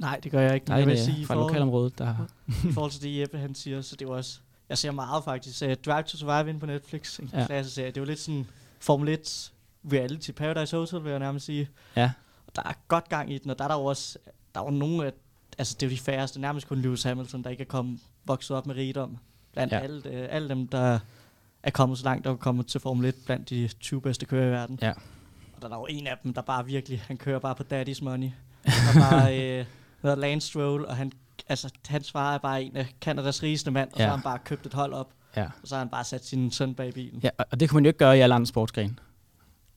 Nej, 0.00 0.20
det 0.22 0.32
gør 0.32 0.40
jeg 0.40 0.54
ikke. 0.54 0.64
Men 0.64 0.70
Nej, 0.70 0.78
jeg 0.78 0.86
vil 0.86 0.96
det 0.96 1.04
sige, 1.04 1.16
er 1.16 1.20
i 1.22 1.24
fra 1.24 1.34
forhold, 1.34 1.50
lokalområdet, 1.50 1.98
der 1.98 2.04
har... 2.04 2.26
i 2.68 2.72
forhold 2.72 2.90
til 2.92 3.02
det, 3.02 3.20
Jeppe 3.20 3.38
han 3.38 3.54
siger, 3.54 3.80
så 3.82 3.96
det 3.96 4.04
er 4.04 4.08
jo 4.10 4.16
også... 4.16 4.38
Jeg 4.68 4.78
ser 4.78 4.90
meget 4.90 5.24
faktisk. 5.24 5.62
Uh, 5.62 5.72
Drive 5.72 6.02
to 6.02 6.16
Survive 6.16 6.48
inde 6.48 6.60
på 6.60 6.66
Netflix, 6.66 7.18
en 7.18 7.30
Ja. 7.32 7.46
klasse 7.46 7.72
serie. 7.72 7.88
Det 7.88 7.96
er 7.96 8.00
jo 8.00 8.06
lidt 8.06 8.18
sådan 8.18 8.46
Formel 8.80 9.08
1 9.08 9.52
reality 9.92 10.30
Paradise 10.30 10.76
Hotel, 10.76 11.04
vil 11.04 11.10
jeg 11.10 11.18
nærmest 11.18 11.46
sige. 11.46 11.68
Ja, 11.96 12.10
Og 12.46 12.56
der 12.56 12.62
er 12.62 12.72
godt 12.88 13.08
gang 13.08 13.32
i 13.32 13.38
den, 13.38 13.50
og 13.50 13.58
der 13.58 13.64
er 13.64 13.68
der 13.68 13.74
jo 13.74 13.84
også... 13.84 14.18
Der 14.54 14.60
er 14.60 14.64
jo 14.64 14.70
nogle 14.70 15.06
af... 15.06 15.12
Altså, 15.58 15.76
det 15.80 15.86
er 15.86 15.90
jo 15.90 15.96
de 15.96 16.00
færreste, 16.00 16.40
nærmest 16.40 16.68
kun 16.68 16.78
Lewis 16.78 17.02
Hamilton, 17.02 17.44
der 17.44 17.50
ikke 17.50 17.60
er 17.60 17.66
kommet, 17.66 18.00
vokset 18.24 18.56
op 18.56 18.66
med 18.66 18.74
rigdom. 18.76 19.16
Blandt 19.52 19.72
Ja. 19.72 19.78
alle, 19.78 20.02
øh, 20.10 20.26
alle 20.30 20.48
dem, 20.48 20.68
der 20.68 20.98
er 21.62 21.70
kommet 21.70 21.98
så 21.98 22.04
langt 22.04 22.26
og 22.26 22.32
er 22.32 22.36
kommet 22.36 22.66
til 22.66 22.80
Formel 22.80 23.04
1 23.06 23.14
blandt 23.26 23.50
de 23.50 23.68
20 23.80 24.00
bedste 24.00 24.26
kører 24.26 24.48
i 24.48 24.50
verden. 24.50 24.78
Ja. 24.82 24.92
Og 25.56 25.62
der 25.62 25.68
er 25.68 25.74
jo 25.80 25.86
en 25.90 26.06
af 26.06 26.16
dem, 26.22 26.34
der 26.34 26.42
bare 26.42 26.66
virkelig, 26.66 27.00
han 27.06 27.16
kører 27.16 27.38
bare 27.38 27.54
på 27.54 27.62
daddy's 27.72 28.04
money. 28.04 28.30
Og 28.64 28.94
bare, 29.10 29.38
øh, 29.58 29.64
hedder 30.02 30.16
Lance 30.16 30.48
Stroll, 30.48 30.86
og 30.86 30.96
han, 30.96 31.12
Altså, 31.48 31.70
hans 31.88 32.12
far 32.12 32.34
er 32.34 32.38
bare 32.38 32.62
en 32.62 32.76
af 32.76 32.86
Kanadas 33.00 33.42
rigeste 33.42 33.70
mand, 33.70 33.88
og 33.92 33.96
så 33.96 34.02
Ja. 34.02 34.08
har 34.08 34.16
han 34.16 34.22
bare 34.22 34.38
købt 34.44 34.66
et 34.66 34.74
hold 34.74 34.92
op, 34.92 35.12
Ja. 35.36 35.44
og 35.44 35.68
så 35.68 35.74
har 35.74 35.78
han 35.78 35.88
bare 35.88 36.04
sat 36.04 36.24
sin 36.26 36.50
søn 36.50 36.74
bag 36.74 36.94
bilen. 36.94 37.20
Ja, 37.22 37.28
og- 37.38 37.46
og 37.50 37.60
det 37.60 37.68
kunne 37.70 37.76
man 37.76 37.84
jo 37.84 37.88
ikke 37.88 37.98
gøre 37.98 38.18
i 38.18 38.20
alle 38.20 38.34
andre 38.34 38.46
sportsgrene. 38.46 38.96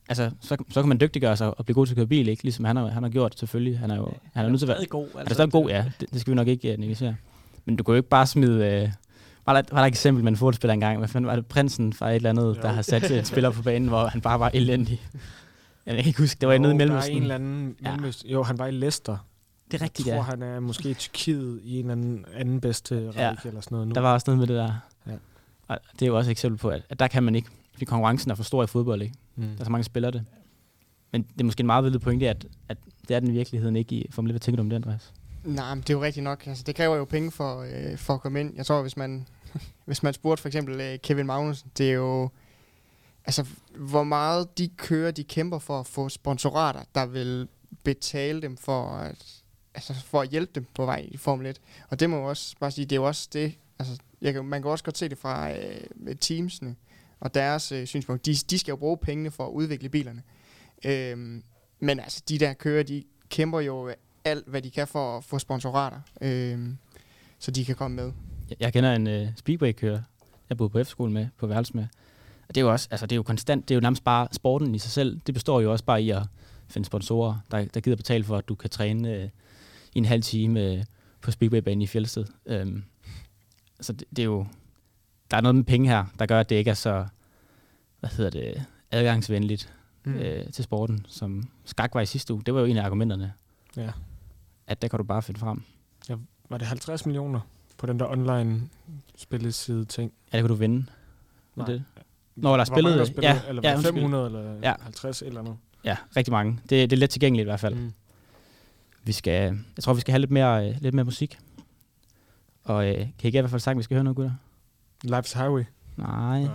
Altså, 0.09 0.31
så, 0.41 0.57
så 0.69 0.81
kan 0.81 0.89
man 0.89 0.99
dygtiggøre 0.99 1.37
sig 1.37 1.57
og 1.59 1.65
blive 1.65 1.75
god 1.75 1.85
til 1.85 1.93
at 1.93 1.97
køre 1.97 2.07
bil, 2.07 2.27
ikke? 2.27 2.43
Ligesom 2.43 2.65
han 2.65 2.75
har, 2.75 2.87
han 2.87 3.03
har 3.03 3.09
gjort, 3.09 3.39
selvfølgelig. 3.39 3.79
Han 3.79 3.91
er 3.91 3.95
jo 3.95 4.11
han 4.33 4.45
er 4.45 4.49
nødt 4.49 4.59
til 4.59 4.65
at 4.71 4.77
være... 4.77 4.85
god, 4.85 5.07
Han 5.07 5.15
er 5.15 5.19
altså. 5.19 5.33
stadig 5.33 5.51
god, 5.51 5.69
ja. 5.69 5.85
Det, 5.99 6.11
det 6.11 6.21
skal 6.21 6.31
vi 6.31 6.35
nok 6.35 6.47
ikke 6.47 6.73
uh, 6.73 6.79
negligere. 6.79 7.15
Men 7.65 7.75
du 7.75 7.83
kan 7.83 7.91
jo 7.91 7.95
ikke 7.95 8.09
bare 8.09 8.27
smide... 8.27 8.83
Uh, 8.83 8.91
var, 9.45 9.53
der, 9.53 9.61
var 9.71 9.77
der 9.79 9.85
et 9.85 9.87
eksempel 9.87 10.23
med 10.23 10.31
en 10.31 10.37
fodboldspiller 10.37 10.73
engang? 10.73 10.97
Hvad 10.97 11.07
fanden 11.07 11.27
var 11.27 11.35
det? 11.35 11.45
Prinsen 11.45 11.93
fra 11.93 12.09
et 12.09 12.15
eller 12.15 12.29
andet, 12.29 12.59
der 12.61 12.67
har 12.67 12.81
sat 12.81 13.11
en 13.11 13.25
spiller 13.25 13.49
på 13.49 13.61
banen, 13.61 13.87
hvor 13.87 14.05
han 14.07 14.21
bare 14.21 14.39
var 14.39 14.51
elendig. 14.53 15.01
Jeg 15.85 15.95
kan 15.95 16.05
ikke 16.05 16.19
huske, 16.19 16.37
det 16.41 16.49
var 16.49 16.57
nede 16.57 16.71
i 16.71 16.73
Jo, 16.73 16.77
Mellemøsten. 16.77 17.11
Der 17.11 17.13
er 17.13 17.17
en 17.17 17.21
eller 17.23 17.35
anden 17.35 17.75
Ja. 17.85 17.89
Mellemøsten. 17.91 18.29
Jo, 18.29 18.43
han 18.43 18.57
var 18.59 18.67
i 18.67 18.71
Leicester. 18.71 19.17
Det 19.71 19.81
er 19.81 19.83
rigtigt, 19.83 20.07
Jeg 20.07 20.15
tror, 20.15 20.23
ja. 20.23 20.29
han 20.29 20.41
er 20.41 20.59
måske 20.59 20.89
i 20.89 20.93
Tyrkiet 20.93 21.59
i 21.63 21.73
en 21.73 21.79
eller 21.79 21.91
anden, 21.91 22.25
anden 22.35 22.61
bedste 22.61 22.95
række 23.05 23.19
Ja. 23.21 23.33
eller 23.45 23.61
sådan 23.61 23.75
noget 23.75 23.87
nu. 23.87 23.93
Der 23.93 24.01
var 24.01 24.13
også 24.13 24.23
noget 24.27 24.39
med 24.39 24.47
det 24.47 24.55
der. 24.55 24.73
Ja. 25.07 25.11
Og 25.67 25.79
det 25.93 26.01
er 26.01 26.07
jo 26.07 26.17
også 26.17 26.29
et 26.29 26.31
eksempel 26.31 26.57
på, 26.59 26.69
at, 26.69 26.81
at 26.89 26.99
der 26.99 27.07
kan 27.07 27.23
man 27.23 27.35
ikke, 27.35 27.49
fordi 27.73 27.85
konkurrencen 27.85 28.31
er 28.31 28.35
for 28.35 28.43
stor 28.43 28.63
i 28.63 28.67
fodbold, 28.67 29.01
ikke? 29.01 29.15
Mm. 29.35 29.43
Der 29.43 29.59
er 29.59 29.63
så 29.63 29.71
mange 29.71 29.83
spillere 29.83 30.11
det. 30.11 30.25
Men 31.11 31.23
det 31.23 31.41
er 31.41 31.45
måske 31.45 31.61
en 31.61 31.65
meget 31.65 31.83
vildt 31.83 32.01
pointe, 32.01 32.29
at, 32.29 32.45
at 32.69 32.77
det 33.07 33.15
er 33.15 33.19
den 33.19 33.29
i 33.29 33.31
virkeligheden 33.31 33.75
ikke 33.75 33.95
i 33.95 34.07
Formel 34.11 34.31
1. 34.31 34.33
Hvad 34.33 34.39
tænker 34.39 34.55
du 34.55 34.61
om 34.61 34.69
det, 34.69 34.75
Andreas? 34.75 35.13
Nej, 35.43 35.75
men 35.75 35.81
det 35.81 35.89
er 35.89 35.93
jo 35.93 36.03
rigtigt 36.03 36.23
nok. 36.23 36.47
Altså, 36.47 36.63
det 36.63 36.75
kræver 36.75 36.95
jo 36.95 37.05
penge 37.05 37.31
for, 37.31 37.61
øh, 37.61 37.97
for 37.97 38.13
at 38.13 38.21
komme 38.21 38.39
ind. 38.39 38.53
Jeg 38.55 38.65
tror, 38.65 38.81
hvis 38.81 38.97
man, 38.97 39.27
hvis 39.85 40.03
man 40.03 40.13
spurgte 40.13 40.41
for 40.41 40.49
eksempel 40.49 40.81
øh, 40.81 40.99
Kevin 40.99 41.25
Magnussen, 41.25 41.71
det 41.77 41.89
er 41.89 41.93
jo... 41.93 42.29
Altså, 43.25 43.45
hvor 43.75 44.03
meget 44.03 44.57
de 44.57 44.67
kører, 44.67 45.11
de 45.11 45.23
kæmper 45.23 45.59
for 45.59 45.79
at 45.79 45.87
få 45.87 46.09
sponsorater, 46.09 46.81
der 46.95 47.05
vil 47.05 47.47
betale 47.83 48.41
dem 48.41 48.57
for 48.57 48.89
at, 48.89 49.41
altså 49.75 49.93
for 49.93 50.21
at 50.21 50.29
hjælpe 50.29 50.51
dem 50.55 50.65
på 50.73 50.85
vej 50.85 51.07
i 51.11 51.17
Formel 51.17 51.45
1. 51.45 51.61
Og 51.89 51.99
det 51.99 52.09
må 52.09 52.17
jeg 52.17 52.25
også 52.25 52.55
bare 52.59 52.71
sige, 52.71 52.85
det 52.85 52.91
er 52.91 52.99
jo 52.99 53.07
også 53.07 53.29
det, 53.33 53.53
altså, 53.79 53.97
jeg 54.21 54.33
kan, 54.33 54.45
man 54.45 54.61
kan 54.61 54.71
også 54.71 54.83
godt 54.83 54.97
se 54.97 55.09
det 55.09 55.17
fra 55.17 55.51
øh, 55.51 55.81
med 55.95 56.15
teamsene 56.15 56.75
og 57.23 57.33
deres 57.33 57.71
øh, 57.71 57.87
synspunkt. 57.87 58.25
De, 58.25 58.35
de 58.35 58.59
skal 58.59 58.71
jo 58.71 58.75
bruge 58.75 58.97
pengene 58.97 59.31
for 59.31 59.45
at 59.47 59.51
udvikle 59.51 59.89
bilerne. 59.89 60.23
Øhm, 60.85 61.43
men 61.79 61.99
altså, 61.99 62.23
de 62.29 62.39
der 62.39 62.53
kører, 62.53 62.83
de 62.83 63.03
kæmper 63.29 63.59
jo 63.59 63.91
alt, 64.25 64.47
hvad 64.47 64.61
de 64.61 64.71
kan 64.71 64.87
for 64.87 65.17
at 65.17 65.23
få 65.23 65.39
sponsorater, 65.39 65.99
øhm, 66.21 66.77
så 67.39 67.51
de 67.51 67.65
kan 67.65 67.75
komme 67.75 67.95
med. 67.95 68.11
Jeg, 68.49 68.57
jeg 68.59 68.73
kender 68.73 68.93
en 68.93 69.07
øh, 69.07 69.27
speedway-kører, 69.37 70.01
jeg 70.49 70.57
boede 70.57 70.69
på 70.69 70.79
efterskole 70.79 71.11
med, 71.11 71.27
på 71.37 71.47
værelse 71.47 71.73
med. 71.73 71.87
Og 72.47 72.55
det 72.55 72.61
er 72.61 72.65
jo 72.65 72.71
også, 72.71 72.87
altså 72.91 73.05
det 73.05 73.11
er 73.11 73.15
jo 73.15 73.23
konstant, 73.23 73.69
det 73.69 73.73
er 73.73 73.75
jo 73.75 73.81
nærmest 73.81 74.03
bare 74.03 74.27
sporten 74.31 74.75
i 74.75 74.79
sig 74.79 74.91
selv. 74.91 75.19
Det 75.27 75.33
består 75.33 75.61
jo 75.61 75.71
også 75.71 75.85
bare 75.85 76.03
i 76.03 76.09
at 76.09 76.23
finde 76.67 76.85
sponsorer, 76.85 77.35
der, 77.51 77.65
der 77.65 77.79
gider 77.79 77.97
betale 77.97 78.23
for, 78.23 78.37
at 78.37 78.49
du 78.49 78.55
kan 78.55 78.69
træne 78.69 79.13
øh, 79.13 79.29
i 79.93 79.97
en 79.97 80.05
halv 80.05 80.23
time 80.23 80.61
øh, 80.61 80.83
på 81.21 81.31
speedwaybanen 81.31 81.81
i 81.81 81.87
Fjeldsted. 81.87 82.25
Øhm, 82.45 82.83
så 83.81 83.93
det, 83.93 84.07
det, 84.09 84.19
er 84.19 84.25
jo, 84.25 84.45
der 85.31 85.37
er 85.37 85.41
noget 85.41 85.55
med 85.55 85.63
penge 85.63 85.89
her, 85.89 86.05
der 86.19 86.25
gør, 86.25 86.39
at 86.39 86.49
det 86.49 86.55
ikke 86.55 86.69
er 86.69 86.73
så, 86.75 87.05
hvad 87.99 88.09
hedder 88.09 88.29
det, 88.31 88.65
adgangsvenligt 88.91 89.73
Mm. 90.05 90.13
øh, 90.15 90.51
til 90.51 90.63
sporten, 90.63 91.05
som 91.09 91.49
skak 91.65 91.93
var 91.95 92.01
i 92.01 92.05
sidste 92.05 92.33
uge. 92.33 92.43
Det 92.45 92.53
var 92.53 92.59
jo 92.59 92.65
en 92.65 92.77
af 92.77 92.85
argumenterne, 92.85 93.33
Ja. 93.77 93.89
at 94.67 94.81
der 94.81 94.87
kan 94.87 94.97
du 94.97 95.03
bare 95.03 95.21
finde 95.21 95.39
frem. 95.39 95.63
Var 96.49 96.57
det 96.57 96.67
50 96.67 97.05
millioner 97.05 97.39
på 97.77 97.85
den 97.85 97.99
der 97.99 98.05
online 98.11 98.61
spilleside 99.15 99.85
ting? 99.85 100.11
Ja, 100.33 100.37
det 100.37 100.43
kan 100.43 100.49
du 100.49 100.55
vinde. 100.55 100.85
Nej. 101.55 101.65
Det. 101.65 101.83
Nå, 102.35 102.49
er 102.53 102.57
mange 102.57 102.65
spillet- 102.65 102.97
der 102.97 103.05
spillet, 103.05 103.23
ja, 103.23 103.39
eller 103.47 103.61
ja, 103.63 103.69
var 103.69 103.77
det 103.81 103.85
undskyld. 103.85 103.93
500 103.93 104.25
eller 104.25 104.53
Ja. 104.63 104.73
50 104.81 105.21
eller 105.21 105.41
noget? 105.41 105.57
Ja, 105.83 105.97
rigtig 106.17 106.31
mange. 106.31 106.59
Det, 106.61 106.69
det 106.89 106.93
er 106.93 106.97
let 106.97 107.09
tilgængeligt 107.09 107.45
i 107.45 107.49
hvert 107.49 107.59
fald. 107.59 107.75
Mm. 107.75 107.93
Vi 109.03 109.11
skal, 109.11 109.57
jeg 109.75 109.83
tror, 109.83 109.93
vi 109.93 110.01
skal 110.01 110.11
have 110.11 110.19
lidt 110.19 110.31
mere, 110.31 110.69
øh, 110.69 110.75
lidt 110.81 110.95
mere 110.95 111.05
musik. 111.05 111.39
Og 112.63 112.87
øh, 112.89 112.95
kan 112.97 113.05
I 113.23 113.25
ikke 113.27 113.37
i 113.37 113.41
hvert 113.41 113.49
fald 113.51 113.61
sagt, 113.61 113.73
at 113.73 113.77
vi 113.77 113.83
skal 113.83 113.95
høre 113.95 114.03
noget, 114.03 114.15
gutter? 114.15 114.31
Life's 115.03 115.33
Highway. 115.33 115.63
Nej. 115.97 116.39
Ja. 116.39 116.49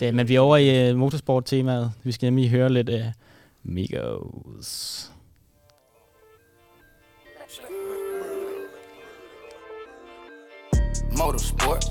Det, 0.00 0.14
men 0.14 0.28
vi 0.28 0.34
er 0.34 0.40
over 0.40 0.56
i 0.56 0.90
uh, 0.90 0.98
motorsport-temaet. 0.98 1.92
Vi 2.02 2.12
skal 2.12 2.26
nemlig 2.26 2.50
høre 2.50 2.72
lidt 2.72 2.88
af 2.88 3.06
uh, 3.06 3.72
Migos. 3.72 5.10
Motorsport, 11.18 11.84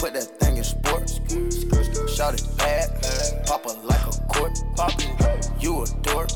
put 0.00 0.10
that 0.14 0.28
thing 0.40 0.58
in 0.58 0.64
sports. 0.64 1.12
Shout 2.16 2.34
it 2.34 2.44
bad, 2.58 2.86
pop 3.48 3.62
it 3.70 3.76
like 3.90 4.04
a 4.12 4.14
court. 4.32 4.54
You 5.62 5.82
a 5.82 5.86
dork, 6.04 6.30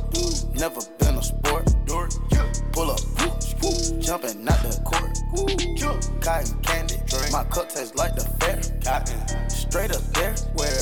never 0.55 0.81
been 0.99 1.17
a 1.19 1.23
sport. 1.23 1.65
Up, 1.91 2.54
jumping 4.05 4.47
out 4.47 4.61
the 4.63 4.81
court. 4.85 5.17
Cotton 6.21 6.61
candy, 6.63 6.97
my 7.33 7.43
cup 7.45 7.71
tastes 7.71 7.95
like 7.95 8.15
the 8.15 8.25
fair. 8.39 8.61
Straight 9.49 9.93
up 9.93 10.03
there, 10.13 10.35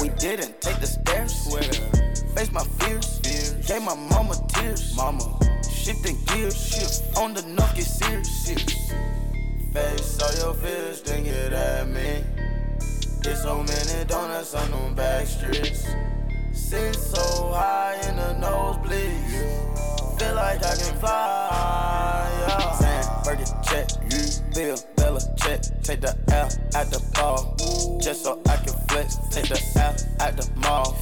we 0.03 0.09
didn't 0.19 0.61
take 0.61 0.81
the 0.81 0.87
stairs. 0.87 1.33
Face 2.35 2.53
my 2.53 2.65
fears, 2.81 3.21
gave 3.67 3.83
my 3.83 3.95
mama 3.95 4.35
tears. 4.49 4.97
Mama, 4.97 5.39
shifting 5.71 6.19
gears, 6.27 6.57
shift 6.57 7.17
on 7.17 7.33
the 7.35 7.43
knock, 7.43 7.77
get 7.77 7.85
serious. 7.85 8.45
Face 9.73 10.21
all 10.21 10.35
your 10.35 10.55
fears, 10.55 11.03
then 11.03 11.25
get 11.25 11.53
at 11.53 11.89
me. 11.89 12.25
Get 13.23 13.37
so 13.37 13.63
many 13.63 14.05
donuts 14.07 14.55
on 14.55 14.71
them 14.71 14.95
back 14.95 15.27
streets. 15.27 15.87
Sit 16.53 16.97
so 16.97 17.53
high 17.53 17.97
in 18.09 18.17
the 18.17 18.47
nosebleeds. 18.47 20.19
Feel 20.19 20.35
like 20.35 20.63
I 20.65 20.77
can 20.77 20.99
fly. 20.99 22.02
Sam, 23.45 23.63
Burger 23.63 23.63
check, 23.63 24.55
Bill, 24.55 24.79
Bella 24.97 25.21
check. 25.37 25.63
Take 25.83 26.01
the 26.01 26.17
L 26.33 26.49
at 26.75 26.91
the 26.91 27.03
ball. 27.15 27.57
Just 28.01 28.25
so 28.25 28.41
I 28.49 28.57
can 28.57 28.75
flex. 28.89 29.17
Take 29.31 29.49
the 29.49 29.61
L 29.77 29.95
at 30.21 30.37
the 30.37 30.49
mall. 30.61 30.97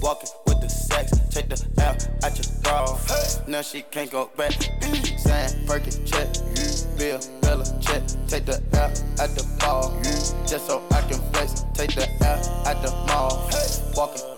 Walking 0.00 0.28
with 0.46 0.60
the 0.60 0.68
sex. 0.68 1.12
Take 1.30 1.48
the 1.48 1.66
L 1.78 1.96
at 2.22 2.36
your 2.36 2.62
bra. 2.62 2.98
Now 3.46 3.62
she 3.62 3.82
can't 3.82 4.10
go 4.10 4.30
back. 4.36 4.52
Sam, 5.18 5.66
Burger 5.66 5.90
check, 6.04 6.28
you, 6.56 6.98
Bill, 6.98 7.20
Bella 7.40 7.64
check. 7.80 8.02
Take 8.28 8.46
the 8.46 8.62
L 8.72 8.90
at 9.20 9.34
the 9.34 9.46
ball. 9.60 9.96
Just 10.46 10.66
so 10.66 10.82
I 10.90 11.00
can 11.02 11.20
flex. 11.32 11.64
Take 11.74 11.94
the 11.94 12.08
L 12.24 12.66
at 12.66 12.82
the 12.82 12.90
mall. 13.08 13.50
Walking 13.96 14.35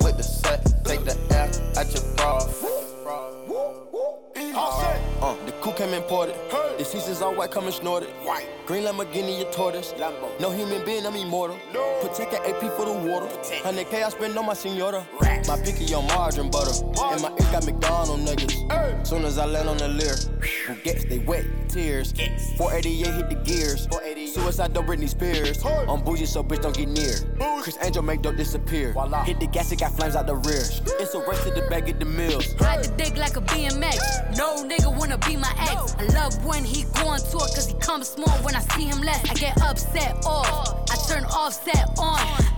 seasons 7.51 7.87
all 7.87 8.01
white, 8.01 8.05
coming 8.05 8.09
snorted. 8.09 8.09
White. 8.25 8.47
Green 8.67 8.85
Lamborghini, 8.85 9.41
a 9.41 9.51
tortoise. 9.53 9.95
No 10.41 10.51
human 10.51 10.85
being, 10.85 11.07
I'm 11.07 11.17
immortal. 11.17 11.59
No. 11.73 11.99
Protect 12.03 12.35
an 12.35 12.41
AP 12.45 12.61
for 12.77 12.87
the 12.87 12.93
water. 12.93 13.27
100K 13.27 14.05
I 14.05 14.09
spend 14.11 14.39
on 14.39 14.47
my 14.47 14.55
senora. 14.55 15.07
My 15.47 15.59
picky 15.63 15.95
on 15.95 16.07
margarine 16.09 16.51
butter. 16.51 16.73
And 17.13 17.23
my 17.23 17.31
ink 17.31 17.51
got 17.53 17.65
McDonald 17.65 18.21
niggas. 18.21 19.07
Soon 19.07 19.25
as 19.25 19.39
I 19.39 19.47
land 19.47 19.69
on 19.69 19.77
the 19.79 19.89
leer, 19.89 20.17
who 20.67 20.75
gets 20.83 21.05
they 21.05 21.19
wet 21.21 21.45
tears. 21.69 22.13
488 22.57 23.15
hit 23.15 23.29
the 23.29 23.35
gears. 23.37 23.89
Suicide 24.33 24.73
don't 24.73 24.87
Britney 24.87 25.09
Spears. 25.09 25.65
I'm 25.65 26.03
bougie, 26.03 26.27
so 26.27 26.43
bitch 26.43 26.63
don't 26.63 26.77
get 26.77 26.89
near. 26.89 27.15
Chris 27.63 27.79
Angel 27.83 28.03
make 28.03 28.23
dope 28.23 28.37
disappear. 28.37 28.93
Hit 29.25 29.41
the 29.41 29.47
gas, 29.47 29.73
it 29.73 29.81
got 29.81 29.93
flames 29.93 30.17
out 30.17 30.27
the 30.27 30.37
rear. 30.37 30.63
It's 31.01 31.15
a 31.15 31.21
race 31.21 31.43
to 31.45 31.51
the 31.51 31.67
back 31.71 31.89
of 31.89 31.99
the 31.99 32.05
mills. 32.05 32.55
Ride 32.61 32.85
the 32.85 32.91
dick 32.97 33.17
like 33.17 33.37
a 33.37 33.41
BMX. 33.41 34.37
No 34.37 34.65
nigga 34.65 34.97
wanna 34.99 35.19
be 35.19 35.37
my 35.37 35.53
ex. 35.71 35.95
I 35.99 36.05
love 36.15 36.45
when 36.45 36.65
he 36.65 36.85
go 36.95 37.09
on 37.09 37.21
tour 37.21 37.41
cause 37.41 37.67
he 37.67 37.75
comes 37.75 38.09
small 38.09 38.37
when 38.39 38.55
I 38.55 38.61
see 38.61 38.85
him 38.85 39.01
less. 39.01 39.29
I 39.31 39.35
get 39.35 39.61
upset 39.63 40.25
off. 40.25 40.85
I 40.91 40.97
turn 41.09 41.25
offset 41.25 41.89
on. 41.99 42.58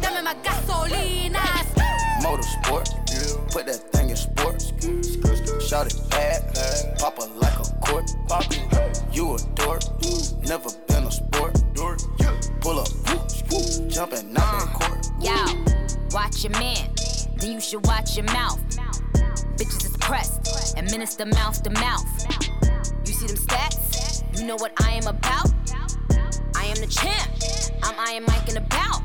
Dame 0.00 0.24
my 0.24 0.34
gasolina. 0.42 1.40
Motorsport, 2.22 2.88
put 3.50 3.66
that 3.66 3.80
thing 3.92 4.10
in 4.10 4.16
sports. 4.16 4.72
Shout 5.66 5.86
it 5.86 6.10
bad, 6.10 6.98
pop 6.98 7.18
it 7.18 7.30
like 7.36 7.58
a 7.58 7.64
court. 7.80 8.10
You 9.12 9.34
a 9.34 9.38
dork, 9.54 9.82
never 10.46 10.70
been 10.88 11.04
a 11.04 11.10
sport. 11.10 11.62
Pull 12.60 12.78
up, 12.78 12.88
jumping 13.88 14.36
out 14.36 14.60
the 14.60 14.70
court. 14.74 15.06
Yo, 15.20 15.34
watch 16.12 16.44
your 16.44 16.52
man, 16.52 16.90
then 17.36 17.52
you 17.52 17.60
should 17.60 17.86
watch 17.86 18.16
your 18.16 18.26
mouth. 18.26 18.60
Bitches 19.56 19.84
is 19.86 19.96
pressed, 19.98 20.76
administer 20.78 21.26
mouth 21.26 21.62
to 21.62 21.70
mouth. 21.70 22.06
You 23.06 23.12
see 23.12 23.26
them 23.26 23.36
stats? 23.36 24.38
You 24.38 24.46
know 24.46 24.56
what 24.56 24.72
I 24.82 24.92
am 24.92 25.06
about? 25.06 25.50
I 26.54 26.64
am 26.64 26.76
the 26.76 26.86
champ. 26.86 27.30
I'm 27.82 27.94
Iron 27.98 28.24
Mike 28.26 28.48
in 28.48 28.54
the 28.54 28.60
bout. 28.62 29.02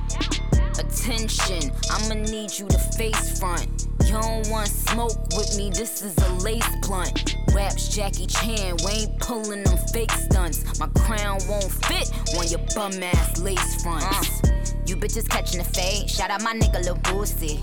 Attention, 0.78 1.72
I'ma 1.90 2.16
need 2.16 2.52
you 2.58 2.68
to 2.68 2.78
face 2.78 3.40
front. 3.40 3.88
You 4.04 4.14
don't 4.14 4.50
want 4.50 4.68
smoke 4.68 5.18
with 5.36 5.58
me, 5.58 5.70
this 5.70 6.02
is 6.02 6.18
a 6.18 6.34
lace 6.44 6.68
blunt. 6.82 7.38
Raps 7.54 7.96
Jackie 7.96 8.26
Chan, 8.26 8.78
we 8.84 8.92
ain't 8.92 9.20
pulling 9.20 9.64
them 9.64 9.78
fake 9.94 10.12
stunts. 10.12 10.78
My 10.80 10.88
crown 11.00 11.40
won't 11.48 11.72
fit 11.72 12.12
on 12.38 12.48
your 12.48 12.60
bum 12.76 13.02
ass 13.02 13.40
lace 13.40 13.82
fronts. 13.82 14.44
Uh. 14.44 14.52
You 14.86 14.98
bitches 14.98 15.28
catching 15.30 15.60
the 15.60 15.64
fade, 15.64 16.10
shout 16.10 16.30
out 16.30 16.42
my 16.42 16.54
nigga 16.54 16.84
Lil 16.84 16.98
Boosie. 16.98 17.58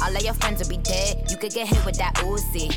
All 0.00 0.16
of 0.16 0.22
your 0.22 0.34
friends 0.34 0.60
will 0.62 0.68
be 0.68 0.82
dead, 0.82 1.30
you 1.30 1.36
could 1.36 1.52
get 1.52 1.66
hit 1.66 1.84
with 1.84 1.96
that 1.98 2.14
Uzi. 2.16 2.70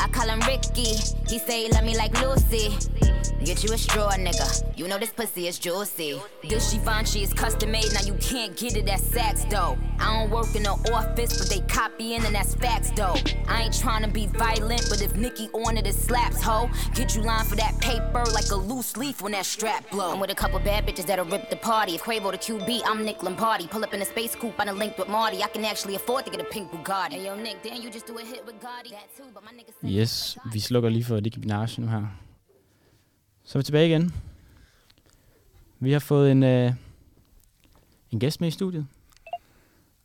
I 0.00 0.08
call 0.08 0.28
him 0.28 0.40
Ricky, 0.40 0.96
he 1.28 1.38
say 1.38 1.64
he 1.64 1.72
love 1.72 1.84
me 1.84 1.96
like 1.96 2.20
Lucy. 2.20 2.76
Get 3.44 3.64
you 3.64 3.72
a 3.72 3.78
straw, 3.78 4.10
nigga. 4.12 4.78
You 4.78 4.86
know 4.86 4.98
this 4.98 5.12
pussy 5.12 5.48
is 5.48 5.58
juicy. 5.58 6.20
This 6.46 6.72
Givenchy 6.74 7.22
is 7.22 7.32
custom 7.32 7.70
made, 7.70 7.90
now 7.94 8.02
you 8.02 8.14
can't 8.20 8.54
get 8.54 8.76
it 8.76 8.86
at 8.88 9.00
Saks, 9.00 9.48
though. 9.48 9.78
I 9.98 10.18
don't 10.18 10.30
work 10.30 10.54
in 10.54 10.64
the 10.64 10.76
office, 10.92 11.38
but 11.38 11.48
they 11.48 11.60
copying, 11.66 12.22
and 12.26 12.34
that's 12.34 12.54
facts, 12.54 12.90
though. 12.90 13.16
I 13.48 13.62
ain't 13.62 13.78
trying 13.78 14.02
to 14.02 14.08
be 14.10 14.26
violent, 14.26 14.86
but 14.90 15.00
if 15.00 15.16
Nikki 15.16 15.48
on 15.54 15.78
it, 15.78 15.86
it 15.86 15.94
slaps, 15.94 16.42
ho. 16.42 16.68
Get 16.94 17.16
you 17.16 17.22
lined 17.22 17.48
for 17.48 17.56
that 17.56 17.78
paper 17.80 18.24
like 18.34 18.50
a 18.50 18.56
loose 18.56 18.96
leaf 18.98 19.22
when 19.22 19.32
that 19.32 19.46
strap 19.46 19.90
blow. 19.90 20.12
I'm 20.12 20.20
with 20.20 20.30
a 20.30 20.34
couple 20.34 20.58
bad 20.58 20.86
bitches 20.86 21.06
that'll 21.06 21.24
rip 21.24 21.48
the 21.48 21.56
party. 21.56 21.94
If 21.94 22.02
Quavo 22.02 22.30
the 22.32 22.38
QB, 22.38 22.82
I'm 22.84 23.04
Nick 23.06 23.22
Lombardi. 23.22 23.68
Pull 23.68 23.84
up 23.84 23.94
in 23.94 24.02
a 24.02 24.04
space 24.04 24.34
coupe, 24.34 24.60
I 24.60 24.66
done 24.66 24.78
linked 24.78 24.98
with 24.98 25.08
Marty. 25.08 25.42
I 25.42 25.48
can 25.48 25.64
actually 25.64 25.94
afford 25.94 26.26
to 26.26 26.30
get 26.30 26.40
a 26.42 26.44
pink 26.44 26.70
Bugatti. 26.70 27.14
Hey, 27.14 27.24
yo, 27.24 27.36
Nick, 27.36 27.62
damn, 27.62 27.80
you 27.80 27.90
just 27.90 28.06
do 28.06 28.18
a 28.18 28.22
hit 28.22 28.44
with 28.44 28.60
Gotti. 28.60 28.90
That 28.90 29.08
too, 29.16 29.24
but 29.32 29.42
my 29.44 29.52
nigga 29.52 29.72
Yes, 29.82 30.36
vi 30.52 30.60
slukker 30.60 30.90
lige 30.90 31.06
for 31.06 31.20
Nicki 31.20 31.40
Minaj 31.40 31.78
nu 31.78 31.86
her. 31.86 32.29
Så 33.50 33.58
er 33.58 33.60
vi 33.60 33.64
tilbage 33.64 33.88
igen. 33.88 34.14
Vi 35.80 35.92
har 35.92 35.98
fået 35.98 36.32
en, 36.32 36.42
øh, 36.42 36.72
en 38.10 38.20
gæst 38.20 38.40
med 38.40 38.48
i 38.48 38.50
studiet. 38.50 38.86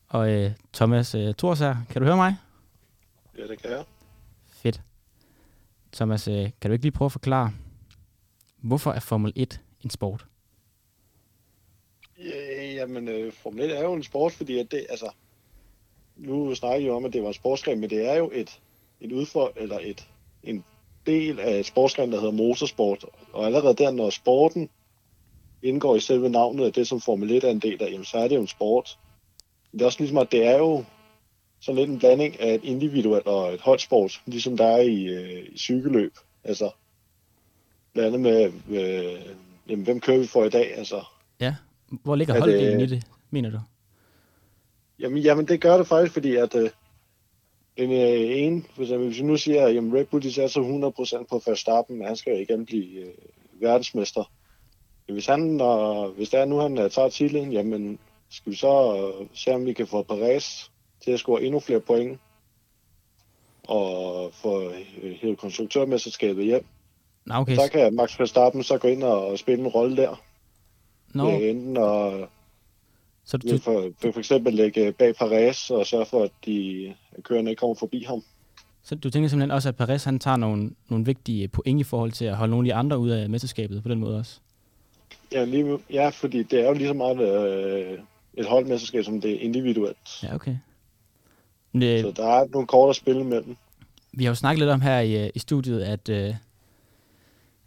Og 0.08 0.32
øh, 0.32 0.52
Thomas 0.74 1.16
øh, 1.16 1.34
Thors 1.34 1.60
her. 1.60 1.76
Kan 1.90 2.02
du 2.02 2.06
høre 2.06 2.16
mig? 2.16 2.36
Ja, 3.38 3.48
det 3.48 3.62
kan 3.62 3.72
jeg. 3.72 3.84
Fedt. 4.48 4.82
Thomas, 5.94 6.28
øh, 6.28 6.50
kan 6.62 6.70
du 6.70 6.72
ikke 6.72 6.86
lige 6.86 6.92
prøve 6.92 7.06
at 7.06 7.12
forklare, 7.12 7.54
hvorfor 8.58 8.92
er 8.92 9.00
Formel 9.00 9.34
1 9.36 9.62
en 9.82 9.90
sport? 9.90 10.26
Ja, 12.20 12.74
jamen, 12.74 13.08
øh, 13.08 13.34
Formel 13.34 13.64
1 13.64 13.78
er 13.78 13.82
jo 13.82 13.94
en 13.94 14.04
sport, 14.04 14.32
fordi 14.32 14.60
at 14.60 14.72
det, 14.72 14.86
altså, 14.90 15.12
nu 16.16 16.56
snakker 16.56 16.78
jeg 16.78 16.88
jo 16.88 16.96
om, 16.96 17.06
at 17.06 17.14
det 17.14 17.22
var 17.22 17.28
en 17.28 17.34
sportsgren, 17.34 17.80
men 17.80 17.90
det 17.90 18.10
er 18.10 18.16
jo 18.16 18.32
et, 18.34 18.60
et 19.02 19.12
udfor, 19.12 19.54
eller 19.56 19.80
et, 19.82 20.08
en 20.44 20.66
del 21.06 21.40
af 21.40 21.60
et 21.60 21.66
sportsgren, 21.66 22.12
der 22.12 22.20
hedder 22.20 22.34
motorsport. 22.34 23.06
Og 23.34 23.46
allerede 23.46 23.76
der, 23.76 23.92
når 23.92 24.10
sporten 24.10 24.70
indgår 25.64 25.96
i 25.96 26.00
selve 26.00 26.30
navnet 26.30 26.66
af 26.66 26.74
det, 26.74 26.88
som 26.88 27.02
Formel 27.02 27.32
1 27.32 27.44
er 27.44 27.50
en 27.50 27.60
del 27.60 27.84
af, 27.84 27.92
jamen, 27.92 28.06
så 28.06 28.18
er 28.18 28.28
det 28.28 28.36
jo 28.36 28.42
en 28.42 28.48
sport. 28.48 28.98
Men 29.72 29.80
det 29.80 29.84
er 29.84 29.86
også 29.86 30.00
ligesom, 30.00 30.18
at 30.18 30.32
det 30.32 30.48
er 30.48 30.58
jo 30.58 30.84
sådan 31.60 31.80
lidt 31.80 31.90
en 31.90 32.00
blanding 32.00 32.40
af 32.40 32.54
et 32.54 32.64
individuelt 32.64 33.28
og 33.28 33.54
et 33.54 33.62
holdsport, 33.62 34.22
ligesom 34.26 34.58
der 34.58 34.66
er 34.66 34.82
i, 34.82 35.06
øh, 35.06 35.46
i 35.54 35.58
cykelløb. 35.58 36.14
Altså, 36.44 36.72
blandet 37.94 38.20
med, 38.20 38.52
med 38.68 39.18
jamen, 39.70 39.86
hvem 39.86 40.00
kører 40.00 40.20
vi 40.20 40.28
for 40.28 40.44
i 40.44 40.50
dag? 40.50 40.78
Altså, 40.78 41.04
Ja. 41.40 41.56
Hvor 42.04 42.16
ligger 42.16 42.34
Er 42.34 42.40
holddelen 42.40 42.80
i 42.80 42.86
det, 42.86 43.04
mener 43.30 43.52
du? 43.52 43.60
Jamen, 45.00 45.18
jamen 45.18 45.48
det 45.48 45.62
gør 45.62 45.78
det 45.78 45.88
faktisk, 45.88 46.14
fordi 46.14 46.36
at 46.36 46.56
øh, 46.56 46.70
en, 47.78 47.92
øh, 47.92 48.38
en, 48.38 48.66
for 48.76 48.82
eksempel, 48.82 49.08
hvis 49.08 49.20
vi 49.20 49.24
nu 49.24 49.38
siger, 49.38 49.66
at 49.66 49.76
jamen, 49.76 49.96
Red 49.96 50.06
Bull 50.06 50.24
de 50.24 50.34
satser 50.34 50.62
100% 51.22 51.26
på 51.30 51.42
Verstappen, 51.46 51.98
men 51.98 52.08
han 52.08 52.16
skal 52.16 52.34
jo 52.34 52.40
igen 52.40 52.66
blive 52.66 53.00
øh, 53.00 53.14
verdensmester. 53.62 54.32
Men 55.08 55.14
Hvis, 55.14 55.26
han, 55.26 55.40
når, 55.40 56.08
hvis 56.08 56.30
det 56.30 56.40
er 56.40 56.46
nu, 56.46 56.58
han 56.58 56.78
øh, 56.78 56.90
tager 56.90 57.10
titlen, 57.10 57.52
jamen 57.52 58.00
skal 58.30 58.52
vi 58.52 58.58
så 58.58 58.96
øh, 59.20 59.28
se, 59.34 59.52
om 59.52 59.66
vi 59.66 59.74
kan 59.74 59.88
få 59.88 60.04
Perez 60.04 60.70
til 61.04 61.12
at 61.12 61.20
score 61.20 61.44
endnu 61.44 61.60
flere 61.60 61.80
point 61.80 62.20
og 63.68 64.34
få 64.34 64.70
øh, 65.02 65.12
hele 65.22 65.36
konstruktørmesterskabet 65.36 66.46
hjem. 66.46 66.66
Nå, 67.26 67.36
okay. 67.36 67.56
Så 67.56 67.70
kan 67.72 67.96
Max 67.96 68.20
Verstappen 68.20 68.64
så 68.64 68.78
gå 68.78 68.88
ind 68.88 69.04
og 69.04 69.40
spille 69.40 69.64
en 69.64 69.68
rolle 69.68 69.98
der. 69.98 70.22
Nå, 71.14 71.32
Øh, 71.32 71.50
enten 71.50 71.78
at 71.78 72.30
så 73.26 73.38
du, 73.38 73.58
for, 73.58 73.82
vil 74.02 74.14
for 74.14 74.20
eksempel 74.20 74.54
lægge 74.54 74.92
bag 74.92 75.16
Perez 75.16 75.70
og 75.70 75.86
sørge 75.86 76.06
for, 76.06 76.24
at 76.24 76.32
de 76.46 76.94
kørende 77.24 77.52
ikke 77.52 77.60
kommer 77.60 77.76
forbi 77.76 78.04
ham. 78.04 78.24
så 78.84 78.96
du 78.96 79.10
tænker 79.10 79.30
simpelthen 79.30 79.52
også, 79.52 79.70
at 79.70 79.76
Perez 79.76 80.04
han 80.04 80.20
tager 80.20 80.38
nogle, 80.38 80.72
nogle 80.90 81.06
vigtige 81.06 81.48
point 81.48 81.80
i 81.80 81.84
forhold 81.84 82.12
til 82.12 82.26
at 82.26 82.36
holde 82.36 82.52
nogle 82.52 82.68
af 82.68 82.74
de 82.74 82.80
andre 82.80 82.98
ud 82.98 83.10
af 83.10 83.30
mesterskabet 83.30 83.84
på 83.84 83.90
den 83.90 84.00
måde 84.00 84.18
også? 84.20 84.40
Ja, 85.32 85.44
lige, 85.46 85.80
ja 85.90 86.10
fordi 86.10 86.44
det 86.44 86.60
er 86.60 86.68
jo 86.68 86.74
lige 86.74 86.88
så 86.88 86.94
meget 86.94 87.20
øh, 87.20 88.00
et 88.34 88.46
holdmesterskab, 88.46 89.04
som 89.04 89.22
det 89.22 89.32
er 89.32 89.40
individuelt. 89.40 90.24
Ja, 90.24 90.36
okay. 90.36 90.58
Men, 91.72 91.84
øh, 91.84 92.02
Så 92.02 92.12
der 92.12 92.28
er 92.28 92.46
nogle 92.54 92.68
kort 92.68 92.90
at 92.90 92.96
spille 92.96 93.22
imellem. 93.22 93.58
Vi 94.14 94.24
har 94.24 94.32
jo 94.32 94.36
snakket 94.36 94.60
lidt 94.60 94.70
om 94.70 94.82
her 94.82 95.00
i, 95.00 95.24
øh, 95.26 95.30
i 95.36 95.40
studiet, 95.40 95.82
at, 95.82 96.10
øh, 96.10 96.36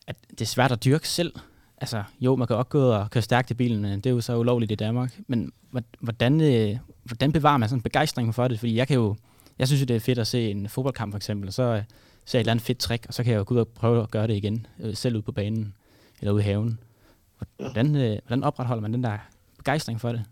at 0.07 0.17
det 0.31 0.41
er 0.41 0.45
svært 0.45 0.73
at 0.73 0.85
dyrke 0.85 1.09
selv. 1.09 1.33
Altså, 1.81 2.03
jo, 2.21 2.37
man 2.37 2.47
kan 2.47 2.57
også 2.57 2.69
gå 2.69 2.91
og 2.93 3.11
køre 3.11 3.23
stærkt 3.23 3.51
i 3.51 3.55
bilen, 3.55 3.83
men 3.83 4.01
det 4.01 4.07
er 4.07 4.15
jo 4.15 4.21
så 4.21 4.37
ulovligt 4.37 4.73
i 4.73 4.75
Danmark. 4.75 5.19
Men 5.27 5.53
hvor- 5.71 5.83
hvordan, 6.01 6.41
øh, 6.41 6.77
hvordan 7.05 7.33
bevarer 7.33 7.57
man 7.57 7.69
sådan 7.69 7.79
en 7.79 7.83
begejstring 7.83 8.35
for 8.35 8.49
det? 8.49 8.59
Fordi 8.59 8.77
jeg 8.77 8.87
kan 8.89 8.95
jo, 8.97 9.17
jeg 9.59 9.67
synes 9.67 9.81
jo, 9.81 9.87
det 9.87 9.97
er 9.97 10.01
fedt 10.01 10.19
at 10.19 10.27
se 10.27 10.51
en 10.51 10.69
fodboldkamp 10.69 11.13
for 11.13 11.17
eksempel, 11.17 11.49
og 11.49 11.53
så 11.55 11.63
øh, 11.63 11.83
ser 12.25 12.39
jeg 12.39 12.41
et 12.41 12.43
eller 12.45 12.51
andet 12.51 12.65
fedt 12.65 12.79
trick, 12.79 13.05
og 13.09 13.15
så 13.15 13.23
kan 13.25 13.33
jeg 13.33 13.39
jo 13.39 13.45
gå 13.47 13.55
ud 13.55 13.61
og 13.61 13.69
prøve 13.69 14.03
at 14.03 14.11
gøre 14.11 14.27
det 14.27 14.37
igen, 14.37 14.67
øh, 14.81 14.95
selv 14.95 15.15
ude 15.15 15.23
på 15.23 15.33
banen, 15.33 15.75
eller 16.21 16.33
ude 16.33 16.43
i 16.43 16.45
haven. 16.45 16.79
Hvordan, 17.59 17.97
øh, 17.97 18.19
hvordan 18.27 18.45
opretholder 18.45 18.83
man 18.83 18.93
den 18.93 19.05
der 19.05 19.19
begejstring 19.59 20.01
for 20.01 20.09
det? 20.13 20.25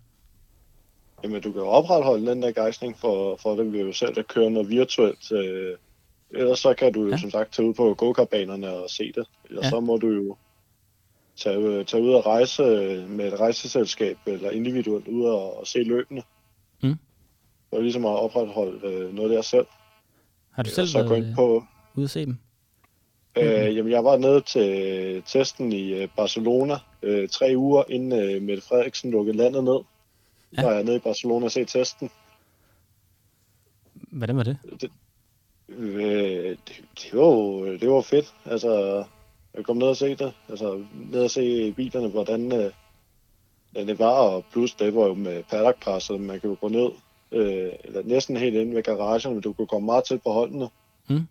Jamen, 1.25 1.43
du 1.43 1.53
kan 1.53 1.61
jo 1.61 1.67
opretholde 1.69 2.27
den 2.31 2.43
der 2.43 2.53
gejstning 2.53 2.99
for, 2.99 3.37
for 3.43 3.57
det 3.57 3.73
ved 3.73 3.81
jo 3.81 3.93
selv 3.93 4.19
at 4.19 4.29
køre 4.29 4.51
noget 4.51 4.69
virtuelt. 4.69 5.33
Øh, 5.33 5.77
ellers 6.31 6.59
så 6.59 6.75
kan 6.75 6.93
du 6.93 7.03
jo 7.05 7.09
Ja. 7.11 7.17
som 7.17 7.31
sagt 7.31 7.53
tage 7.53 7.69
ud 7.69 7.75
på 7.75 7.95
go-kartbanerne 7.99 8.71
og 8.71 8.91
se 8.91 9.13
det. 9.13 9.25
Eller 9.49 9.61
ja. 9.65 9.71
så 9.71 9.81
må 9.81 9.97
du 9.97 10.09
jo 10.09 10.37
tage, 11.37 11.59
øh, 11.59 11.85
tage 11.85 12.03
ud 12.03 12.13
og 12.13 12.27
rejse 12.27 12.63
øh, 12.63 13.11
med 13.11 13.33
et 13.33 13.41
rejseselskab 13.41 14.19
eller 14.27 14.51
individuelt 14.51 15.09
ud 15.09 15.25
og, 15.25 15.61
og 15.61 15.67
se 15.67 15.79
løbende. 15.79 16.23
Mm. 16.83 16.95
Og 17.71 17.83
ligesom 17.83 18.05
at 18.07 18.11
opretholde 18.11 18.87
øh, 18.89 19.15
noget 19.15 19.31
der 19.31 19.43
selv. 19.43 19.67
Har 20.51 20.63
du 20.63 20.71
selv 20.71 20.87
så 20.87 21.03
været 21.03 21.17
ind 21.17 21.35
på, 21.35 21.65
ude 21.95 22.05
at 22.05 22.11
se 22.11 22.27
dem? 22.27 22.39
Øh, 23.37 23.77
jamen, 23.77 23.93
jeg 23.93 24.05
var 24.05 24.17
nede 24.17 24.41
til 24.41 25.23
testen 25.27 25.73
i 25.73 26.07
Barcelona 26.07 26.79
øh, 27.03 27.29
tre 27.29 27.53
uger 27.57 27.85
inden 27.89 28.13
øh, 28.21 28.43
Mette 28.43 28.63
Frederiksen 28.63 29.11
lukkede 29.11 29.37
landet 29.37 29.65
ned. 29.65 29.81
Ja. 30.57 30.63
Ja. 30.63 30.67
var 30.67 30.75
jeg 30.75 30.85
nede 30.85 30.97
i 30.97 31.01
Barcelona 31.01 31.45
og 31.45 31.53
se 31.53 31.65
testen. 31.65 32.11
Hvordan 33.95 34.37
var 34.37 34.43
det? 34.43 34.59
Øh, 35.69 36.51
det, 36.51 36.83
det, 37.03 37.13
var 37.13 37.79
det 37.81 37.91
var 37.91 38.01
fedt. 38.01 38.35
Altså, 38.45 39.05
kom 39.65 39.77
ned 39.77 39.87
og 39.87 39.97
se 39.97 40.17
det. 40.17 40.33
Altså, 40.49 40.85
ned 41.11 41.25
og 41.25 41.31
se 41.31 41.73
bilerne, 41.73 42.09
hvordan 42.09 42.53
øh, 42.53 42.73
det 43.75 43.99
var. 43.99 44.13
Og 44.13 44.45
plus, 44.53 44.75
det 44.75 44.95
var 44.95 45.07
jo 45.07 45.15
med 45.15 45.43
paddock 45.43 45.85
pass, 45.85 46.07
så 46.07 46.17
man 46.17 46.41
kan 46.41 46.51
jo 46.51 46.57
gå 46.61 46.69
ned 46.69 46.91
øh, 47.33 47.73
eller 47.85 48.03
næsten 48.03 48.37
helt 48.37 48.57
inde 48.57 48.75
ved 48.75 48.83
garagen, 48.83 49.33
men 49.33 49.43
du 49.43 49.53
kunne 49.53 49.67
komme 49.67 49.87
meget 49.87 50.05
tæt 50.05 50.23
på 50.23 50.33
holdene. 50.33 50.69
Mm. 51.09 51.27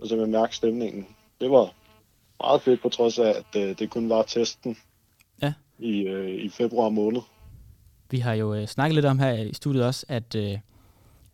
Og 0.00 0.08
så 0.08 0.26
mærke 0.26 0.56
stemningen. 0.56 1.06
Det 1.40 1.50
var 1.50 1.74
meget 2.40 2.62
fedt, 2.62 2.82
på 2.82 2.88
trods 2.88 3.18
af, 3.18 3.28
at 3.28 3.62
øh, 3.62 3.78
det 3.78 3.90
kun 3.90 4.08
var 4.08 4.22
testen 4.22 4.76
Ja. 5.42 5.52
i, 5.78 6.00
øh, 6.00 6.44
i 6.44 6.48
februar 6.48 6.88
måned. 6.88 7.20
Vi 8.10 8.18
har 8.18 8.34
jo 8.34 8.54
øh, 8.54 8.66
snakket 8.66 8.94
lidt 8.94 9.06
om 9.06 9.18
her 9.18 9.32
i 9.32 9.54
studiet 9.54 9.84
også, 9.84 10.06
at, 10.08 10.34
øh, 10.34 10.58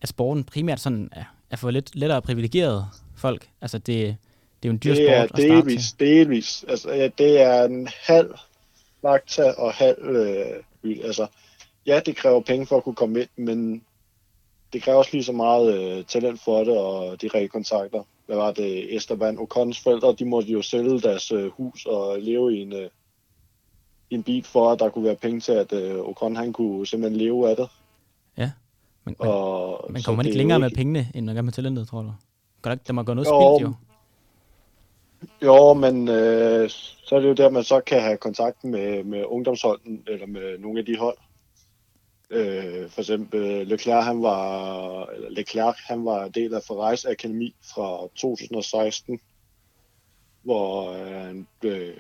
at 0.03 0.09
sporten 0.09 0.45
primært 0.45 0.81
sådan 0.81 1.09
er, 1.13 1.25
er 1.51 1.57
for 1.57 1.71
lidt 1.71 1.97
lettere 1.97 2.23
privilegeret 2.23 2.87
folk. 3.17 3.49
Altså 3.61 3.79
det, 3.79 4.17
det 4.63 4.69
er 4.69 4.69
jo 4.69 4.73
en 4.73 4.81
dyr 4.85 4.95
det 4.95 5.11
er 5.11 5.27
sport 5.27 5.39
delvis, 5.39 5.93
delvis. 5.93 6.65
Altså, 6.69 6.93
ja, 6.93 7.09
det 7.19 7.41
er 7.41 7.65
en 7.65 7.89
halv 8.07 8.35
fakta 9.03 9.51
og 9.51 9.73
halv... 9.73 9.99
Øh, 10.17 10.47
by- 10.83 11.03
altså, 11.05 11.27
ja, 11.87 12.01
det 12.07 12.17
kræver 12.17 12.41
penge 12.41 12.67
for 12.67 12.77
at 12.77 12.85
kunne 12.85 12.95
komme 12.95 13.21
ind, 13.21 13.29
men 13.37 13.83
det 14.73 14.83
kræver 14.83 14.99
også 14.99 15.11
lige 15.13 15.25
så 15.25 15.33
meget 15.33 15.75
øh, 15.99 16.05
talent 16.05 16.41
for 16.45 16.59
det, 16.65 16.79
og 16.79 17.23
de 17.23 17.27
rigtige 17.27 17.49
kontakter. 17.49 18.03
Hvad 18.27 18.37
var 18.37 18.53
det? 18.53 18.97
Esteban 18.97 19.39
Ocons 19.39 19.81
forældre, 19.81 20.15
de 20.19 20.25
måtte 20.25 20.49
jo 20.53 20.63
sælge 20.63 21.01
deres 21.01 21.33
øh, 21.33 21.51
hus 21.51 21.87
og 21.87 22.19
leve 22.21 22.57
i 22.57 22.63
en, 22.63 22.73
øh, 22.73 22.89
en 24.11 24.23
bil 24.23 24.45
for, 24.45 24.71
at 24.73 24.79
der 24.79 24.89
kunne 24.89 25.05
være 25.05 25.17
penge 25.17 25.41
til, 25.41 25.53
at 25.53 25.73
øh, 25.73 25.99
Ocon 25.99 26.37
han 26.37 26.53
kunne 26.53 26.87
simpelthen 26.87 27.19
leve 27.21 27.51
af 27.51 27.57
det. 27.57 27.69
Ja. 28.39 28.51
Men, 29.05 29.17
Og, 29.19 29.87
men 29.93 30.03
kommer 30.03 30.17
man 30.17 30.27
ikke 30.27 30.37
er 30.37 30.39
længere 30.39 30.57
jo 30.57 30.61
med 30.61 30.71
pengene, 30.71 31.09
end 31.15 31.27
man 31.27 31.35
gør 31.35 31.43
med 31.43 31.53
talentet, 31.53 31.89
tror 31.89 32.03
du? 32.03 32.13
Ikke- 32.71 32.83
der 32.87 32.93
må 32.93 33.03
gå 33.03 33.15
noget 33.15 33.27
Jo, 33.29 33.57
spildt, 33.59 33.69
jo. 33.71 33.75
Jo, 35.43 35.75
men 35.75 36.09
øh, 36.09 36.71
så 37.05 37.17
er 37.17 37.21
det 37.21 37.29
jo 37.29 37.33
der, 37.33 37.51
man 37.51 37.65
så 37.65 37.81
kan 37.81 38.01
have 38.01 38.17
kontakt 38.17 38.65
med, 38.65 39.05
med 39.05 39.25
ungdomsholden, 39.25 40.05
eller 40.07 40.27
med 40.27 40.59
nogle 40.59 40.79
af 40.79 40.87
de 40.87 40.99
hold. 40.99 41.19
Øh, 42.31 42.91
for 42.91 43.01
eksempel 43.01 43.41
øh, 43.41 43.67
Leclerc, 43.67 44.05
han 44.05 44.23
var, 44.23 45.07
eller 45.07 45.31
Leclerc, 45.31 45.77
han 45.87 46.05
var 46.05 46.29
del 46.29 46.55
af 46.55 46.63
Ferraris 46.63 47.05
Akademi 47.05 47.55
fra 47.75 48.09
2016, 48.17 49.21
hvor 50.43 50.93
øh, 50.93 51.27
han 51.27 51.49
blev, 51.61 51.93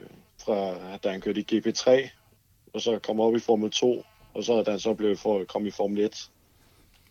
fra, 0.44 0.74
da 0.96 1.10
han 1.10 1.20
kørte 1.20 1.40
i 1.40 1.46
GP3, 1.52 2.08
og 2.74 2.80
så 2.80 2.98
kom 2.98 3.20
op 3.20 3.36
i 3.36 3.38
Formel 3.38 3.70
2, 3.70 4.04
og 4.34 4.44
så 4.44 4.62
da 4.62 4.70
han 4.70 4.80
så 4.80 4.94
blev 4.94 5.16
for 5.16 5.40
at 5.40 5.48
komme 5.48 5.68
i 5.68 5.70
Formel 5.70 6.04
1. 6.04 6.30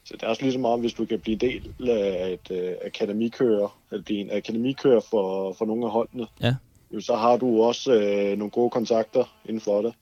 Så 0.04 0.14
det 0.14 0.24
er 0.24 0.28
også 0.28 0.41
ligesom 0.41 0.66
om, 0.66 0.80
hvis 0.80 0.93
du 0.93 1.06
kan 1.06 1.20
blive 1.20 1.38
del 1.38 1.89
af 1.89 2.30
et 2.34 2.56
øh, 2.58 2.74
akademikører, 2.86 3.80
eller 3.91 4.04
blive 4.04 4.20
en 4.20 4.32
akademikører 4.32 4.99
for, 5.10 5.54
for 5.54 5.66
nogle 5.66 5.86
af 5.86 5.91
holdene, 5.91 6.28
Ja. 6.41 6.56
jo, 6.93 6.99
så 7.02 7.16
har 7.16 7.38
du 7.38 7.64
også 7.64 7.93
øh, 7.93 8.38
nogle 8.38 8.52
gode 8.52 8.70
kontakter 8.70 9.36
inden 9.45 9.62
for 9.62 9.82
det. 9.82 9.93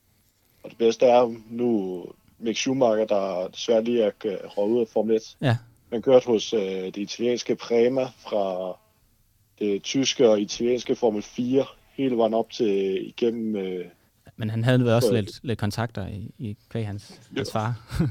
Og 0.64 0.70
det 0.70 0.78
bedste 0.78 1.06
er 1.06 1.34
nu 1.50 2.06
Mick 2.39 2.58
Schumacher, 2.58 3.06
der 3.06 3.47
desværre 3.47 3.84
lige 3.84 4.04
er 4.04 4.12
øh, 4.26 4.38
røget 4.58 4.72
ud 4.72 4.82
af 4.82 4.88
Formel 4.88 5.16
1. 5.16 5.38
Ja. 5.41 5.58
Han 5.93 6.02
kørte 6.02 6.26
hos 6.26 6.54
øh, 6.54 6.62
det 6.62 6.97
italienske 6.97 7.56
Prema 7.56 8.04
fra 8.06 8.76
det 9.60 9.84
tyske 9.84 10.30
og 10.30 10.41
italienske 10.41 10.95
Formel 10.95 11.22
4, 11.22 11.66
hele 11.93 12.18
vejen 12.18 12.34
op 12.34 12.50
til 12.52 13.08
igennem... 13.08 13.56
Øh, 13.56 13.86
Men 14.38 14.50
han 14.50 14.64
havde 14.64 14.80
vel 14.80 14.89
også 14.89 15.08
Så- 15.08 15.14
lidt, 15.14 15.39
lidt 15.43 15.60
kontakter 15.60 16.08
i, 16.08 16.32
i 16.38 16.58
kvæg 16.70 16.88
hans, 16.88 17.22
hans 17.38 17.52
far. 17.52 17.76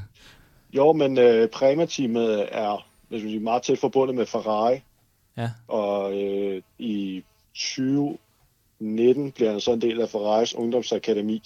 jo, 0.72 0.92
men 0.92 1.18
øh, 1.18 1.48
Prema-teamet 1.48 2.48
er 2.52 2.88
hvis 3.08 3.22
man 3.22 3.30
siger, 3.30 3.40
meget 3.40 3.62
tæt 3.62 3.78
forbundet 3.78 4.16
med 4.16 4.26
Ferrari, 4.26 4.80
ja. 5.36 5.50
og 5.68 6.22
øh, 6.22 6.62
i 6.78 7.24
2019 7.54 9.32
bliver 9.32 9.50
han 9.50 9.60
så 9.60 9.72
en 9.72 9.80
del 9.80 10.00
af 10.00 10.08
Ferraris 10.08 10.54
ungdomsakademi. 10.54 11.42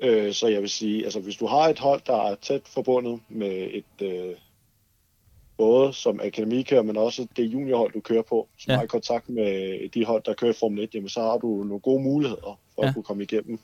Øh, 0.00 0.32
så 0.32 0.46
jeg 0.48 0.60
vil 0.60 0.70
sige, 0.70 1.04
altså 1.04 1.20
hvis 1.20 1.36
du 1.36 1.46
har 1.46 1.68
et 1.68 1.78
hold, 1.78 2.00
der 2.06 2.16
er 2.16 2.34
tæt 2.34 2.62
forbundet 2.66 3.20
med 3.28 3.68
et 3.72 4.06
øh, 4.06 4.36
både 5.56 5.92
som 5.92 6.20
akademikører, 6.22 6.82
men 6.82 6.96
også 6.96 7.26
det 7.36 7.44
juniorhold, 7.44 7.92
du 7.92 8.00
kører 8.00 8.22
på, 8.22 8.48
som 8.58 8.70
Ja. 8.70 8.76
har 8.76 8.84
i 8.84 8.86
kontakt 8.86 9.28
med 9.28 9.88
de 9.88 10.04
hold, 10.04 10.22
der 10.22 10.34
kører 10.34 10.50
i 10.50 10.56
Formel 10.60 10.84
1, 10.84 10.94
jamen 10.94 11.08
så 11.08 11.20
har 11.20 11.38
du 11.38 11.46
nogle 11.46 11.80
gode 11.80 12.02
muligheder 12.02 12.58
for 12.74 12.82
ja. 12.82 12.82
Ja. 12.82 12.88
at 12.88 12.94
kunne 12.94 13.02
komme 13.02 13.22
igennem. 13.22 13.58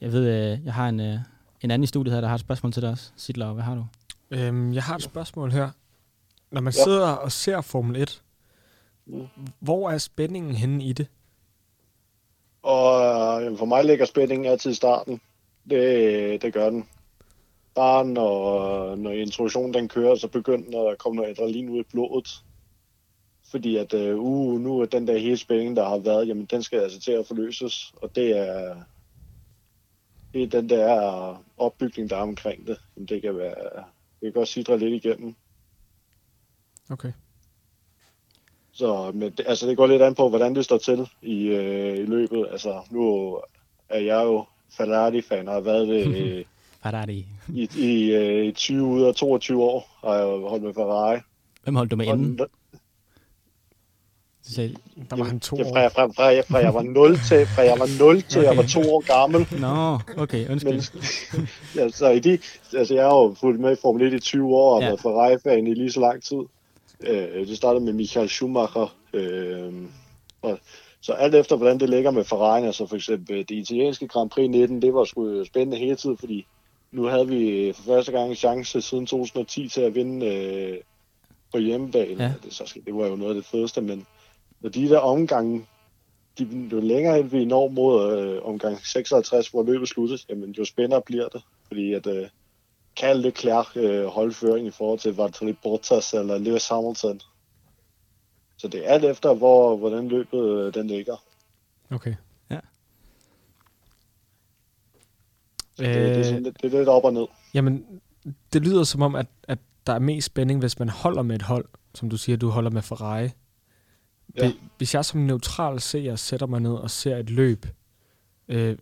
Jeg 0.00 0.12
ved, 0.12 0.52
øh, 0.52 0.64
jeg 0.64 0.74
har 0.74 0.88
en, 0.88 1.00
øh, 1.00 1.18
en 1.62 1.70
anden 1.70 1.84
i 1.84 1.86
studiet 1.86 2.14
her, 2.14 2.20
der 2.20 2.28
har 2.28 2.34
et 2.34 2.40
spørgsmål 2.40 2.72
til 2.72 2.82
dig 2.82 2.90
også. 2.90 3.10
Sitler, 3.16 3.52
hvad 3.52 3.62
har 3.64 3.74
du? 3.74 3.84
Øhm, 4.30 4.72
jeg 4.72 4.82
har 4.82 4.94
et 4.96 5.02
spørgsmål 5.02 5.50
her. 5.52 5.70
Når 6.50 6.60
man 6.60 6.72
Ja. 6.76 6.82
sidder 6.84 7.08
og 7.10 7.32
ser 7.32 7.60
Formel 7.60 7.96
1, 8.02 8.22
Mm. 9.06 9.26
hvor 9.60 9.90
er 9.90 9.98
spændingen 9.98 10.54
henne 10.54 10.84
i 10.84 10.92
det? 10.92 11.06
Og 12.62 13.02
øh, 13.02 13.44
jamen, 13.44 13.58
for 13.58 13.64
mig 13.66 13.84
ligger 13.84 14.04
spændingen 14.04 14.46
altid 14.46 14.70
i 14.70 14.74
starten. 14.74 15.20
Det, 15.70 16.42
det 16.42 16.52
gør 16.52 16.70
den. 16.70 16.88
Bare 17.74 18.04
når, 18.04 18.94
når 18.96 19.10
introduktionen 19.10 19.74
den 19.74 19.88
kører, 19.88 20.14
så 20.14 20.28
begynder 20.28 20.70
der 20.82 20.90
at 20.90 20.98
komme 20.98 21.16
noget 21.16 21.30
adrenalin 21.30 21.68
ud 21.68 21.80
i 21.80 21.86
blodet. 21.90 22.42
Fordi 23.50 23.76
at 23.76 23.94
øh, 23.94 24.18
uh, 24.18 24.60
nu 24.60 24.80
er 24.80 24.86
den 24.86 25.06
der 25.06 25.18
hele 25.18 25.36
spænding, 25.36 25.76
der 25.76 25.88
har 25.88 25.98
været, 25.98 26.28
jamen 26.28 26.44
den 26.44 26.62
skal 26.62 26.80
altså 26.80 27.00
til 27.00 27.12
at 27.12 27.26
forløses. 27.26 27.92
Og 28.02 28.14
det 28.16 28.38
er, 28.38 28.76
det 30.34 30.42
er 30.42 30.46
den 30.60 30.68
der 30.68 31.42
opbygning, 31.56 32.10
der 32.10 32.16
er 32.16 32.20
omkring 32.20 32.66
det. 32.66 32.76
Jamen, 32.96 33.06
det 33.08 33.22
kan 33.22 33.36
være, 33.36 33.54
det 34.20 34.22
kan 34.22 34.32
godt 34.32 34.48
sidre 34.48 34.78
lidt 34.78 35.04
igennem. 35.04 35.34
Okay. 36.90 37.12
Så 38.72 39.10
men 39.14 39.32
det, 39.32 39.44
altså, 39.46 39.66
det 39.66 39.76
går 39.76 39.86
lidt 39.86 40.02
an 40.02 40.14
på, 40.14 40.28
hvordan 40.28 40.54
det 40.54 40.64
står 40.64 40.78
til 40.78 41.08
i, 41.22 41.44
øh, 41.46 41.96
i 41.98 42.02
løbet. 42.04 42.46
Altså, 42.50 42.82
nu 42.90 43.34
er 43.88 43.98
jeg 44.00 44.24
jo 44.24 44.44
Ferrari-fan 44.70 45.48
og 45.48 45.54
har 45.54 45.60
været 45.60 45.88
det 45.88 46.06
øh, 46.38 46.44
Ferrari. 46.82 47.26
i, 47.54 47.68
i, 47.78 48.10
øh, 48.12 48.44
i 48.46 48.52
20 48.52 48.84
ud 48.86 49.02
af 49.02 49.14
22 49.14 49.62
år, 49.62 49.98
har 50.04 50.14
jeg 50.14 50.48
holdt 50.48 50.64
med 50.64 50.74
Ferrari. 50.74 51.18
Hvem 51.62 51.74
holdt 51.74 51.90
du 51.90 51.96
med 51.96 52.06
Og 52.08 52.14
inden? 52.14 52.28
den- 52.28 52.36
Du 52.36 52.46
sagde, 54.54 54.74
Der 55.10 55.16
var 55.16 55.24
han 55.24 55.40
to 55.40 55.56
Ja, 55.56 55.64
år. 55.64 55.72
fra, 55.72 55.80
jeg- 55.80 55.92
fra, 55.92 56.06
fra, 56.06 56.24
jeg- 56.24 56.44
fra 56.44 56.58
jeg 56.58 56.74
var 56.74 56.82
0 56.82 57.18
til, 57.28 57.46
fra 57.46 57.62
jeg 57.62 57.78
var 57.78 57.98
0 57.98 58.22
til 58.22 58.42
jeg 58.42 58.56
var 58.56 58.62
to 58.62 58.80
år 58.80 59.00
gammel. 59.20 59.46
Nå, 59.60 59.98
okay, 60.22 60.48
undskyld. 60.50 60.92
Men, 61.38 61.48
ja, 61.76 61.88
så 61.88 62.08
i 62.10 62.18
de, 62.18 62.38
altså 62.76 62.94
jeg 62.94 63.04
har 63.04 63.14
jo 63.16 63.34
fulgt 63.40 63.60
med 63.60 63.72
i 63.72 63.76
Formel 63.82 64.06
1 64.06 64.12
i 64.12 64.18
20 64.20 64.54
år 64.56 64.74
og 64.74 64.80
Ja. 64.80 64.84
ja. 64.86 64.90
været 64.90 65.00
Ferrari-fan 65.00 65.66
i 65.66 65.74
lige 65.74 65.92
så 65.92 66.00
lang 66.00 66.22
tid. 66.22 66.38
Øh, 67.00 67.46
det 67.48 67.56
startede 67.56 67.84
med 67.84 67.92
Michael 67.92 68.28
Schumacher. 68.28 68.94
Øh, 69.12 69.72
og, 70.42 70.58
så 71.00 71.12
alt 71.12 71.34
efter, 71.34 71.56
hvordan 71.56 71.80
det 71.80 71.90
ligger 71.90 72.10
med 72.10 72.24
Ferrari, 72.24 72.64
altså 72.66 72.86
for 72.86 72.96
eksempel 72.96 73.38
det 73.38 73.50
italienske 73.50 74.08
Grand 74.08 74.30
Prix 74.30 74.50
19, 74.50 74.82
det 74.82 74.94
var 74.94 75.04
sgu 75.04 75.44
spændende 75.44 75.76
hele 75.76 75.96
tiden, 75.96 76.16
fordi 76.18 76.46
nu 76.92 77.02
havde 77.04 77.28
vi 77.28 77.72
for 77.76 77.82
første 77.82 78.12
gang 78.12 78.30
en 78.30 78.36
chance 78.36 78.80
siden 78.80 79.06
2010 79.06 79.68
til 79.68 79.80
at 79.80 79.94
vinde 79.94 80.26
øh, 80.26 80.76
på 81.52 81.58
hjemmebane. 81.58 82.24
Ja. 82.24 82.32
Det, 82.44 82.52
så, 82.54 82.74
det 82.86 82.94
var 82.94 83.06
jo 83.06 83.16
noget 83.16 83.30
af 83.30 83.34
det 83.34 83.44
fedeste, 83.50 83.80
men 83.80 84.06
når 84.60 84.70
de 84.70 84.88
der 84.88 84.98
omgange, 84.98 85.66
de, 86.38 86.68
jo 86.72 86.80
længere 86.80 87.16
hen 87.16 87.32
vi 87.32 87.44
når 87.44 87.68
mod 87.68 88.18
øh, 88.18 88.42
omgang 88.44 88.86
56, 88.86 89.48
hvor 89.48 89.62
løbet 89.62 89.88
sluttes, 89.88 90.26
jamen 90.28 90.50
jo 90.50 90.64
spændere 90.64 91.02
bliver 91.02 91.28
det. 91.28 91.42
Fordi 91.66 91.92
at 91.94 92.06
øh, 92.06 92.28
kan 92.96 93.16
Leclerc 93.16 93.76
øh, 93.76 94.04
holde 94.06 94.34
føring 94.34 94.66
i 94.66 94.70
forhold 94.70 94.98
til 94.98 95.16
Valtteri 95.16 95.52
Bottas 95.52 96.14
eller 96.14 96.38
Lewis 96.38 96.68
Hamilton. 96.68 97.20
Så 98.56 98.68
det 98.68 98.86
er 98.88 98.92
alt 98.92 99.04
efter, 99.04 99.34
hvor, 99.34 99.76
hvordan 99.76 100.08
løbet 100.08 100.38
øh, 100.48 100.74
den 100.74 100.86
ligger. 100.86 101.16
Okay. 101.90 102.14
Ja. 102.50 102.60
Så 105.76 105.82
det, 105.84 105.94
det, 105.94 106.18
er 106.18 106.22
sådan, 106.22 106.42
lidt- 106.42 106.62
det 106.62 106.74
er 106.74 106.78
lidt 106.78 106.88
op 106.88 107.04
og 107.04 107.12
ned. 107.12 107.26
Jamen, 107.54 108.00
det 108.52 108.62
lyder 108.62 108.84
som 108.84 109.02
om, 109.02 109.14
at, 109.14 109.26
at 109.48 109.58
der 109.86 109.92
er 109.92 109.98
mest 109.98 110.26
spænding, 110.26 110.60
hvis 110.60 110.78
man 110.78 110.88
holder 110.88 111.22
med 111.22 111.36
et 111.36 111.42
hold, 111.42 111.64
som 111.94 112.10
du 112.10 112.16
siger, 112.16 112.36
du 112.36 112.48
holder 112.48 112.70
med 112.70 112.82
Ferrari. 112.82 113.28
Ja. 114.36 114.46
Ja. 114.46 114.52
Hvis 114.76 114.94
jeg 114.94 115.04
som 115.04 115.20
neutral 115.20 115.80
seer 115.80 116.16
sætter 116.16 116.46
mig 116.46 116.60
ned 116.60 116.72
og 116.72 116.90
ser 116.90 117.16
et 117.16 117.30
løb, 117.30 117.66
øh, 118.48 118.78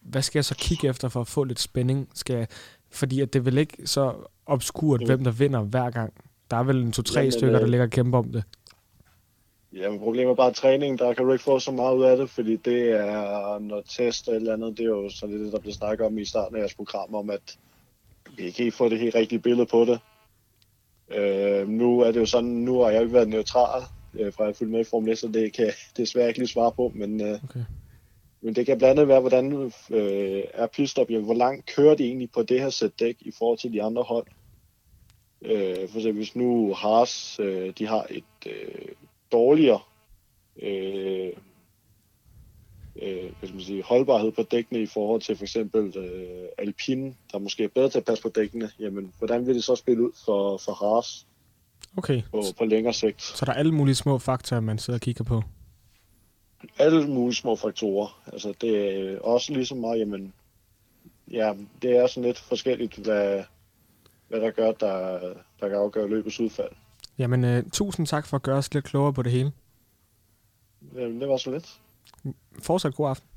hvad 0.00 0.22
skal 0.22 0.38
jeg 0.38 0.44
så 0.44 0.54
kigge 0.58 0.88
efter 0.88 1.08
for 1.08 1.20
at 1.20 1.26
få 1.26 1.44
lidt 1.44 1.60
spænding? 1.60 2.08
Skal 2.14 2.36
jeg, 2.36 2.46
fordi 2.90 3.20
at 3.20 3.32
det 3.32 3.38
er 3.38 3.42
vel 3.42 3.58
ikke 3.58 3.86
så 3.86 4.14
obskurt, 4.46 5.00
Jo. 5.00 5.06
hvem 5.06 5.24
der 5.24 5.30
vinder 5.30 5.60
hver 5.60 5.90
gang. 5.90 6.14
Der 6.50 6.56
er 6.56 6.62
vel 6.62 6.82
en 6.82 6.92
to-tre 6.92 7.20
Jamen, 7.20 7.32
stykker, 7.32 7.52
der 7.52 7.62
øh, 7.62 7.68
ligger 7.68 7.84
og 7.86 7.90
kæmper 7.90 8.18
om 8.18 8.32
det. 8.32 8.44
Ja, 9.72 9.90
men 9.90 9.98
problemet 9.98 10.30
er 10.30 10.34
bare 10.34 10.52
træning, 10.52 10.98
der 10.98 11.14
kan 11.14 11.24
du 11.24 11.32
ikke 11.32 11.44
få 11.44 11.58
så 11.58 11.72
meget 11.72 11.96
ud 11.96 12.04
af 12.04 12.16
det, 12.16 12.30
fordi 12.30 12.56
det 12.56 12.90
er 12.90 13.58
noget 13.58 13.84
test 13.88 14.28
og 14.28 14.34
et 14.34 14.40
eller 14.40 14.52
andet, 14.52 14.78
det 14.78 14.84
er 14.84 14.88
jo 14.88 15.10
sådan 15.10 15.34
lidt 15.34 15.44
det, 15.44 15.52
der 15.52 15.60
bliver 15.60 15.74
snakket 15.74 16.06
om 16.06 16.18
i 16.18 16.24
starten 16.24 16.56
af 16.56 16.60
jeres 16.60 16.74
program, 16.74 17.14
om 17.14 17.30
at 17.30 17.58
du 18.26 18.30
kan 18.36 18.44
ikke 18.44 18.62
helt 18.62 18.74
få 18.74 18.88
det 18.88 18.98
helt 18.98 19.14
rigtige 19.14 19.38
billede 19.38 19.66
på 19.66 19.84
det. 19.84 20.00
Øh, 21.18 21.68
nu 21.68 22.00
er 22.00 22.12
det 22.12 22.20
jo 22.20 22.26
sådan, 22.26 22.50
nu 22.50 22.80
har 22.80 22.90
jeg 22.90 22.96
jo 22.96 23.02
ikke 23.02 23.14
været 23.14 23.28
neutral, 23.28 23.82
øh, 24.18 24.32
fra 24.32 24.48
at 24.48 24.56
følge 24.56 24.72
med 24.72 24.80
i 24.80 24.84
Formel 24.84 25.12
1, 25.12 25.18
så 25.18 25.28
det 25.28 25.52
kan 25.52 25.64
jeg 25.64 25.74
desværre 25.96 26.28
ikke 26.28 26.40
lige 26.40 26.48
svare 26.48 26.72
på, 26.72 26.92
men, 26.94 27.20
øh, 27.20 27.38
Okay. 27.44 27.64
men 28.40 28.54
det 28.54 28.66
kan 28.66 28.78
blandt 28.78 28.90
andet 28.90 29.08
være, 29.08 29.20
hvordan 29.20 29.72
øh, 29.90 30.42
er 30.54 30.66
pitstop, 30.66 31.10
jamen, 31.10 31.24
hvor 31.24 31.34
langt 31.34 31.74
kører 31.74 31.94
de 31.94 32.04
egentlig 32.04 32.30
på 32.30 32.42
det 32.42 32.60
her 32.60 32.70
sæt 32.70 33.00
dæk 33.00 33.16
i 33.20 33.32
forhold 33.38 33.58
til 33.58 33.72
de 33.72 33.82
andre 33.82 34.02
hold. 34.02 34.26
Øh, 35.42 35.88
for 35.88 35.96
eksempel 35.96 36.12
hvis 36.12 36.36
nu 36.36 36.74
Haas, 36.74 37.40
øh, 37.40 37.72
de 37.78 37.86
har 37.86 38.06
et 38.10 38.24
øh, 38.46 38.88
dårligere 39.32 39.80
øh, 40.62 41.32
øh, 43.02 43.32
hvad 43.38 43.48
skal 43.48 43.54
man 43.54 43.64
sige, 43.64 43.82
holdbarhed 43.82 44.32
på 44.32 44.42
dækkene 44.42 44.82
i 44.82 44.86
forhold 44.86 45.20
til 45.20 45.36
for 45.36 45.44
eksempel 45.44 45.98
øh, 45.98 46.48
Alpine, 46.58 47.14
der 47.32 47.38
måske 47.38 47.64
er 47.64 47.68
bedre 47.68 47.88
til 47.88 47.98
at 47.98 48.04
passe 48.04 48.22
på 48.22 48.28
dækkene, 48.28 48.70
jamen 48.80 49.12
hvordan 49.18 49.46
vil 49.46 49.54
det 49.54 49.64
så 49.64 49.74
spille 49.74 50.02
ud 50.02 50.12
for, 50.24 50.56
for 50.56 50.72
Haas 50.72 51.26
Okay. 51.96 52.22
på, 52.30 52.42
på 52.58 52.64
længere 52.64 52.92
sigt? 52.92 53.22
Så 53.22 53.44
der 53.44 53.52
er 53.52 53.56
alle 53.56 53.72
mulige 53.72 53.94
små 53.94 54.18
faktorer, 54.18 54.60
man 54.60 54.78
sidder 54.78 54.96
og 54.96 55.00
kigger 55.00 55.24
på. 55.24 55.42
Alle 56.78 57.08
mulige 57.08 57.34
små 57.34 57.56
faktorer. 57.56 58.22
Altså 58.32 58.54
det 58.60 58.76
er 58.76 59.18
også 59.18 59.52
ligesom 59.52 59.78
meget, 59.78 59.98
jamen, 59.98 60.32
ja, 61.30 61.54
det 61.82 61.96
er 61.96 62.06
sådan 62.06 62.26
lidt 62.26 62.38
forskelligt, 62.38 62.96
hvad, 62.96 63.44
hvad 64.28 64.40
der 64.40 64.50
gør, 64.50 64.72
der, 64.72 65.18
der 65.60 65.68
kan 65.68 65.78
afgøre 65.78 66.08
løbets 66.08 66.40
udfald. 66.40 66.70
Jamen, 67.18 67.44
øh, 67.44 67.64
tusind 67.72 68.06
tak 68.06 68.26
for 68.26 68.36
at 68.36 68.42
gøre 68.42 68.56
os 68.56 68.74
lidt 68.74 68.84
klogere 68.84 69.12
på 69.12 69.22
det 69.22 69.32
hele. 69.32 69.52
Jamen, 70.94 71.20
det 71.20 71.28
var 71.28 71.36
så 71.36 71.50
lidt. 71.50 71.80
Fortsat 72.62 72.94
god 72.94 73.10
aften. 73.10 73.28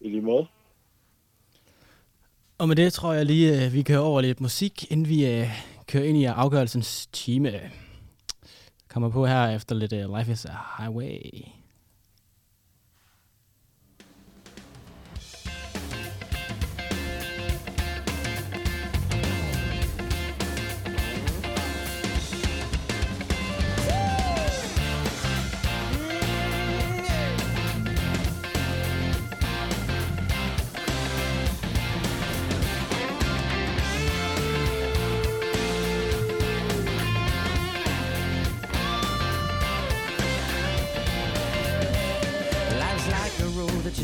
I 0.00 0.08
lige 0.08 0.22
måde. 0.22 0.46
Og 2.58 2.68
med 2.68 2.76
det 2.76 2.92
tror 2.92 3.12
jeg 3.12 3.26
lige, 3.26 3.64
øh, 3.64 3.72
vi 3.72 3.82
kører 3.82 3.98
over 3.98 4.20
lidt 4.20 4.40
musik, 4.40 4.90
inden 4.92 5.08
vi 5.08 5.26
øh, 5.26 5.48
kører 5.86 6.04
ind 6.04 6.18
i 6.18 6.24
afgørelsens 6.24 7.06
time. 7.06 7.70
Kommer 8.88 9.08
på 9.08 9.26
her 9.26 9.48
efter 9.48 9.74
lidt 9.74 9.92
uh, 9.92 10.18
Life 10.18 10.32
is 10.32 10.44
a 10.44 10.56
Highway. 10.78 11.20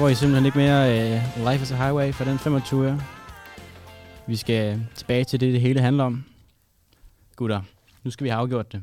Får 0.00 0.08
I 0.08 0.14
simpelthen 0.14 0.46
ikke 0.46 0.58
mere 0.58 1.16
uh, 1.38 1.50
Life 1.52 1.62
is 1.62 1.72
a 1.72 1.76
Highway 1.76 2.12
for 2.12 2.24
den 2.24 2.38
25 2.38 2.86
øre. 2.86 3.00
Vi 4.26 4.36
skal 4.36 4.86
tilbage 4.94 5.24
til 5.24 5.40
det, 5.40 5.52
det 5.52 5.60
hele 5.60 5.80
handler 5.80 6.04
om. 6.04 6.24
Gutter, 7.36 7.62
nu 8.02 8.10
skal 8.10 8.24
vi 8.24 8.28
have 8.28 8.40
afgjort 8.40 8.72
det. 8.72 8.82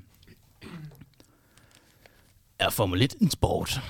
Er 2.60 2.70
Formel 2.70 3.02
1 3.02 3.16
en 3.22 3.30
sport? 3.30 3.82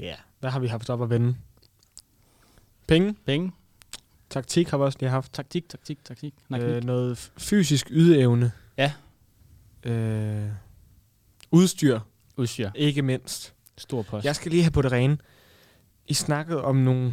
Ja. 0.00 0.14
Hvad 0.40 0.50
har 0.50 0.60
vi 0.60 0.66
haft 0.66 0.90
op 0.90 1.02
at 1.02 1.10
vende? 1.10 1.36
Penge. 2.86 3.14
Penge. 3.26 3.52
Taktik 4.30 4.70
har 4.70 4.78
vi 4.78 4.84
også 4.84 4.98
lige 5.00 5.10
haft. 5.10 5.32
Taktik, 5.32 5.68
taktik, 5.68 6.04
taktik. 6.04 6.34
Nej, 6.48 6.60
Øh, 6.60 6.84
noget 6.84 7.30
fysisk 7.38 7.86
ydeevne. 7.90 8.52
Ja. 8.76 8.92
Øh, 9.82 10.48
udstyr. 11.50 12.00
Udstyr. 12.36 12.70
Ikke 12.74 13.02
mindst. 13.02 13.54
Stor 13.78 14.02
post. 14.02 14.24
Jeg 14.24 14.36
skal 14.36 14.50
lige 14.50 14.62
have 14.62 14.70
på 14.70 14.82
det 14.82 14.92
rene. 14.92 15.18
I 16.08 16.14
snakkede 16.14 16.62
om 16.64 16.76
nogle... 16.76 17.12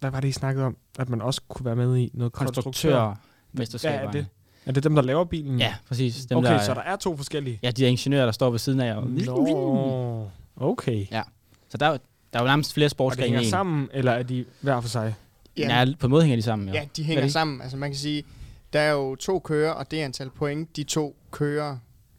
Hvad 0.00 0.10
var 0.10 0.20
det, 0.20 0.28
I 0.28 0.32
snakkede 0.32 0.66
om? 0.66 0.76
At 0.98 1.08
man 1.08 1.22
også 1.22 1.40
kunne 1.48 1.64
være 1.64 1.76
med 1.76 1.96
i 1.96 2.10
noget 2.14 2.32
konstruktør. 2.32 3.14
Hvad 3.52 3.66
er 3.84 4.10
det? 4.10 4.26
Er 4.66 4.72
det 4.72 4.84
dem, 4.84 4.94
der 4.94 5.02
laver 5.02 5.24
bilen? 5.24 5.58
Ja, 5.58 5.74
præcis. 5.88 6.26
Dem, 6.26 6.38
okay, 6.38 6.50
der, 6.50 6.62
så 6.62 6.74
der 6.74 6.80
er 6.80 6.96
to 6.96 7.16
forskellige? 7.16 7.58
Ja, 7.62 7.70
de 7.70 7.82
der 7.82 7.88
ingeniører, 7.88 8.24
der 8.24 8.32
står 8.32 8.50
ved 8.50 8.58
siden 8.58 8.80
af 8.80 8.86
jer. 8.86 9.00
Nå, 9.00 10.28
okay. 10.56 11.06
Ja. 11.10 11.22
Så 11.68 11.78
der, 11.78 11.86
er 11.86 11.90
jo- 11.90 11.98
der 12.32 12.38
er 12.38 12.42
jo 12.42 12.46
nærmest 12.48 12.74
flere 12.74 12.84
Og 12.84 12.88
det 12.88 12.90
sportsgrene 12.90 13.24
hænger 13.26 13.38
end 13.38 13.46
en. 13.46 13.50
sammen, 13.50 13.88
eller 13.92 14.12
er 14.12 14.22
de 14.22 14.44
hver 14.60 14.80
for 14.80 14.88
sig? 14.88 15.14
Ja, 15.56 15.84
på 16.00 16.06
en 16.06 16.10
måde 16.10 16.22
hænger 16.22 16.36
de 16.36 16.42
sammen, 16.42 16.68
ja. 16.68 16.74
Ja, 16.74 16.86
de 16.96 17.02
Er 17.02 17.06
hænger 17.06 17.22
det 17.22 17.32
sammen. 17.32 17.60
Altså 17.60 17.76
man 17.76 17.90
kan 17.90 17.98
sige, 17.98 18.24
der 18.72 18.80
er 18.80 18.92
jo 18.92 19.14
to 19.14 19.38
kører, 19.38 19.70
og 19.72 19.90
det 19.90 19.96
antal 20.00 20.30
point, 20.30 20.76
de 20.76 20.82
to 20.84 21.16
kører 21.30 21.76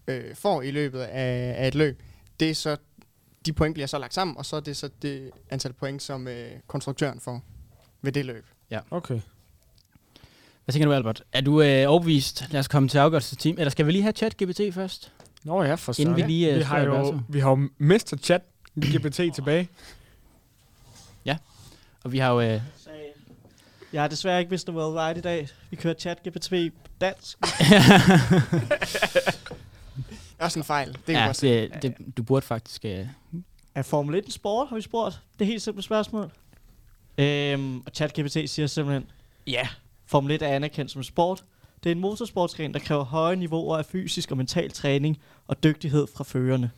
øh, 0.07 0.35
får 0.35 0.61
i 0.61 0.71
løbet 0.71 0.99
af, 0.99 1.55
af 1.57 1.67
et 1.67 1.75
løb. 1.75 2.01
Det 2.39 2.49
er 2.49 2.53
så, 2.55 2.77
de 3.47 3.53
point 3.53 3.73
bliver 3.73 3.87
så 3.87 3.97
lagt 3.97 4.13
sammen, 4.13 4.37
og 4.37 4.45
så 4.45 4.55
er 4.55 4.59
det 4.59 4.77
så 4.77 4.89
det 5.01 5.31
antal 5.49 5.73
point, 5.73 6.01
som 6.01 6.27
øh, 6.27 6.51
konstruktøren 6.67 7.19
får 7.19 7.41
ved 8.01 8.11
det 8.11 8.25
løb. 8.25 8.45
Ja. 8.71 8.79
Okay. 8.91 9.19
Hvad 10.65 10.73
tænker 10.73 10.87
du, 10.87 10.93
Albert? 10.93 11.23
Er 11.33 11.41
du 11.41 11.61
øh, 11.61 11.85
overbevist? 11.89 12.45
Lad 12.49 12.59
os 12.59 12.67
komme 12.67 12.89
til 12.89 12.97
afgørelsesteam. 12.97 13.55
Eller 13.59 13.69
skal 13.69 13.85
vi 13.85 13.91
lige 13.91 14.01
have 14.01 14.13
chat-GPT 14.23 14.71
først? 14.71 15.11
Nå 15.43 15.63
ja, 15.63 15.75
for 15.75 15.99
Inden 15.99 16.15
vi 16.15 16.21
lige 16.21 16.51
øh, 16.51 16.57
vi 16.57 16.61
har 16.63 16.79
jo, 16.79 17.19
vi 17.29 17.39
har 17.39 17.49
jo 17.49 17.69
Mr. 17.77 18.17
Chat 18.23 18.41
GPT 18.79 19.35
tilbage. 19.35 19.69
Ja. 21.25 21.37
Og 22.03 22.11
vi 22.11 22.17
har 22.17 22.31
jo... 22.31 22.41
Øh, 22.41 22.61
Jeg 23.93 24.01
har 24.01 24.07
desværre 24.07 24.39
ikke 24.39 24.55
Mr. 24.55 24.73
Worldwide 24.73 25.19
i 25.19 25.21
dag. 25.21 25.47
Vi 25.69 25.75
kører 25.75 25.93
chat 25.93 26.17
GPT 26.27 26.49
på 26.49 26.91
dansk. 27.01 27.37
Også 30.39 30.59
en 30.59 30.63
fejl. 30.63 30.87
Det 30.87 31.05
kan 31.05 31.15
ja, 31.15 31.25
godt 31.25 31.41
det, 31.41 31.81
det, 31.81 32.17
du 32.17 32.23
burde 32.23 32.45
faktisk... 32.45 32.85
Øh, 32.85 33.07
Er 33.75 33.81
Formel 33.81 34.15
1 34.15 34.25
en 34.25 34.31
sport, 34.31 34.67
har 34.69 34.75
vi 34.75 34.81
spurgt? 34.81 35.21
Det 35.39 35.45
er 35.45 35.49
helt 35.49 35.61
simpelt 35.61 35.85
spørgsmål. 35.85 36.31
Øhm, 37.17 37.77
og 37.77 37.91
ChatGPT 37.93 38.49
siger 38.49 38.67
simpelthen, 38.67 39.11
ja, 39.47 39.67
Formel 40.05 40.31
1 40.31 40.41
er 40.41 40.47
anerkendt 40.47 40.91
som 40.91 41.03
sport. 41.03 41.43
Det 41.83 41.89
er 41.89 41.95
en 41.95 42.01
motorsportsgren, 42.01 42.73
der 42.73 42.79
kræver 42.79 43.03
høje 43.03 43.35
niveauer 43.35 43.77
af 43.77 43.85
fysisk 43.85 44.31
og 44.31 44.37
mental 44.37 44.71
træning 44.71 45.17
og 45.47 45.63
dygtighed 45.63 46.07
fra 46.15 46.23
førerne. 46.23 46.71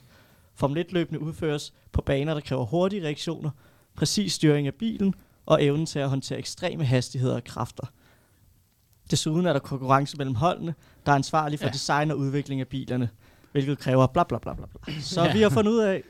Formel 0.55 0.85
1-løbene 0.85 1.19
udføres 1.19 1.73
på 1.91 2.01
baner, 2.01 2.33
der 2.33 2.41
kræver 2.41 2.65
hurtige 2.65 3.03
reaktioner, 3.03 3.49
præcis 3.95 4.33
styring 4.33 4.67
af 4.67 4.73
bilen 4.73 5.13
og 5.45 5.63
evnen 5.63 5.85
til 5.85 5.99
at 5.99 6.09
håndtere 6.09 6.39
ekstreme 6.39 6.85
hastigheder 6.85 7.35
og 7.35 7.43
kræfter. 7.43 7.87
Desuden 9.11 9.45
er 9.45 9.53
der 9.53 9.59
konkurrence 9.59 10.17
mellem 10.17 10.35
holdene, 10.35 10.75
der 11.05 11.11
er 11.11 11.15
ansvarlige 11.15 11.57
for 11.57 11.65
ja. 11.65 11.71
design 11.71 12.11
og 12.11 12.17
udvikling 12.17 12.61
af 12.61 12.67
bilerne, 12.67 13.09
hvilket 13.51 13.79
kræver 13.79 14.07
bla 14.07 14.23
bla 14.23 14.37
bla 14.37 14.53
bla 14.53 14.65
bla. 14.85 14.93
Så 15.01 15.23
Ja. 15.23 15.33
vi 15.33 15.41
har 15.41 15.49
fundet 15.49 15.71
ud 15.71 15.79
af, 15.79 16.03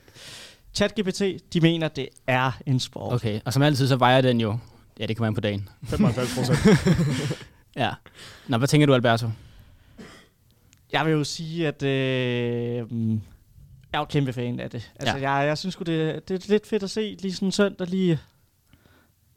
ChatGPT, 0.73 1.21
de 1.53 1.61
mener, 1.61 1.87
det 1.87 2.09
er 2.27 2.51
en 2.65 2.79
sport. 2.79 3.13
okay, 3.13 3.39
og 3.45 3.53
som 3.53 3.61
altid, 3.61 3.87
så 3.87 3.95
vejer 3.95 4.21
den 4.21 4.41
jo... 4.41 4.57
Ja, 4.99 5.05
det 5.05 5.15
kan 5.15 5.23
man 5.23 5.33
på 5.33 5.41
dagen. 5.41 5.69
95 5.83 6.35
procent. 6.35 6.59
ja. 7.75 7.91
Nå, 8.47 8.57
hvad 8.57 8.67
tænker 8.67 8.87
du, 8.87 8.93
Alberto? 8.93 9.27
Jeg 10.91 11.05
vil 11.05 11.11
jo 11.11 11.23
sige, 11.23 11.67
at 11.67 11.83
øh, 11.83 11.89
jeg 12.77 12.87
er 13.93 13.99
jo 13.99 14.05
kæmpe 14.05 14.33
fan 14.33 14.59
af 14.59 14.69
det. 14.69 14.91
Altså, 14.99 15.17
Ja. 15.17 15.31
jeg, 15.31 15.47
jeg 15.47 15.57
synes 15.57 15.75
det, 15.75 15.87
det 16.29 16.31
er 16.31 16.49
lidt 16.49 16.67
fedt 16.67 16.83
at 16.83 16.89
se 16.89 17.17
lige 17.21 17.33
sådan 17.33 17.47
en 17.47 17.51
søndag 17.51 17.87
lige... 17.87 18.19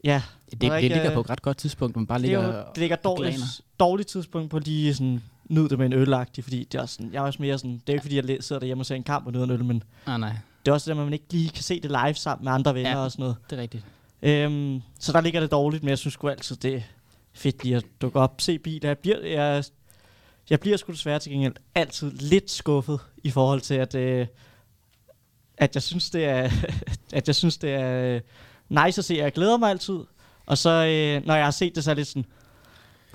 Ja. 0.03 0.21
Det, 0.51 0.61
det, 0.61 0.71
det 0.71 0.77
ikke 0.83 0.95
ligger 0.95 1.09
er- 1.09 1.13
på 1.13 1.19
et 1.21 1.29
ret 1.29 1.41
godt 1.41 1.57
tidspunkt, 1.57 1.95
man 1.95 2.07
bare 2.07 2.17
det, 2.19 2.23
er 2.23 2.27
ligger 2.41 2.57
jo, 2.57 2.63
det 2.69 2.77
ligger 2.77 2.95
dårligt, 2.95 3.61
dårligt 3.79 4.09
tidspunkt 4.09 4.51
på 4.51 4.59
lige 4.59 4.93
sådan 4.93 5.23
nyde 5.49 5.69
det 5.69 5.77
med 5.77 5.85
en 5.85 5.93
ølagtig, 5.93 6.43
fordi 6.43 6.63
det 6.71 6.77
er 6.77 6.81
også 6.81 6.95
sådan, 6.95 7.13
jeg 7.13 7.19
er 7.19 7.25
også 7.25 7.41
mere 7.41 7.57
sådan, 7.57 7.71
det 7.71 7.89
er 7.89 7.93
jo 7.93 7.95
ikke 7.95 8.01
fordi, 8.01 8.31
jeg 8.33 8.43
sidder 8.43 8.59
derhjemme 8.59 8.81
og 8.81 8.85
ser 8.85 8.95
en 8.95 9.03
kamp 9.03 9.25
og 9.25 9.31
nyder 9.33 9.43
en 9.43 9.51
øl, 9.51 9.63
men 9.65 9.83
Nej, 10.07 10.17
nej. 10.17 10.35
det 10.65 10.71
er 10.71 10.73
også 10.73 10.91
det, 10.93 10.99
at 10.99 11.03
man 11.03 11.13
ikke 11.13 11.25
lige 11.31 11.49
kan 11.49 11.63
se 11.63 11.79
det 11.81 11.91
live 11.91 12.13
sammen 12.13 12.43
med 12.45 12.51
andre 12.51 12.75
venner 12.75 12.89
Ja, 12.89 12.97
og 12.97 13.11
sådan 13.11 13.23
noget. 13.23 13.35
det 13.49 13.57
er 13.57 13.61
rigtigt. 13.61 13.85
Øhm, 14.21 14.81
så 14.99 15.11
der 15.11 15.21
ligger 15.21 15.39
det 15.39 15.51
dårligt, 15.51 15.83
men 15.83 15.89
jeg 15.89 15.97
synes 15.97 16.13
sgu 16.13 16.27
altid, 16.29 16.55
det 16.55 16.75
er 16.75 16.81
fedt 17.33 17.63
lige 17.63 17.75
at 17.75 17.85
dukke 18.01 18.19
op, 18.19 18.41
se 18.41 18.59
biler. 18.59 18.89
Jeg 18.89 18.97
bliver, 18.97 19.25
jeg, 19.25 19.63
jeg 20.49 20.59
bliver 20.59 20.77
sgu 20.77 20.91
desværre 20.91 21.19
til 21.19 21.31
gengæld 21.31 21.53
altid 21.75 22.11
lidt 22.11 22.51
skuffet 22.51 22.99
i 23.23 23.29
forhold 23.31 23.61
til, 23.61 23.73
at, 23.73 23.95
øh, 23.95 24.27
at 25.57 25.75
jeg 25.75 25.83
synes, 25.83 26.09
det 26.09 26.25
er, 26.25 26.49
at 27.13 27.27
jeg 27.27 27.35
synes, 27.35 27.57
det 27.57 27.73
er 27.73 28.15
øh, 28.15 28.21
nice 28.85 28.99
at 28.99 29.05
se. 29.05 29.13
Jeg 29.15 29.31
glæder 29.31 29.57
mig 29.57 29.69
altid. 29.69 29.99
Og 30.45 30.57
så, 30.57 30.69
øh, 30.69 31.25
når 31.27 31.35
jeg 31.35 31.43
har 31.43 31.51
set 31.51 31.75
det, 31.75 31.83
så 31.83 31.91
er 31.91 31.95
det 31.95 32.07
sådan, 32.07 32.25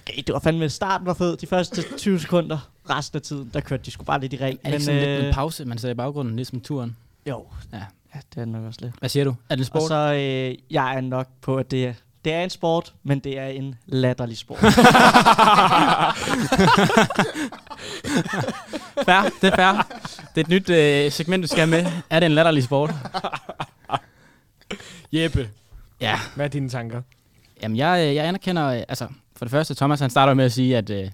okay, 0.08 0.22
det 0.26 0.32
var 0.32 0.38
fandme, 0.40 0.68
starten 0.68 1.06
var 1.06 1.14
fed, 1.14 1.36
de 1.36 1.46
første 1.46 1.82
20 1.96 2.20
sekunder, 2.20 2.70
resten 2.90 3.16
af 3.16 3.22
tiden, 3.22 3.50
der 3.54 3.60
kørte 3.60 3.82
de 3.84 3.90
sgu 3.90 4.04
bare 4.04 4.20
lidt 4.20 4.32
i 4.32 4.36
ring. 4.36 4.58
Er 4.64 4.68
det 4.68 4.72
ikke 4.74 4.84
sådan 4.84 5.00
lidt 5.00 5.10
øh, 5.20 5.26
en 5.28 5.34
pause, 5.34 5.64
man 5.64 5.78
ser 5.78 5.90
i 5.90 5.94
baggrunden, 5.94 6.36
ligesom 6.36 6.60
turen? 6.60 6.96
Jo. 7.28 7.46
Ja. 7.72 7.82
Ja, 8.14 8.20
det 8.34 8.40
er 8.40 8.44
nok 8.44 8.64
også 8.64 8.78
lidt. 8.82 8.94
Hvad 8.98 9.08
siger 9.08 9.24
du? 9.24 9.30
Er 9.30 9.54
det 9.54 9.58
en 9.58 9.64
sport? 9.64 9.82
Og 9.82 9.88
så 9.88 9.94
øh, 10.14 10.54
jeg 10.70 10.96
er 10.96 11.00
nok 11.00 11.28
på, 11.40 11.56
at 11.56 11.70
det 11.70 11.86
er, 11.86 11.92
det 12.24 12.32
er 12.32 12.44
en 12.44 12.50
sport, 12.50 12.94
men 13.02 13.18
det 13.18 13.38
er 13.38 13.46
en 13.46 13.74
latterlig 13.86 14.38
sport. 14.38 14.58
fair, 19.06 19.30
det 19.42 19.52
er 19.52 19.56
fair. 19.56 19.86
Det 20.34 20.40
er 20.40 20.40
et 20.40 20.48
nyt 20.48 20.70
øh, 20.70 21.12
segment, 21.12 21.42
du 21.42 21.48
skal 21.48 21.68
med. 21.68 21.86
Er 22.10 22.20
det 22.20 22.26
en 22.26 22.32
latterlig 22.32 22.64
sport? 22.64 22.94
Jeppe, 25.12 25.48
Ja. 26.00 26.18
hvad 26.34 26.44
er 26.44 26.48
dine 26.50 26.68
tanker? 26.68 27.02
Jamen, 27.62 27.76
jeg, 27.76 28.06
øh, 28.08 28.14
jeg 28.14 28.24
anerkender... 28.28 28.66
øh, 28.66 28.82
Altså, 28.88 29.08
for 29.38 29.44
det 29.44 29.50
første, 29.52 29.74
Thomas 29.74 30.00
han 30.00 30.10
starter 30.10 30.34
med 30.34 30.44
at 30.44 30.52
sige, 30.52 30.76
at 30.76 30.90
øh, 30.90 31.10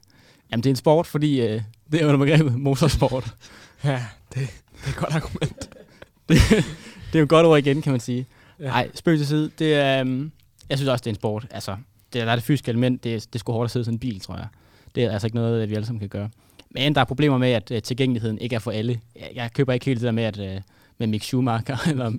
jamen, 0.51 0.63
det 0.63 0.67
er 0.67 0.71
en 0.73 0.77
sport, 0.77 1.07
fordi 1.07 1.41
øh, 1.41 1.63
det 1.93 2.03
er 2.03 2.07
under 2.07 2.19
begrebet 2.19 2.59
motorsport. 2.59 3.35
Ja, 3.85 4.03
det, 4.35 4.41
det 4.41 4.85
er 4.87 4.89
et 4.89 4.97
godt 4.97 5.15
argument. 5.15 5.71
det, 6.29 6.39
det 6.49 7.15
er 7.15 7.19
jo 7.19 7.23
et 7.23 7.29
godt 7.29 7.47
ord 7.47 7.59
igen, 7.59 7.83
kan 7.83 7.93
man 7.93 8.01
sige. 8.01 8.27
Ja. 8.61 8.65
Nej, 8.65 8.91
spøg 8.95 9.19
til 9.19 9.27
side. 9.27 9.51
Det 9.59 9.75
er, 9.75 10.01
um, 10.03 10.33
jeg 10.71 10.79
synes 10.79 10.89
også, 10.89 11.03
det 11.03 11.07
er 11.07 11.11
en 11.11 11.15
sport. 11.17 11.47
Altså, 11.51 11.77
det, 12.13 12.27
der 12.27 12.31
er 12.33 12.37
det 12.37 12.45
fysiske 12.45 12.69
element. 12.69 13.05
Det, 13.05 13.33
det 13.33 13.41
sgu 13.41 13.53
hårdt 13.53 13.67
at 13.67 13.71
sidde 13.71 13.83
i 13.83 13.85
sådan 13.85 13.95
en 13.95 13.99
bil, 13.99 14.21
tror 14.21 14.37
jeg. 14.37 14.47
Det 14.95 15.05
er 15.05 15.11
altså 15.11 15.27
ikke 15.27 15.35
noget, 15.37 15.71
vi 15.71 15.75
alle 15.75 15.87
sammen 15.87 16.01
kan 16.01 16.09
gøre. 16.09 16.29
Men 16.71 16.95
der 16.95 17.01
er 17.01 17.05
problemer 17.05 17.39
med, 17.39 17.51
at 17.53 17.71
uh, 17.71 17.79
tilgængeligheden 17.79 18.39
ikke 18.39 18.55
er 18.55 18.61
for 18.61 18.71
alle. 18.71 19.01
Jeg, 19.17 19.31
jeg 19.35 19.51
køber 19.53 19.73
ikke 19.73 19.87
helt 19.87 20.01
det 20.01 20.07
der 20.07 20.13
med, 20.13 20.25
at 20.25 20.39
uh, 20.39 20.63
med 20.99 21.07
Mick 21.07 21.25
Schumacher, 21.25 21.77
eller 21.91 22.13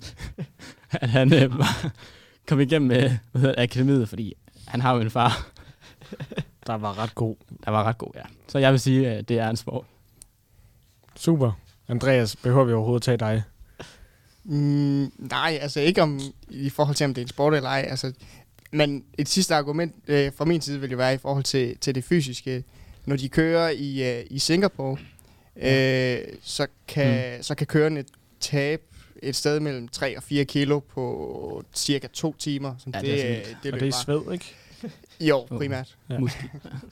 at 0.92 1.10
han 1.10 1.32
var- 1.32 1.92
kom 2.48 2.60
igennem 2.60 2.88
med 2.88 3.12
hvad 3.32 3.42
hedder, 3.42 3.62
akademiet, 3.64 4.10
fordi 4.10 4.34
han 4.68 4.82
har 4.82 4.94
jo 4.96 5.02
en 5.02 5.10
far. 5.10 5.48
Der 6.68 6.74
var 6.74 6.98
ret 7.00 7.16
god. 7.16 7.36
Der 7.66 7.72
var 7.72 7.84
ret 7.84 7.98
god, 7.98 8.12
ja. 8.16 8.22
Så 8.48 8.58
jeg 8.60 8.72
vil 8.72 8.80
sige, 8.80 9.10
at 9.10 9.30
det 9.30 9.40
er 9.40 9.50
en 9.50 9.58
sport. 9.58 9.86
Super. 11.16 11.52
Andreas, 11.88 12.36
behøver 12.36 12.64
vi 12.64 12.74
overhovedet 12.74 13.04
tage 13.04 13.18
dig? 13.18 13.44
Mm, 14.44 15.12
nej, 15.18 15.58
altså 15.62 15.80
ikke 15.80 16.02
om 16.02 16.20
i 16.50 16.70
forhold 16.70 16.96
til, 16.96 17.06
om 17.06 17.14
det 17.14 17.22
er 17.22 17.26
en 17.26 17.30
sport 17.30 17.54
eller 17.54 17.70
ej. 17.70 17.86
Altså, 17.90 18.14
men 18.72 19.04
et 19.18 19.30
sidste 19.30 19.56
argument 19.56 19.96
øh, 20.08 20.32
fra 20.38 20.46
min 20.46 20.62
side 20.62 20.80
vil 20.82 20.92
jo 20.92 20.98
være 20.98 21.14
i 21.14 21.18
forhold 21.18 21.44
til, 21.44 21.78
til 21.78 21.96
det 21.96 22.04
fysiske. 22.04 22.64
Når 23.06 23.16
de 23.16 23.30
kører 23.30 23.70
i, 23.70 24.20
øh, 24.20 24.26
i 24.30 24.40
Singapore, 24.40 24.98
øh, 25.56 26.18
så, 26.42 26.68
kan, 26.88 27.38
mm. 27.38 27.44
så 27.44 27.56
kan 27.56 27.68
kørende 27.68 28.04
tabe 28.40 28.82
et 29.24 29.36
sted 29.36 29.60
mellem 29.60 29.88
3 29.88 30.18
og 30.18 30.24
4 30.24 30.46
kilo 30.46 30.80
på 30.80 31.64
cirka 31.74 32.08
to 32.08 32.36
timer. 32.40 32.76
Som 32.80 32.94
Ja, 32.96 33.00
det, 33.00 33.08
det 33.08 33.38
er 33.40 33.44
sådan- 33.44 33.56
det 33.64 33.74
og 33.74 33.80
det 33.80 33.88
er 33.88 33.92
sved, 33.92 34.34
ikke? 34.34 34.56
Jo, 35.20 35.42
primært. 35.50 35.98
Ja. 36.10 36.20
Muskel. 36.20 36.50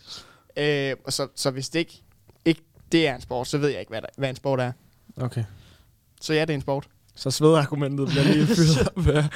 øh, 0.58 0.96
og 1.06 1.14
så, 1.14 1.28
så 1.36 1.52
hvis 1.52 1.70
det 1.70 1.80
ikke, 1.80 2.02
ikke 2.46 2.62
det 2.92 3.08
er 3.08 3.16
en 3.16 3.22
sport, 3.22 3.48
så 3.48 3.58
ved 3.58 3.70
jeg 3.70 3.80
ikke, 3.80 3.90
hvad, 3.90 4.02
der, 4.02 4.08
hvad 4.18 4.30
en 4.30 4.36
sport 4.36 4.60
er. 4.60 4.72
Okay. 5.18 5.44
Så 6.22 6.34
ja, 6.34 6.42
det 6.42 6.50
er 6.50 6.54
en 6.56 6.62
sport. 6.62 6.88
Så 7.16 7.32
svedargumentet 7.32 8.08
bliver 8.08 8.24
lige 8.24 8.46
fyldt 8.56 8.88
op. 8.88 9.08
ja. 9.08 9.28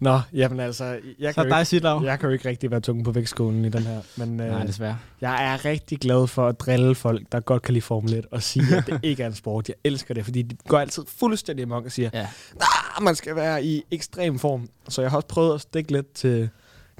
Nå, 0.00 0.20
jamen 0.32 0.60
altså, 0.60 0.84
jeg 1.18 1.34
Så 1.34 1.42
kan, 1.42 1.50
dig, 1.50 1.74
ikke, 1.74 1.88
jeg 1.88 2.20
kan 2.20 2.28
jo 2.28 2.32
ikke 2.32 2.48
rigtig 2.48 2.70
være 2.70 2.80
tunge 2.80 3.04
på 3.04 3.12
vægtskålen 3.12 3.64
i 3.64 3.68
den 3.68 3.82
her. 3.82 4.00
Men, 4.16 4.40
øh, 4.40 4.46
Nej, 4.50 4.66
desværre. 4.66 4.98
Jeg 5.20 5.52
er 5.52 5.64
rigtig 5.64 5.98
glad 5.98 6.26
for 6.26 6.48
at 6.48 6.60
drille 6.60 6.94
folk, 6.94 7.32
der 7.32 7.40
godt 7.40 7.62
kan 7.62 7.74
lide 7.74 7.82
Formel 7.82 8.14
1, 8.14 8.26
og 8.30 8.42
sige, 8.42 8.76
at 8.76 8.86
det 8.86 9.00
ikke 9.10 9.22
er 9.22 9.26
en 9.26 9.34
sport. 9.34 9.68
Jeg 9.68 9.76
elsker 9.84 10.14
det, 10.14 10.24
fordi 10.24 10.42
de 10.42 10.56
går 10.68 10.78
altid 10.78 11.02
fuldstændig 11.18 11.62
amok 11.62 11.84
og 11.84 11.92
siger, 11.92 12.10
ja. 12.12 12.28
nah, 12.54 13.02
man 13.04 13.14
skal 13.14 13.36
være 13.36 13.64
i 13.64 13.82
ekstrem 13.90 14.38
form. 14.38 14.68
Så 14.88 15.02
jeg 15.02 15.10
har 15.10 15.16
også 15.16 15.28
prøvet 15.28 15.54
at 15.54 15.60
stikke 15.60 15.92
lidt 15.92 16.12
til, 16.12 16.50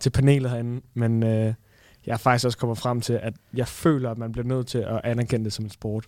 til 0.01 0.11
panelet 0.11 0.51
herinde, 0.51 0.81
men 0.95 1.23
øh, 1.23 1.55
jeg 2.07 2.13
er 2.13 2.17
faktisk 2.17 2.47
også 2.47 2.59
kommet 2.59 2.79
frem 2.79 3.01
til, 3.01 3.13
at 3.13 3.35
jeg 3.55 3.69
føler, 3.69 4.11
at 4.11 4.19
man 4.19 4.33
bliver 4.33 4.47
nødt 4.47 4.67
til 4.67 4.79
at 4.79 5.01
anerkende 5.05 5.45
det 5.45 5.53
som 5.53 5.65
en 5.65 5.71
sport. 5.71 6.05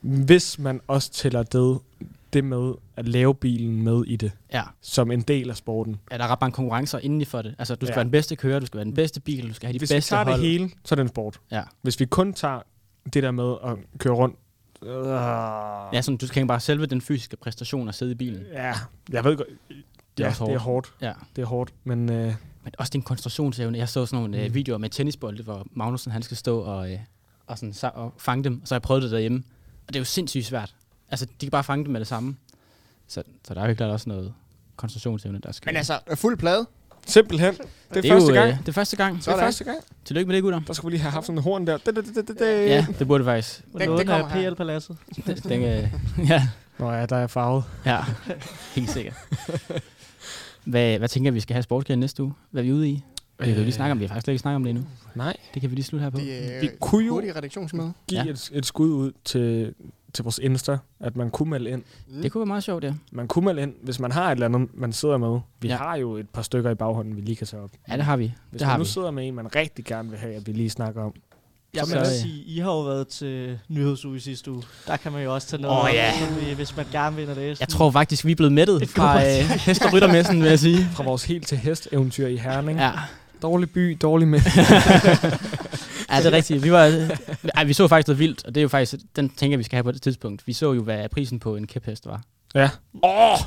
Hvis 0.00 0.58
man 0.58 0.80
også 0.88 1.12
tæller 1.12 1.42
det, 1.42 1.78
det 2.32 2.44
med 2.44 2.72
at 2.96 3.08
lave 3.08 3.34
bilen 3.34 3.82
med 3.82 4.04
i 4.06 4.16
det, 4.16 4.32
Ja. 4.52 4.62
som 4.80 5.10
en 5.10 5.20
del 5.20 5.50
af 5.50 5.56
sporten. 5.56 5.96
Ja, 6.12 6.18
der 6.18 6.24
er 6.24 6.28
ret 6.28 6.40
mange 6.40 6.54
konkurrencer 6.54 6.98
inden 6.98 7.26
for 7.26 7.42
det. 7.42 7.54
Altså, 7.58 7.74
du 7.74 7.86
skal 7.86 7.92
Ja. 7.92 7.96
være 7.96 8.04
den 8.04 8.10
bedste 8.10 8.36
kører, 8.36 8.58
du 8.60 8.66
skal 8.66 8.78
være 8.78 8.84
den 8.84 8.94
bedste 8.94 9.20
bil, 9.20 9.48
du 9.48 9.54
skal 9.54 9.66
have 9.66 9.72
de 9.72 9.78
Hvis 9.78 9.90
vi 9.90 9.94
bedste 9.94 10.10
tager 10.10 10.24
hold. 10.24 10.34
det 10.40 10.42
hele, 10.48 10.70
så 10.84 10.94
er 10.94 10.96
det 10.96 11.02
en 11.02 11.08
sport. 11.08 11.40
Ja. 11.50 11.62
Hvis 11.82 12.00
vi 12.00 12.04
kun 12.06 12.32
tager 12.32 12.60
det 13.14 13.22
der 13.22 13.30
med 13.30 13.54
at 13.64 13.76
køre 13.98 14.14
rundt, 14.14 14.36
øh, 14.82 15.06
Ja, 15.92 16.02
sådan, 16.02 16.16
du 16.16 16.26
skal 16.26 16.40
ikke 16.40 16.48
bare 16.48 16.60
selve 16.60 16.86
den 16.86 17.00
fysiske 17.00 17.36
præstation 17.36 17.88
at 17.88 17.94
sidde 17.94 18.12
i 18.12 18.14
bilen. 18.14 18.42
Ja, 18.52 18.72
jeg 19.12 19.24
ved 19.24 19.36
godt. 19.36 19.48
Det 20.18 20.26
er 20.26 20.36
ja, 20.40 20.46
det 20.46 20.54
er 20.54 20.58
hårdt. 20.58 20.92
Ja. 21.02 21.12
Det 21.36 21.42
er 21.42 21.46
hårdt, 21.46 21.72
men... 21.84 22.12
Øh, 22.12 22.34
Men 22.66 22.72
også 22.78 22.90
din 22.90 23.02
koncentrationsevne. 23.02 23.78
Jeg 23.78 23.88
så 23.88 24.06
sådan 24.06 24.16
nogle 24.22 24.38
Mm. 24.38 24.48
mm. 24.48 24.54
videoer 24.54 24.78
med 24.78 24.90
tennisbolde, 24.90 25.42
hvor 25.42 25.66
Magnussen 25.72 26.12
han 26.12 26.22
skal 26.22 26.36
stå 26.36 26.60
og, 26.60 26.92
øh, 26.92 26.98
og, 27.46 27.58
sådan, 27.58 27.74
sa- 27.76 27.94
og 27.96 28.14
fange 28.18 28.44
dem. 28.44 28.60
Og 28.62 28.68
så 28.68 28.74
har 28.74 28.76
jeg 28.78 28.82
prøvet 28.82 29.02
det 29.02 29.10
derhjemme. 29.10 29.42
Og 29.86 29.88
det 29.88 29.96
er 29.96 30.00
jo 30.00 30.04
sindssygt 30.04 30.46
svært. 30.46 30.74
Altså, 31.10 31.26
de 31.26 31.46
kan 31.46 31.50
bare 31.50 31.64
fange 31.64 31.84
dem 31.84 31.92
med 31.92 32.00
det 32.00 32.08
samme. 32.08 32.36
Så, 33.08 33.22
så 33.44 33.54
der 33.54 33.60
er 33.60 33.64
jo 33.64 33.66
helt 33.66 33.76
klart 33.78 33.90
også 33.90 34.08
noget 34.08 34.32
koncentrationsevne, 34.76 35.38
der 35.42 35.52
skal... 35.52 35.68
Men 35.68 35.76
altså, 35.76 35.98
fuld 36.14 36.36
plade. 36.38 36.66
Simpelthen. 37.06 37.54
Det 37.54 37.60
er, 37.90 38.00
det 38.00 38.10
er 38.10 38.14
første 38.14 38.28
jo, 38.28 38.34
gang. 38.40 38.50
øh, 38.52 38.58
det 38.58 38.68
er 38.68 38.72
første 38.72 38.96
gang. 38.96 39.16
Det 39.18 39.28
er 39.28 39.36
første 39.38 39.64
gang. 39.64 39.78
Tillykke 40.04 40.26
med 40.28 40.36
det, 40.36 40.42
gutter. 40.42 40.60
Der 40.66 40.72
skulle 40.72 40.90
vi 40.90 40.96
lige 40.96 41.02
have 41.02 41.12
haft 41.12 41.26
sådan 41.26 41.38
en 41.38 41.42
horn 41.42 41.66
der. 41.66 41.76
Det, 41.76 41.96
det, 41.96 42.04
det, 42.04 42.28
det, 42.28 42.38
det. 42.38 42.68
Ja, 42.68 42.86
det 42.98 43.06
burde 43.08 43.24
det 43.24 43.26
faktisk. 43.26 43.62
Den, 43.78 43.90
den 43.98 44.06
kommer 44.06 44.28
PL 44.28 44.54
Paladset. 44.54 44.96
Den, 45.26 45.36
den, 45.36 45.62
øh, 45.62 45.88
ja. 46.30 46.48
Nå 46.78 46.90
ja, 46.92 47.06
der 47.06 47.16
er 47.16 47.26
farvet. 47.26 47.64
Ja, 47.84 48.00
helt 48.74 48.90
sikkert. 48.90 49.14
Hvad, 50.66 50.98
hvad 50.98 51.08
tænker 51.08 51.30
vi, 51.30 51.34
vi 51.34 51.40
skal 51.40 51.54
have 51.54 51.62
sportsgren 51.62 51.98
næste 52.00 52.22
uge? 52.22 52.32
Hvad 52.50 52.62
er 52.62 52.66
vi 52.66 52.72
ude 52.72 52.88
i? 52.88 53.02
Vi 53.38 53.44
kan 53.44 53.54
jo 53.54 53.60
lige 53.62 53.72
snakke 53.72 53.92
om 53.92 53.98
det. 53.98 54.00
Vi 54.02 54.06
har 54.06 54.14
faktisk 54.14 54.24
slet 54.24 54.32
ikke 54.32 54.40
snakket 54.40 54.56
om 54.56 54.62
det 54.64 54.70
endnu. 54.70 54.84
Nej. 55.14 55.36
Det 55.54 55.60
kan 55.60 55.70
vi 55.70 55.74
lige 55.74 55.84
slutte 55.84 56.02
her 56.02 56.10
på. 56.10 56.18
Det, 56.18 56.54
øh, 56.56 56.62
Vi 56.62 56.68
kunne 56.80 57.06
jo 57.06 57.20
redaktionsmøde. 57.20 57.92
give 58.08 58.20
ja. 58.22 58.30
et, 58.30 58.50
et 58.52 58.66
skud 58.66 58.88
ud 58.90 59.12
til, 59.24 59.74
til 60.12 60.22
vores 60.22 60.38
Insta, 60.38 60.78
at 61.00 61.16
man 61.16 61.30
kunne 61.30 61.50
melde 61.50 61.70
ind. 61.70 61.82
Det 62.22 62.32
kunne 62.32 62.40
være 62.40 62.46
meget 62.46 62.62
sjovt, 62.62 62.84
ja. 62.84 62.94
Man 63.12 63.28
kunne 63.28 63.44
melde 63.44 63.62
ind, 63.62 63.74
hvis 63.82 64.00
man 64.00 64.12
har 64.12 64.26
et 64.28 64.32
eller 64.32 64.46
andet, 64.46 64.68
man 64.74 64.92
sidder 64.92 65.16
med. 65.16 65.40
Vi 65.60 65.68
ja. 65.68 65.76
har 65.76 65.96
jo 65.96 66.16
et 66.16 66.28
par 66.28 66.42
stykker 66.42 66.70
i 66.70 66.74
baghånden, 66.74 67.16
vi 67.16 67.20
lige 67.20 67.36
kan 67.36 67.46
tage 67.46 67.62
op. 67.62 67.70
Ja, 67.88 67.96
det 67.96 68.04
har 68.04 68.16
vi. 68.16 68.24
Hvis 68.24 68.34
det 68.58 68.60
man 68.60 68.68
har 68.70 68.76
nu 68.78 68.84
vi. 68.84 68.88
sidder 68.90 69.10
med 69.10 69.28
en, 69.28 69.34
man 69.34 69.56
rigtig 69.56 69.84
gerne 69.84 70.10
vil 70.10 70.18
have, 70.18 70.34
at 70.34 70.46
vi 70.46 70.52
lige 70.52 70.70
snakker 70.70 71.02
om. 71.02 71.14
Jeg 71.76 71.84
vil 71.88 71.98
også 71.98 72.20
sige, 72.20 72.42
I 72.46 72.58
har 72.58 72.70
jo 72.70 72.80
været 72.80 73.08
til 73.08 73.58
nyhedsuge 73.68 74.16
i 74.16 74.20
sidste 74.20 74.50
uge. 74.52 74.62
Der 74.86 74.96
kan 74.96 75.12
man 75.12 75.22
jo 75.22 75.34
også 75.34 75.48
tage 75.48 75.62
noget 75.62 75.76
Åh, 75.78 75.84
op, 75.84 75.88
ja. 75.94 76.12
vi- 76.48 76.52
hvis 76.54 76.76
man 76.76 76.86
gerne 76.92 77.16
vil 77.16 77.28
det. 77.28 77.60
Jeg 77.60 77.68
tror 77.68 77.90
faktisk, 77.90 78.24
vi 78.24 78.32
er 78.32 78.36
blevet 78.36 78.52
mættet 78.52 78.82
Et 78.82 78.88
fra 78.88 79.24
øh, 79.24 79.28
hest- 79.48 79.84
og 79.84 79.92
ryttermessen, 79.92 80.42
vil 80.42 80.48
jeg 80.48 80.58
sige. 80.58 80.88
Fra 80.94 81.04
vores 81.04 81.24
helt 81.24 81.46
til 81.46 81.58
hest 81.58 81.88
eventyr 81.92 82.26
i 82.26 82.36
Herning. 82.36 82.78
Ja. 82.78 82.90
Dårlig 83.42 83.70
by, 83.70 83.98
dårlig 84.02 84.28
mænd. 84.28 84.42
Ja, 86.10 86.18
det 86.18 86.26
er 86.26 86.32
rigtigt. 86.32 86.62
Vi, 86.62 86.72
var, 86.72 87.08
ej, 87.54 87.64
vi 87.64 87.72
så 87.72 87.88
faktisk 87.88 88.08
noget 88.08 88.18
vildt, 88.18 88.44
og 88.46 88.54
det 88.54 88.60
er 88.60 88.62
jo 88.62 88.68
faktisk, 88.68 88.94
den 89.16 89.28
tænker 89.28 89.56
vi 89.56 89.62
skal 89.62 89.76
have 89.76 89.84
på 89.84 89.92
det 89.92 90.02
tidspunkt. 90.02 90.46
Vi 90.46 90.52
så 90.52 90.72
jo, 90.72 90.82
hvad 90.82 91.08
prisen 91.08 91.38
på 91.40 91.56
en 91.56 91.66
kæphest 91.66 92.06
var. 92.06 92.22
Ja. 92.54 92.70
Åh! 93.02 93.38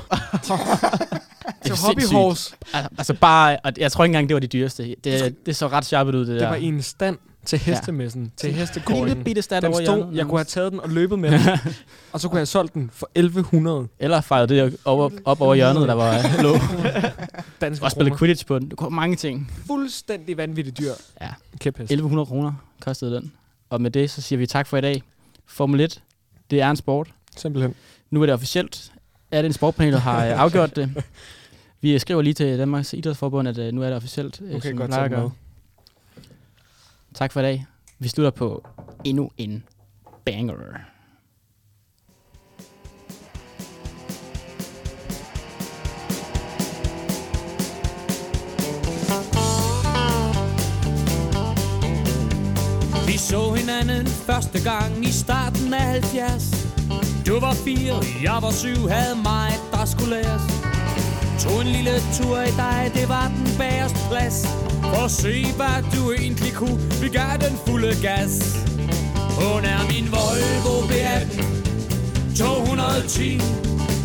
Det 1.62 1.70
er 1.70 1.74
Til 1.74 1.84
hobbyhorse. 1.86 2.42
sindssygt. 2.42 2.74
Al- 2.74 2.88
Altså 2.98 3.14
bare, 3.14 3.58
og 3.64 3.72
jeg 3.78 3.92
tror 3.92 4.04
ikke 4.04 4.10
engang, 4.10 4.28
det 4.28 4.34
var 4.34 4.40
de 4.40 4.46
dyreste. 4.46 4.94
Det, 5.04 5.46
det 5.46 5.56
så 5.56 5.68
ret 5.68 5.84
sharpet 5.84 6.14
ud, 6.14 6.20
det, 6.20 6.28
Det 6.28 6.40
der. 6.40 6.48
var 6.48 6.54
i 6.56 6.64
en 6.64 6.82
stand 6.82 7.18
til 7.46 7.58
hestemessen, 7.58 8.22
ja. 8.24 8.28
til 8.36 8.50
En 8.50 8.54
hestekåringen. 8.56 9.08
lille 9.08 9.24
bitte 9.24 9.42
stand 9.42 9.64
den 9.64 9.72
over 9.72 9.84
stod. 9.84 10.14
Jeg 10.14 10.26
kunne 10.26 10.38
have 10.38 10.44
taget 10.44 10.72
den 10.72 10.80
og 10.80 10.88
løbet 10.88 11.18
med 11.18 11.30
den, 11.30 11.40
og 12.12 12.20
så 12.20 12.28
kunne 12.28 12.36
jeg 12.36 12.40
have 12.40 12.46
solgt 12.46 12.74
den 12.74 12.90
for 12.92 13.10
1100 13.14 13.88
Eller 13.98 14.20
fejret 14.20 14.48
det 14.48 14.76
over, 14.84 15.10
op 15.24 15.40
over 15.40 15.54
hjørnet, 15.54 15.88
der 15.88 15.94
var 15.94 16.12
lå. 16.42 16.52
danske 17.60 17.84
Og 17.84 17.90
spille 17.90 18.10
kroner. 18.10 18.18
Quidditch 18.18 18.46
på 18.46 18.58
den. 18.58 18.68
Det 18.70 18.76
kunne 18.78 18.96
mange 18.96 19.16
ting. 19.16 19.50
Fuldstændig 19.66 20.36
vanvittigt 20.36 20.78
dyr. 20.78 20.92
Ja. 21.20 21.28
Kæphest. 21.58 21.90
1100 21.92 22.26
kroner 22.26 22.52
kostede 22.80 23.14
den. 23.14 23.32
Og 23.70 23.80
med 23.80 23.90
det, 23.90 24.10
så 24.10 24.22
siger 24.22 24.38
vi 24.38 24.46
tak 24.46 24.66
for 24.66 24.76
i 24.76 24.80
dag. 24.80 25.02
Formel 25.46 25.80
1, 25.80 26.02
det 26.50 26.60
er 26.60 26.70
en 26.70 26.76
sport. 26.76 27.08
Simpelthen. 27.36 27.74
Nu 28.10 28.22
er 28.22 28.26
det 28.26 28.34
officielt. 28.34 28.92
Er 29.30 29.42
det 29.42 29.46
en 29.46 29.52
sportpanel, 29.52 29.92
der 29.92 29.98
har 29.98 30.26
øh, 30.26 30.40
afgjort 30.40 30.76
det? 30.76 30.90
Vi 31.82 31.98
skriver 31.98 32.22
lige 32.22 32.34
til 32.34 32.58
Danmarks 32.58 32.92
Idrætsforbund, 32.92 33.48
at 33.48 33.58
øh, 33.58 33.72
nu 33.72 33.82
er 33.82 33.86
det 33.86 33.96
officielt. 33.96 34.40
øh, 34.44 34.54
Okay, 34.56 34.76
godt 34.76 34.90
gøre. 34.90 35.30
Tak 37.20 37.32
for 37.32 37.40
i 37.40 37.42
dag. 37.42 37.66
Vi 37.98 38.08
slutter 38.08 38.30
på 38.30 38.68
endnu 39.04 39.30
en 39.36 39.64
banger. 40.24 40.54
Vi 53.06 53.16
så 53.18 53.52
hinanden 53.52 54.06
første 54.06 54.64
gang 54.64 55.04
i 55.04 55.12
starten 55.12 55.74
af 55.74 55.80
70 55.80 56.50
Du 57.26 57.40
var 57.40 57.52
fire, 57.52 57.94
jeg 58.22 58.38
var 58.42 58.52
syv, 58.52 58.88
havde 58.88 59.16
mig, 59.22 59.50
der 59.72 59.84
skulle 59.84 60.10
læres 60.10 60.42
Tog 61.42 61.60
en 61.60 61.66
lille 61.66 61.96
tur 62.16 62.40
i 62.40 62.52
dig, 62.56 62.90
det 62.94 63.08
var 63.08 63.26
den 63.28 63.48
bagerste 63.58 63.98
plads 64.10 64.70
for 64.94 65.08
se, 65.08 65.44
hvad 65.56 65.82
du 65.94 66.12
egentlig 66.12 66.52
kunne, 66.52 66.80
vi 67.00 67.08
gav 67.08 67.36
den 67.40 67.58
fulde 67.66 67.96
gas. 68.02 68.32
Hun 69.40 69.64
er 69.64 69.82
min 69.92 70.06
Volvo 70.12 70.76
V18 70.90 71.42
210 72.36 73.40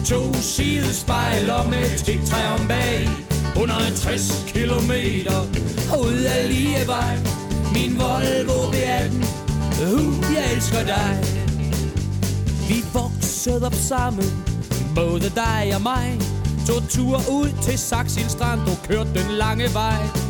To 0.05 0.33
sidespejler 0.33 1.69
med 1.69 1.97
stiktræ 1.97 2.53
om 2.59 2.67
bag. 2.67 3.09
160 3.55 4.43
kilometer 4.47 5.39
ud 5.99 6.19
af 6.37 6.49
Lievej. 6.49 7.17
Min 7.73 7.97
Volvo 7.99 8.71
V18 8.71 9.25
Uh, 9.81 10.33
jeg 10.35 10.53
elsker 10.53 10.83
dig. 10.85 11.19
Vi 12.67 12.83
voksede 12.93 13.65
op 13.65 13.73
sammen. 13.73 14.45
Både 14.95 15.29
dig 15.35 15.71
og 15.75 15.81
mig. 15.81 16.19
Tog 16.67 16.81
tur 16.89 17.15
ud 17.31 17.49
til 17.61 17.77
Saxilstrand. 17.79 18.59
Du 18.59 18.75
kørte 18.87 19.09
den 19.13 19.31
lange 19.31 19.73
vej. 19.73 20.24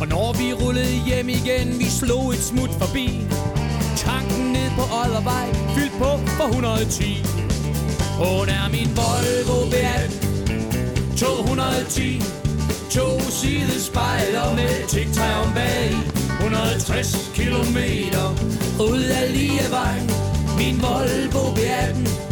Og 0.00 0.08
når 0.08 0.32
vi 0.38 0.52
rullede 0.52 0.96
hjem 1.06 1.28
igen 1.28 1.78
Vi 1.78 1.84
slog 1.84 2.32
et 2.32 2.42
smut 2.42 2.70
forbi. 2.80 3.06
Tanken 3.96 4.44
ned 4.52 4.70
på 4.78 4.82
Oddervej 5.00 5.46
Fyldt 5.74 5.92
på 5.98 6.10
for 6.38 6.44
110 6.44 7.24
Hun 8.18 8.48
er 8.48 8.66
min 8.70 8.90
Volvo 8.98 9.58
V8 9.72 10.10
210 11.16 12.22
To 12.90 13.20
sidespejler 13.20 14.54
med 14.54 14.88
tigtræ 14.88 15.28
om 15.44 15.52
bag. 15.54 15.90
160 16.40 17.30
kilometer 17.34 18.26
ud 18.80 19.04
af 19.20 19.32
Lievej 19.32 19.98
Min 20.58 20.82
Volvo 20.82 21.44
V18 21.58 22.26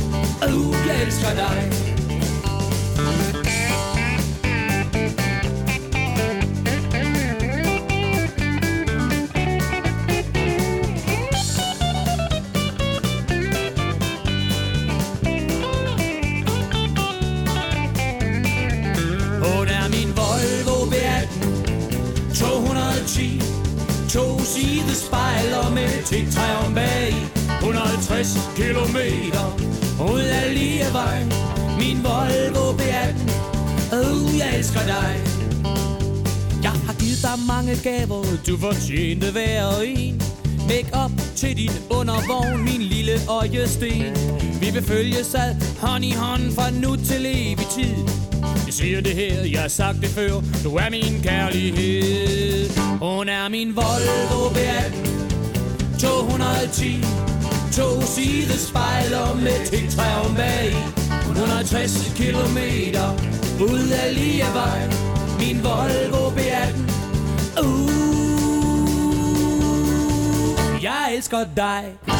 Uh, 0.54 0.76
jeg 0.86 1.02
elsker 1.02 1.34
dig. 1.34 1.70
Kilometer 28.84 29.56
ud 30.12 30.20
af 30.20 30.54
Lievej 30.54 31.24
Min 31.78 32.04
Volvo 32.04 32.72
B18, 32.72 33.30
Oh, 33.92 34.38
jeg 34.38 34.58
elsker 34.58 34.80
dig. 34.80 35.20
Jeg 36.62 36.70
har 36.70 36.92
givet 36.92 37.22
dig 37.22 37.38
mange 37.46 37.76
gaver. 37.82 38.24
Du 38.46 38.56
fortjente 38.56 39.30
hver 39.30 39.80
en. 39.84 40.22
Make 40.58 40.88
op 40.92 41.10
til 41.36 41.56
din 41.56 41.70
undervogn 41.90 42.64
Min 42.64 42.82
lille 42.82 43.12
øjesten. 43.28 44.16
Vi 44.60 44.70
vil 44.72 44.82
følges 44.82 45.34
ad 45.34 45.54
hånd 45.80 46.04
i 46.04 46.12
hånd 46.12 46.52
Fra 46.54 46.70
nu 46.70 46.96
til 46.96 47.26
evig 47.26 47.66
tid. 47.78 47.94
Jeg 48.66 48.74
siger 48.74 49.00
det 49.00 49.14
her, 49.14 49.44
jeg 49.44 49.60
har 49.60 49.68
sagt 49.68 49.96
det 50.00 50.08
før. 50.08 50.42
Du 50.64 50.76
er 50.76 50.90
min 50.90 51.22
kærlighed. 51.22 52.70
Hun 53.00 53.28
er 53.28 53.48
min 53.48 53.76
Volvo 53.76 54.48
B18. 54.48 55.08
210 56.00 57.33
To 57.76 58.00
sidespejler 58.02 59.34
med 59.34 59.66
tigtræ 59.66 60.14
om 60.24 60.34
bag. 60.34 60.76
160 61.20 62.12
kilometer 62.16 63.12
ud 63.60 63.88
af 64.04 64.14
Lievej 64.14 64.88
Min 65.38 65.64
Volvo 65.64 66.30
B18 66.36 66.78
uh, 67.64 68.04
Jeg 70.82 71.14
elsker 71.16 71.44
dig. 71.56 72.13